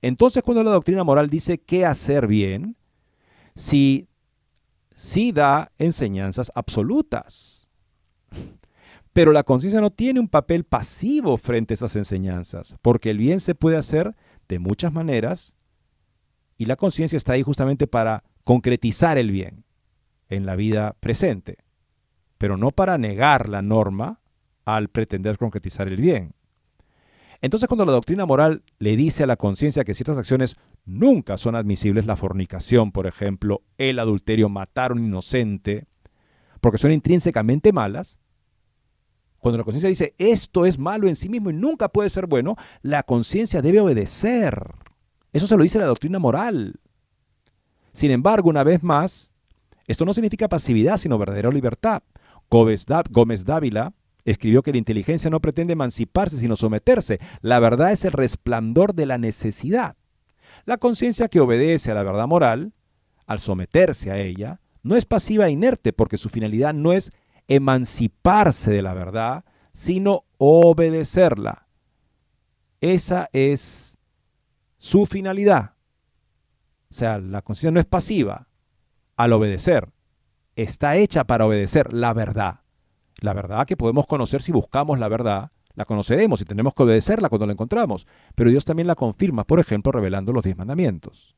Entonces, 0.00 0.42
cuando 0.42 0.64
la 0.64 0.70
doctrina 0.70 1.04
moral 1.04 1.28
dice 1.28 1.58
qué 1.58 1.84
hacer 1.84 2.26
bien, 2.26 2.76
si 3.54 4.08
sí 4.94 5.30
da 5.32 5.72
enseñanzas 5.76 6.50
absolutas. 6.54 7.68
Pero 9.12 9.32
la 9.32 9.42
conciencia 9.42 9.80
no 9.80 9.90
tiene 9.90 10.20
un 10.20 10.28
papel 10.28 10.64
pasivo 10.64 11.36
frente 11.36 11.74
a 11.74 11.76
esas 11.76 11.96
enseñanzas, 11.96 12.76
porque 12.80 13.10
el 13.10 13.18
bien 13.18 13.40
se 13.40 13.54
puede 13.54 13.76
hacer 13.76 14.16
de 14.48 14.58
muchas 14.58 14.92
maneras 14.92 15.56
y 16.56 16.64
la 16.64 16.76
conciencia 16.76 17.16
está 17.16 17.34
ahí 17.34 17.42
justamente 17.42 17.86
para 17.86 18.24
concretizar 18.44 19.18
el 19.18 19.30
bien 19.30 19.64
en 20.28 20.46
la 20.46 20.56
vida 20.56 20.96
presente, 21.00 21.58
pero 22.38 22.56
no 22.56 22.70
para 22.70 22.96
negar 22.98 23.48
la 23.48 23.62
norma 23.62 24.20
al 24.64 24.88
pretender 24.88 25.36
concretizar 25.36 25.88
el 25.88 25.96
bien. 25.96 26.34
Entonces 27.42 27.68
cuando 27.68 27.84
la 27.84 27.92
doctrina 27.92 28.24
moral 28.24 28.62
le 28.78 28.96
dice 28.96 29.24
a 29.24 29.26
la 29.26 29.36
conciencia 29.36 29.84
que 29.84 29.94
ciertas 29.94 30.16
acciones 30.16 30.56
nunca 30.84 31.36
son 31.36 31.56
admisibles, 31.56 32.06
la 32.06 32.16
fornicación, 32.16 32.92
por 32.92 33.06
ejemplo, 33.06 33.62
el 33.78 33.98
adulterio, 33.98 34.48
matar 34.48 34.92
a 34.92 34.94
un 34.94 35.04
inocente, 35.04 35.86
porque 36.60 36.78
son 36.78 36.92
intrínsecamente 36.92 37.72
malas, 37.72 38.18
cuando 39.42 39.58
la 39.58 39.64
conciencia 39.64 39.88
dice 39.88 40.14
esto 40.18 40.66
es 40.66 40.78
malo 40.78 41.08
en 41.08 41.16
sí 41.16 41.28
mismo 41.28 41.50
y 41.50 41.52
nunca 41.52 41.88
puede 41.88 42.08
ser 42.10 42.28
bueno, 42.28 42.54
la 42.80 43.02
conciencia 43.02 43.60
debe 43.60 43.80
obedecer. 43.80 44.76
Eso 45.32 45.48
se 45.48 45.56
lo 45.56 45.64
dice 45.64 45.80
la 45.80 45.86
doctrina 45.86 46.20
moral. 46.20 46.78
Sin 47.92 48.12
embargo, 48.12 48.48
una 48.48 48.62
vez 48.62 48.84
más, 48.84 49.32
esto 49.88 50.04
no 50.04 50.14
significa 50.14 50.48
pasividad, 50.48 50.96
sino 50.96 51.18
verdadera 51.18 51.50
libertad. 51.50 52.04
Gómez 52.48 52.86
Dávila 53.44 53.92
escribió 54.24 54.62
que 54.62 54.70
la 54.70 54.78
inteligencia 54.78 55.28
no 55.28 55.40
pretende 55.40 55.72
emanciparse, 55.72 56.38
sino 56.38 56.54
someterse. 56.54 57.18
La 57.40 57.58
verdad 57.58 57.90
es 57.90 58.04
el 58.04 58.12
resplandor 58.12 58.94
de 58.94 59.06
la 59.06 59.18
necesidad. 59.18 59.96
La 60.66 60.76
conciencia 60.76 61.26
que 61.26 61.40
obedece 61.40 61.90
a 61.90 61.94
la 61.94 62.04
verdad 62.04 62.28
moral, 62.28 62.74
al 63.26 63.40
someterse 63.40 64.12
a 64.12 64.18
ella, 64.18 64.60
no 64.84 64.94
es 64.94 65.04
pasiva 65.04 65.48
e 65.48 65.50
inerte, 65.50 65.92
porque 65.92 66.16
su 66.16 66.28
finalidad 66.28 66.74
no 66.74 66.92
es 66.92 67.10
emanciparse 67.54 68.70
de 68.70 68.82
la 68.82 68.94
verdad, 68.94 69.44
sino 69.72 70.24
obedecerla. 70.38 71.68
Esa 72.80 73.28
es 73.32 73.98
su 74.76 75.06
finalidad. 75.06 75.74
O 76.90 76.94
sea, 76.94 77.18
la 77.18 77.42
conciencia 77.42 77.70
no 77.70 77.80
es 77.80 77.86
pasiva 77.86 78.48
al 79.16 79.32
obedecer, 79.32 79.92
está 80.56 80.96
hecha 80.96 81.24
para 81.24 81.46
obedecer 81.46 81.92
la 81.92 82.12
verdad. 82.12 82.60
La 83.20 83.34
verdad 83.34 83.66
que 83.66 83.76
podemos 83.76 84.06
conocer 84.06 84.42
si 84.42 84.50
buscamos 84.50 84.98
la 84.98 85.08
verdad, 85.08 85.52
la 85.74 85.84
conoceremos 85.84 86.40
y 86.40 86.44
tenemos 86.44 86.74
que 86.74 86.82
obedecerla 86.82 87.28
cuando 87.28 87.46
la 87.46 87.52
encontramos, 87.52 88.06
pero 88.34 88.50
Dios 88.50 88.64
también 88.64 88.86
la 88.86 88.94
confirma, 88.94 89.44
por 89.44 89.60
ejemplo, 89.60 89.92
revelando 89.92 90.32
los 90.32 90.44
diez 90.44 90.56
mandamientos. 90.56 91.36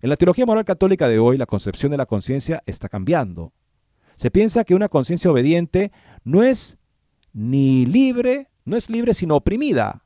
En 0.00 0.10
la 0.10 0.16
teología 0.16 0.46
moral 0.46 0.64
católica 0.64 1.08
de 1.08 1.18
hoy, 1.18 1.38
la 1.38 1.46
concepción 1.46 1.92
de 1.92 1.96
la 1.96 2.06
conciencia 2.06 2.62
está 2.66 2.88
cambiando. 2.88 3.52
Se 4.22 4.30
piensa 4.30 4.62
que 4.62 4.76
una 4.76 4.88
conciencia 4.88 5.32
obediente 5.32 5.90
no 6.22 6.44
es 6.44 6.78
ni 7.32 7.86
libre, 7.86 8.52
no 8.64 8.76
es 8.76 8.88
libre 8.88 9.14
sino 9.14 9.34
oprimida. 9.34 10.04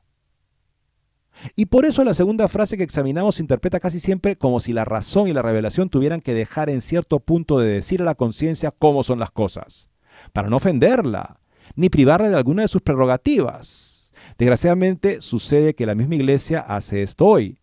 Y 1.55 1.67
por 1.67 1.85
eso 1.85 2.03
la 2.03 2.15
segunda 2.15 2.47
frase 2.47 2.77
que 2.77 2.83
examinamos 2.83 3.35
se 3.35 3.43
interpreta 3.43 3.79
casi 3.79 3.99
siempre 3.99 4.35
como 4.35 4.59
si 4.59 4.73
la 4.73 4.85
razón 4.85 5.27
y 5.27 5.33
la 5.33 5.43
revelación 5.43 5.89
tuvieran 5.89 6.21
que 6.21 6.33
dejar 6.33 6.71
en 6.71 6.81
cierto 6.81 7.19
punto 7.19 7.59
de 7.59 7.69
decir 7.69 8.01
a 8.01 8.05
la 8.05 8.15
conciencia 8.15 8.71
cómo 8.71 9.03
son 9.03 9.19
las 9.19 9.29
cosas 9.29 9.91
para 10.33 10.49
no 10.49 10.55
ofenderla, 10.55 11.39
ni 11.75 11.89
privarla 11.89 12.29
de 12.29 12.37
alguna 12.37 12.63
de 12.63 12.69
sus 12.69 12.81
prerrogativas. 12.81 14.11
Desgraciadamente 14.39 15.21
sucede 15.21 15.75
que 15.75 15.85
la 15.85 15.93
misma 15.93 16.15
iglesia 16.15 16.61
hace 16.61 17.03
esto 17.03 17.27
hoy, 17.27 17.59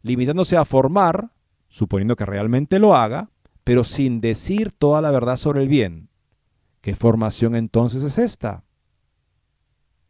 limitándose 0.00 0.56
a 0.56 0.64
formar, 0.64 1.32
suponiendo 1.68 2.16
que 2.16 2.24
realmente 2.24 2.78
lo 2.78 2.96
haga, 2.96 3.28
pero 3.66 3.82
sin 3.82 4.20
decir 4.20 4.70
toda 4.70 5.02
la 5.02 5.10
verdad 5.10 5.36
sobre 5.36 5.60
el 5.60 5.66
bien. 5.66 6.08
¿Qué 6.82 6.94
formación 6.94 7.56
entonces 7.56 8.04
es 8.04 8.16
esta? 8.16 8.62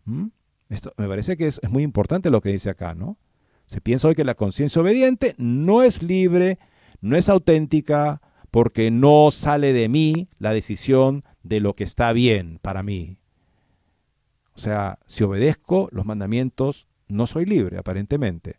¿Mm? 0.05 0.27
Esto 0.69 0.93
me 0.99 1.09
parece 1.09 1.39
que 1.39 1.47
es, 1.47 1.59
muy 1.71 1.83
importante 1.83 2.29
lo 2.29 2.43
que 2.43 2.53
dice 2.53 2.69
acá, 2.69 2.95
¿no? 2.95 3.17
Se 3.65 3.81
piensa 3.81 4.09
hoy 4.09 4.15
que 4.15 4.25
la 4.25 4.35
conciencia 4.35 4.83
obediente 4.83 5.35
no 5.39 5.83
es 5.83 6.03
libre, 6.03 6.59
no 7.01 7.17
es 7.17 7.31
auténtica, 7.31 8.21
porque 8.51 8.91
no 8.91 9.31
sale 9.31 9.73
de 9.73 9.89
mí 9.89 10.29
la 10.39 10.53
decisión 10.53 11.25
de 11.43 11.61
lo 11.61 11.75
que 11.75 11.85
está 11.85 12.13
bien 12.13 12.59
para 12.61 12.83
mí. 12.83 13.17
O 14.55 14.59
sea, 14.59 14.99
si 15.07 15.25
obedezco 15.25 15.89
los 15.93 16.05
mandamientos, 16.05 16.89
no 17.09 17.27
soy 17.27 17.47
libre, 17.47 17.79
aparentemente. 17.79 18.57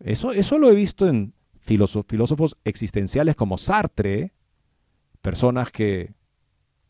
Eso, 0.00 0.32
eso 0.32 0.58
lo 0.58 0.70
he 0.70 0.74
visto 0.74 1.08
en 1.08 1.32
filósofos 1.68 2.56
existenciales 2.64 3.36
como 3.36 3.58
Sartre, 3.58 4.32
personas 5.20 5.70
que 5.70 6.14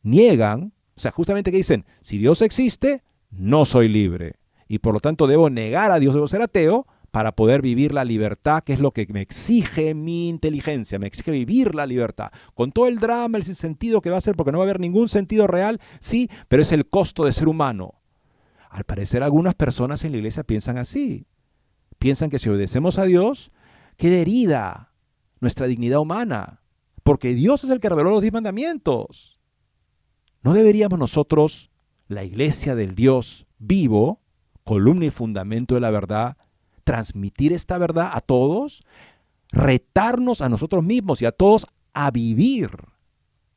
niegan, 0.03 0.73
o 0.97 1.01
sea, 1.01 1.11
justamente 1.11 1.51
que 1.51 1.59
dicen, 1.59 1.85
si 2.01 2.19
Dios 2.19 2.43
existe, 2.43 3.03
no 3.31 3.65
soy 3.65 3.89
libre. 3.89 4.37
Y 4.69 4.79
por 4.79 4.95
lo 4.95 5.01
tanto 5.01 5.27
debo 5.27 5.51
negar 5.51 5.91
a 5.91 5.99
Dios, 5.99 6.15
debo 6.15 6.29
ser 6.29 6.43
ateo 6.43 6.87
para 7.11 7.33
poder 7.33 7.63
vivir 7.63 7.93
la 7.93 8.05
libertad, 8.05 8.63
que 8.63 8.75
es 8.75 8.81
lo 8.81 8.93
que 8.93 9.07
me 9.11 9.23
exige 9.23 9.95
mi 9.95 10.29
inteligencia, 10.29 10.99
me 10.99 11.07
exige 11.07 11.31
vivir 11.31 11.75
la 11.75 11.87
libertad, 11.87 12.31
con 12.55 12.73
todo 12.73 12.87
el 12.87 12.99
drama, 12.99 13.39
el 13.39 13.45
sentido 13.45 14.01
que 14.01 14.11
va 14.11 14.19
a 14.19 14.21
ser, 14.21 14.37
porque 14.37 14.53
no 14.53 14.59
va 14.59 14.65
a 14.65 14.67
haber 14.67 14.81
ningún 14.81 15.09
sentido 15.09 15.47
real, 15.47 15.81
sí, 16.01 16.31
pero 16.49 16.63
es 16.63 16.73
el 16.73 16.89
costo 16.89 17.25
de 17.25 17.33
ser 17.33 17.49
humano. 17.49 17.95
Al 18.69 18.85
parecer 18.85 19.23
algunas 19.23 19.55
personas 19.55 20.05
en 20.05 20.13
la 20.13 20.19
iglesia 20.19 20.45
piensan 20.45 20.77
así, 20.77 21.27
piensan 21.99 22.29
que 22.29 22.39
si 22.39 22.51
obedecemos 22.51 22.99
a 22.99 23.05
Dios, 23.05 23.51
queda 23.99 24.17
herida 24.17 24.95
nuestra 25.41 25.67
dignidad 25.67 25.99
humana, 25.99 26.63
porque 27.03 27.35
Dios 27.35 27.65
es 27.65 27.71
el 27.71 27.81
que 27.81 27.91
reveló 27.91 28.11
los 28.11 28.23
diez 28.23 28.33
mandamientos. 28.33 29.39
¿No 30.43 30.55
deberíamos 30.55 30.99
nosotros, 30.99 31.71
la 32.07 32.25
iglesia 32.25 32.75
del 32.75 32.95
Dios 32.95 33.47
vivo, 33.59 34.23
columna 34.65 35.07
y 35.07 35.11
fundamento 35.11 35.75
de 35.75 35.81
la 35.81 35.91
verdad, 35.91 36.37
transmitir 36.85 37.53
esta 37.53 37.77
verdad 37.77 38.11
a 38.15 38.21
todos, 38.21 38.85
retarnos 39.51 40.41
a 40.41 40.49
nosotros 40.49 40.85
mismos 40.85 41.21
y 41.21 41.27
a 41.27 41.33
todos 41.33 41.67
a 41.93 42.11
vivir 42.11 42.71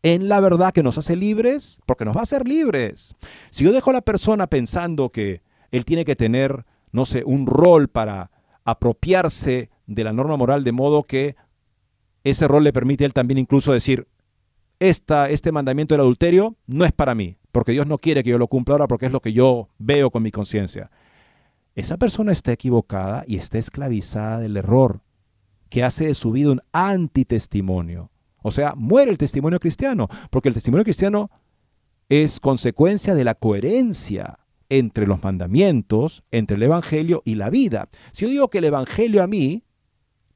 en 0.03 0.27
la 0.27 0.39
verdad 0.39 0.73
que 0.73 0.83
nos 0.83 0.97
hace 0.97 1.15
libres, 1.15 1.79
porque 1.85 2.05
nos 2.05 2.15
va 2.15 2.21
a 2.21 2.23
hacer 2.23 2.47
libres. 2.47 3.13
Si 3.51 3.63
yo 3.63 3.71
dejo 3.71 3.91
a 3.91 3.93
la 3.93 4.01
persona 4.01 4.47
pensando 4.47 5.09
que 5.09 5.43
él 5.69 5.85
tiene 5.85 6.05
que 6.05 6.15
tener, 6.15 6.65
no 6.91 7.05
sé, 7.05 7.23
un 7.23 7.45
rol 7.45 7.87
para 7.87 8.31
apropiarse 8.63 9.69
de 9.93 10.03
la 10.03 10.13
norma 10.13 10.37
moral 10.37 10.63
de 10.63 10.71
modo 10.71 11.03
que 11.03 11.35
ese 12.23 12.47
rol 12.47 12.63
le 12.63 12.73
permite 12.73 13.03
a 13.03 13.07
él 13.07 13.13
también 13.13 13.37
incluso 13.37 13.73
decir, 13.73 14.07
Esta, 14.79 15.29
este 15.29 15.51
mandamiento 15.51 15.93
del 15.93 16.01
adulterio 16.01 16.55
no 16.65 16.85
es 16.85 16.91
para 16.91 17.13
mí, 17.13 17.37
porque 17.51 17.71
Dios 17.71 17.85
no 17.85 17.97
quiere 17.97 18.23
que 18.23 18.31
yo 18.31 18.37
lo 18.37 18.47
cumpla 18.47 18.73
ahora 18.73 18.87
porque 18.87 19.05
es 19.05 19.11
lo 19.11 19.19
que 19.19 19.33
yo 19.33 19.69
veo 19.77 20.09
con 20.09 20.23
mi 20.23 20.31
conciencia 20.31 20.89
esa 21.75 21.97
persona 21.97 22.31
está 22.31 22.51
equivocada 22.51 23.23
y 23.27 23.37
está 23.37 23.57
esclavizada 23.57 24.39
del 24.39 24.57
error 24.57 25.01
que 25.69 25.83
hace 25.83 26.07
de 26.07 26.13
su 26.13 26.31
vida 26.31 26.51
un 26.51 26.61
antitestimonio. 26.73 28.11
O 28.43 28.51
sea, 28.51 28.73
muere 28.75 29.11
el 29.11 29.17
testimonio 29.17 29.59
cristiano, 29.59 30.09
porque 30.29 30.49
el 30.49 30.53
testimonio 30.53 30.83
cristiano 30.83 31.29
es 32.09 32.39
consecuencia 32.39 33.15
de 33.15 33.23
la 33.23 33.35
coherencia 33.35 34.39
entre 34.67 35.07
los 35.07 35.23
mandamientos, 35.23 36.23
entre 36.31 36.57
el 36.57 36.63
Evangelio 36.63 37.21
y 37.23 37.35
la 37.35 37.49
vida. 37.49 37.87
Si 38.11 38.25
yo 38.25 38.31
digo 38.31 38.49
que 38.49 38.57
el 38.57 38.65
Evangelio 38.65 39.23
a 39.23 39.27
mí, 39.27 39.63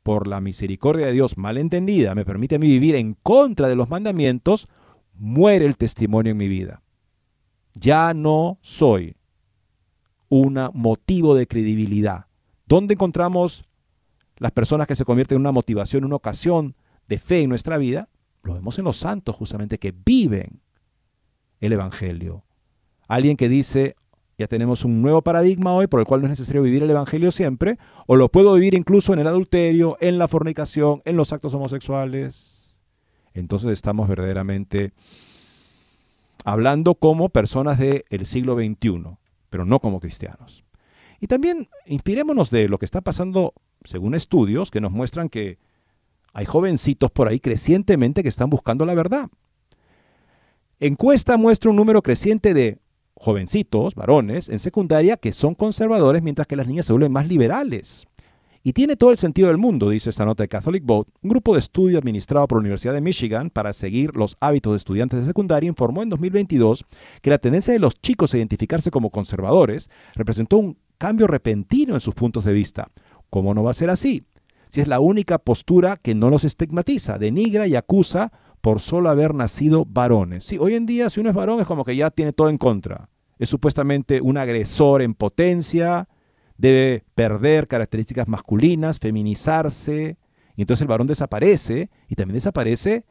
por 0.05 0.27
la 0.27 0.39
misericordia 0.39 1.07
de 1.07 1.13
Dios 1.13 1.35
mal 1.35 1.57
entendida, 1.57 2.13
me 2.13 2.25
permite 2.25 2.57
a 2.57 2.59
mí 2.59 2.67
vivir 2.67 2.93
en 2.93 3.15
contra 3.15 3.67
de 3.67 3.75
los 3.75 3.89
mandamientos, 3.89 4.67
muere 5.15 5.65
el 5.65 5.77
testimonio 5.77 6.33
en 6.33 6.37
mi 6.37 6.47
vida. 6.47 6.83
Ya 7.73 8.13
no 8.13 8.59
soy 8.61 9.17
un 10.29 10.59
motivo 10.75 11.33
de 11.33 11.47
credibilidad. 11.47 12.27
¿Dónde 12.67 12.93
encontramos 12.93 13.65
las 14.37 14.51
personas 14.51 14.85
que 14.85 14.95
se 14.95 15.05
convierten 15.05 15.37
en 15.37 15.41
una 15.41 15.51
motivación, 15.51 16.05
una 16.05 16.17
ocasión 16.17 16.75
de 17.07 17.17
fe 17.17 17.41
en 17.41 17.49
nuestra 17.49 17.79
vida? 17.79 18.07
Lo 18.43 18.53
vemos 18.53 18.77
en 18.77 18.85
los 18.85 18.97
santos 18.97 19.35
justamente 19.35 19.79
que 19.79 19.91
viven 19.91 20.61
el 21.61 21.73
Evangelio. 21.73 22.45
Alguien 23.07 23.37
que 23.37 23.49
dice, 23.49 23.95
ya 24.37 24.47
tenemos 24.47 24.85
un 24.85 25.01
nuevo 25.01 25.21
paradigma 25.21 25.73
hoy 25.73 25.87
por 25.87 25.99
el 25.99 26.05
cual 26.05 26.21
no 26.21 26.27
es 26.27 26.31
necesario 26.31 26.61
vivir 26.61 26.83
el 26.83 26.89
Evangelio 26.89 27.31
siempre, 27.31 27.77
o 28.07 28.15
lo 28.15 28.29
puedo 28.29 28.53
vivir 28.53 28.73
incluso 28.73 29.13
en 29.13 29.19
el 29.19 29.27
adulterio, 29.27 29.97
en 30.01 30.17
la 30.17 30.27
fornicación, 30.27 31.01
en 31.05 31.15
los 31.15 31.31
actos 31.31 31.53
homosexuales. 31.53 32.81
Entonces 33.33 33.71
estamos 33.71 34.07
verdaderamente 34.07 34.93
hablando 36.43 36.95
como 36.95 37.29
personas 37.29 37.79
del 37.79 38.25
siglo 38.25 38.55
XXI 38.55 39.17
pero 39.55 39.63
no 39.63 39.79
como 39.79 40.01
cristianos. 40.01 40.65
Y 41.21 41.27
también 41.27 41.69
inspirémonos 41.85 42.49
de 42.49 42.67
lo 42.67 42.77
que 42.77 42.83
está 42.83 42.99
pasando 42.99 43.53
según 43.85 44.13
estudios 44.13 44.69
que 44.69 44.81
nos 44.81 44.91
muestran 44.91 45.29
que 45.29 45.59
hay 46.33 46.43
jovencitos 46.43 47.09
por 47.09 47.29
ahí 47.29 47.39
crecientemente 47.39 48.21
que 48.21 48.27
están 48.27 48.49
buscando 48.49 48.85
la 48.85 48.95
verdad. 48.95 49.29
Encuesta 50.81 51.37
muestra 51.37 51.69
un 51.69 51.77
número 51.77 52.01
creciente 52.01 52.53
de 52.53 52.79
jovencitos, 53.15 53.95
varones, 53.95 54.49
en 54.49 54.59
secundaria 54.59 55.17
que 55.17 55.31
son 55.31 55.55
conservadores 55.55 56.21
mientras 56.21 56.47
que 56.47 56.55
las 56.55 56.67
niñas 56.67 56.85
se 56.85 56.93
vuelven 56.93 57.11
más 57.11 57.27
liberales. 57.27 58.07
Y 58.67 58.73
tiene 58.73 58.95
todo 58.95 59.11
el 59.11 59.17
sentido 59.17 59.49
del 59.49 59.59
mundo, 59.59 59.91
dice 59.91 60.09
esta 60.09 60.25
nota 60.25 60.41
de 60.41 60.47
Catholic 60.47 60.83
Vote. 60.83 61.11
Un 61.21 61.29
grupo 61.29 61.53
de 61.53 61.59
estudio 61.59 61.99
administrado 61.99 62.47
por 62.47 62.57
la 62.57 62.61
Universidad 62.61 62.93
de 62.95 63.01
Michigan 63.01 63.51
para 63.51 63.73
seguir 63.73 64.15
los 64.15 64.37
hábitos 64.39 64.73
de 64.73 64.77
estudiantes 64.77 65.19
de 65.19 65.25
secundaria 65.27 65.67
informó 65.67 66.01
en 66.01 66.09
2022 66.09 66.83
que 67.21 67.29
la 67.29 67.37
tendencia 67.37 67.73
de 67.73 67.79
los 67.79 67.93
chicos 68.01 68.33
a 68.33 68.37
identificarse 68.37 68.89
como 68.89 69.11
conservadores 69.11 69.91
representó 70.15 70.57
un 70.57 70.79
cambio 70.97 71.27
repentino 71.27 71.93
en 71.93 72.01
sus 72.01 72.15
puntos 72.15 72.43
de 72.43 72.53
vista. 72.53 72.89
¿Cómo 73.29 73.53
no 73.53 73.61
va 73.61 73.69
a 73.69 73.75
ser 73.75 73.91
así? 73.91 74.23
Si 74.69 74.81
es 74.81 74.87
la 74.87 74.99
única 74.99 75.37
postura 75.37 75.97
que 75.97 76.15
no 76.15 76.31
los 76.31 76.43
estigmatiza, 76.43 77.19
denigra 77.19 77.67
y 77.67 77.75
acusa 77.75 78.31
por 78.65 78.81
solo 78.81 79.11
haber 79.11 79.35
nacido 79.35 79.85
varones. 79.85 80.43
Sí, 80.43 80.57
hoy 80.57 80.73
en 80.73 80.87
día 80.87 81.11
si 81.11 81.19
uno 81.19 81.29
es 81.29 81.35
varón 81.35 81.59
es 81.59 81.67
como 81.67 81.85
que 81.85 81.95
ya 81.95 82.09
tiene 82.09 82.33
todo 82.33 82.49
en 82.49 82.57
contra. 82.57 83.11
Es 83.37 83.47
supuestamente 83.47 84.21
un 84.21 84.39
agresor 84.39 85.03
en 85.03 85.13
potencia, 85.13 86.09
debe 86.57 87.03
perder 87.13 87.67
características 87.67 88.27
masculinas, 88.27 88.97
feminizarse, 88.97 90.17
y 90.55 90.61
entonces 90.61 90.81
el 90.81 90.87
varón 90.87 91.05
desaparece 91.05 91.91
y 92.07 92.15
también 92.15 92.33
desaparece 92.33 93.05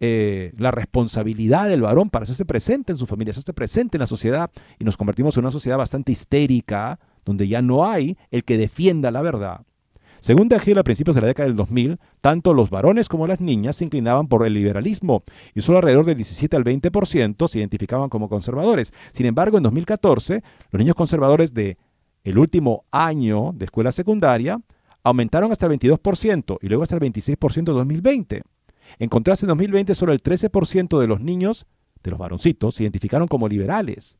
eh, 0.00 0.50
la 0.58 0.72
responsabilidad 0.72 1.68
del 1.68 1.82
varón 1.82 2.10
para 2.10 2.24
hacerse 2.24 2.44
presente 2.44 2.90
en 2.90 2.98
su 2.98 3.06
familia, 3.06 3.30
hacerse 3.30 3.52
presente 3.52 3.96
en 3.96 4.00
la 4.00 4.08
sociedad 4.08 4.50
y 4.80 4.84
nos 4.84 4.96
convertimos 4.96 5.36
en 5.36 5.44
una 5.44 5.52
sociedad 5.52 5.78
bastante 5.78 6.10
histérica, 6.10 6.98
donde 7.24 7.46
ya 7.46 7.62
no 7.62 7.86
hay 7.86 8.18
el 8.32 8.42
que 8.42 8.58
defienda 8.58 9.12
la 9.12 9.22
verdad. 9.22 9.66
Según 10.20 10.48
De 10.48 10.60
Gil, 10.60 10.78
a 10.78 10.84
principios 10.84 11.14
de 11.14 11.22
la 11.22 11.28
década 11.28 11.46
del 11.48 11.56
2000, 11.56 11.98
tanto 12.20 12.52
los 12.52 12.68
varones 12.68 13.08
como 13.08 13.26
las 13.26 13.40
niñas 13.40 13.76
se 13.76 13.84
inclinaban 13.84 14.28
por 14.28 14.46
el 14.46 14.52
liberalismo 14.52 15.24
y 15.54 15.62
solo 15.62 15.78
alrededor 15.78 16.04
del 16.04 16.16
17 16.16 16.56
al 16.56 16.64
20% 16.64 17.48
se 17.48 17.58
identificaban 17.58 18.10
como 18.10 18.28
conservadores. 18.28 18.92
Sin 19.12 19.24
embargo, 19.24 19.56
en 19.56 19.62
2014, 19.62 20.42
los 20.70 20.78
niños 20.78 20.94
conservadores 20.94 21.54
de 21.54 21.78
el 22.22 22.38
último 22.38 22.84
año 22.90 23.52
de 23.54 23.64
escuela 23.64 23.92
secundaria 23.92 24.60
aumentaron 25.02 25.52
hasta 25.52 25.66
el 25.66 25.72
22% 25.78 26.58
y 26.60 26.68
luego 26.68 26.82
hasta 26.82 26.96
el 26.96 27.00
26% 27.00 27.56
en 27.56 27.64
2020. 27.64 28.42
En 28.98 29.08
contraste, 29.08 29.46
en 29.46 29.48
2020 29.48 29.94
solo 29.94 30.12
el 30.12 30.22
13% 30.22 30.98
de 31.00 31.06
los 31.06 31.20
niños, 31.20 31.66
de 32.02 32.10
los 32.10 32.18
varoncitos, 32.18 32.74
se 32.74 32.82
identificaron 32.82 33.26
como 33.26 33.48
liberales. 33.48 34.18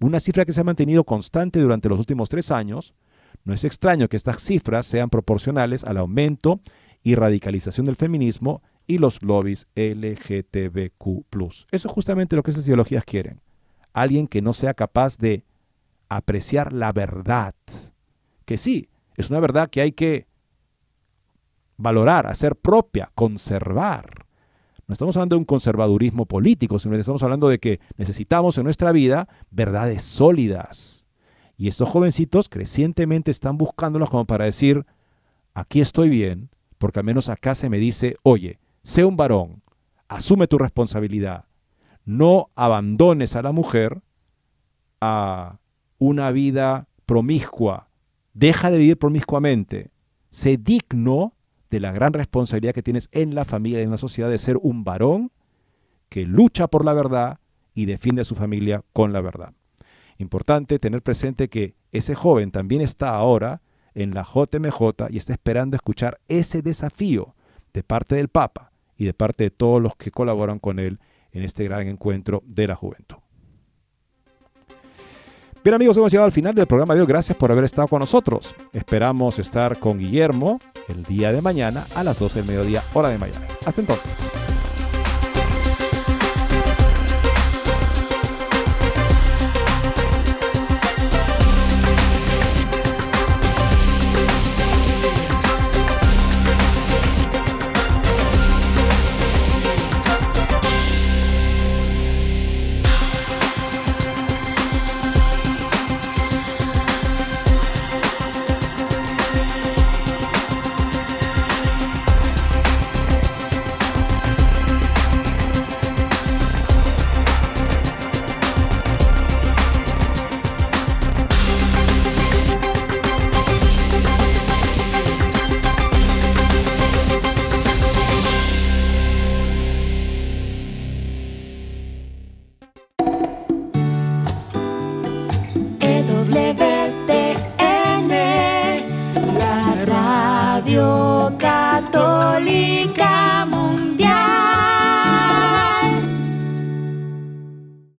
Una 0.00 0.20
cifra 0.20 0.44
que 0.44 0.52
se 0.52 0.60
ha 0.60 0.64
mantenido 0.64 1.04
constante 1.04 1.60
durante 1.60 1.88
los 1.88 1.98
últimos 1.98 2.28
tres 2.28 2.50
años. 2.50 2.94
No 3.44 3.54
es 3.54 3.64
extraño 3.64 4.08
que 4.08 4.16
estas 4.16 4.42
cifras 4.42 4.86
sean 4.86 5.10
proporcionales 5.10 5.84
al 5.84 5.96
aumento 5.96 6.60
y 7.02 7.14
radicalización 7.14 7.86
del 7.86 7.96
feminismo 7.96 8.62
y 8.86 8.98
los 8.98 9.22
lobbies 9.22 9.66
LGTBQ. 9.76 11.24
Eso 11.70 11.88
es 11.88 11.94
justamente 11.94 12.36
lo 12.36 12.42
que 12.42 12.50
esas 12.50 12.66
ideologías 12.66 13.04
quieren. 13.04 13.40
Alguien 13.92 14.26
que 14.28 14.42
no 14.42 14.52
sea 14.52 14.74
capaz 14.74 15.16
de 15.16 15.44
apreciar 16.08 16.72
la 16.72 16.92
verdad. 16.92 17.54
Que 18.44 18.56
sí, 18.56 18.88
es 19.16 19.30
una 19.30 19.40
verdad 19.40 19.70
que 19.70 19.80
hay 19.80 19.92
que 19.92 20.26
valorar, 21.76 22.26
hacer 22.26 22.56
propia, 22.56 23.10
conservar. 23.14 24.26
No 24.86 24.92
estamos 24.92 25.16
hablando 25.16 25.36
de 25.36 25.40
un 25.40 25.44
conservadurismo 25.44 26.26
político, 26.26 26.78
sino 26.78 26.94
que 26.94 27.00
estamos 27.00 27.22
hablando 27.22 27.48
de 27.48 27.58
que 27.58 27.80
necesitamos 27.96 28.58
en 28.58 28.64
nuestra 28.64 28.90
vida 28.90 29.28
verdades 29.50 30.02
sólidas. 30.02 30.99
Y 31.60 31.68
estos 31.68 31.90
jovencitos 31.90 32.48
crecientemente 32.48 33.30
están 33.30 33.58
buscándolos 33.58 34.08
como 34.08 34.24
para 34.24 34.46
decir, 34.46 34.86
aquí 35.52 35.82
estoy 35.82 36.08
bien, 36.08 36.48
porque 36.78 37.00
al 37.00 37.04
menos 37.04 37.28
acá 37.28 37.54
se 37.54 37.68
me 37.68 37.76
dice, 37.76 38.16
oye, 38.22 38.58
sé 38.82 39.04
un 39.04 39.18
varón, 39.18 39.62
asume 40.08 40.46
tu 40.46 40.56
responsabilidad, 40.56 41.44
no 42.06 42.48
abandones 42.54 43.36
a 43.36 43.42
la 43.42 43.52
mujer 43.52 44.00
a 45.02 45.58
una 45.98 46.32
vida 46.32 46.88
promiscua. 47.04 47.90
Deja 48.32 48.70
de 48.70 48.78
vivir 48.78 48.98
promiscuamente. 48.98 49.90
Sé 50.30 50.56
digno 50.56 51.34
de 51.68 51.80
la 51.80 51.92
gran 51.92 52.14
responsabilidad 52.14 52.72
que 52.72 52.82
tienes 52.82 53.10
en 53.12 53.34
la 53.34 53.44
familia 53.44 53.80
y 53.80 53.82
en 53.82 53.90
la 53.90 53.98
sociedad 53.98 54.30
de 54.30 54.38
ser 54.38 54.56
un 54.62 54.82
varón 54.82 55.30
que 56.08 56.24
lucha 56.24 56.68
por 56.68 56.86
la 56.86 56.94
verdad 56.94 57.38
y 57.74 57.84
defiende 57.84 58.22
a 58.22 58.24
su 58.24 58.34
familia 58.34 58.82
con 58.94 59.12
la 59.12 59.20
verdad. 59.20 59.52
Importante 60.20 60.78
tener 60.78 61.00
presente 61.00 61.48
que 61.48 61.76
ese 61.92 62.14
joven 62.14 62.50
también 62.50 62.82
está 62.82 63.14
ahora 63.16 63.62
en 63.94 64.12
la 64.12 64.22
JMJ 64.22 65.08
y 65.08 65.16
está 65.16 65.32
esperando 65.32 65.76
escuchar 65.76 66.20
ese 66.28 66.60
desafío 66.60 67.34
de 67.72 67.82
parte 67.82 68.16
del 68.16 68.28
Papa 68.28 68.70
y 68.98 69.06
de 69.06 69.14
parte 69.14 69.44
de 69.44 69.50
todos 69.50 69.80
los 69.80 69.96
que 69.96 70.10
colaboran 70.10 70.58
con 70.58 70.78
él 70.78 71.00
en 71.32 71.42
este 71.42 71.64
gran 71.64 71.88
encuentro 71.88 72.42
de 72.44 72.68
la 72.68 72.76
juventud. 72.76 73.16
Bien 75.64 75.74
amigos, 75.74 75.96
hemos 75.96 76.12
llegado 76.12 76.26
al 76.26 76.32
final 76.32 76.54
del 76.54 76.66
programa 76.66 76.94
de. 76.94 77.06
Gracias 77.06 77.38
por 77.38 77.50
haber 77.50 77.64
estado 77.64 77.88
con 77.88 78.00
nosotros. 78.00 78.54
Esperamos 78.74 79.38
estar 79.38 79.78
con 79.78 79.98
Guillermo 79.98 80.58
el 80.88 81.02
día 81.04 81.32
de 81.32 81.40
mañana 81.40 81.86
a 81.94 82.04
las 82.04 82.18
12 82.18 82.40
del 82.40 82.48
mediodía, 82.48 82.84
hora 82.92 83.08
de 83.08 83.16
Miami. 83.16 83.46
Hasta 83.64 83.80
entonces. 83.80 84.18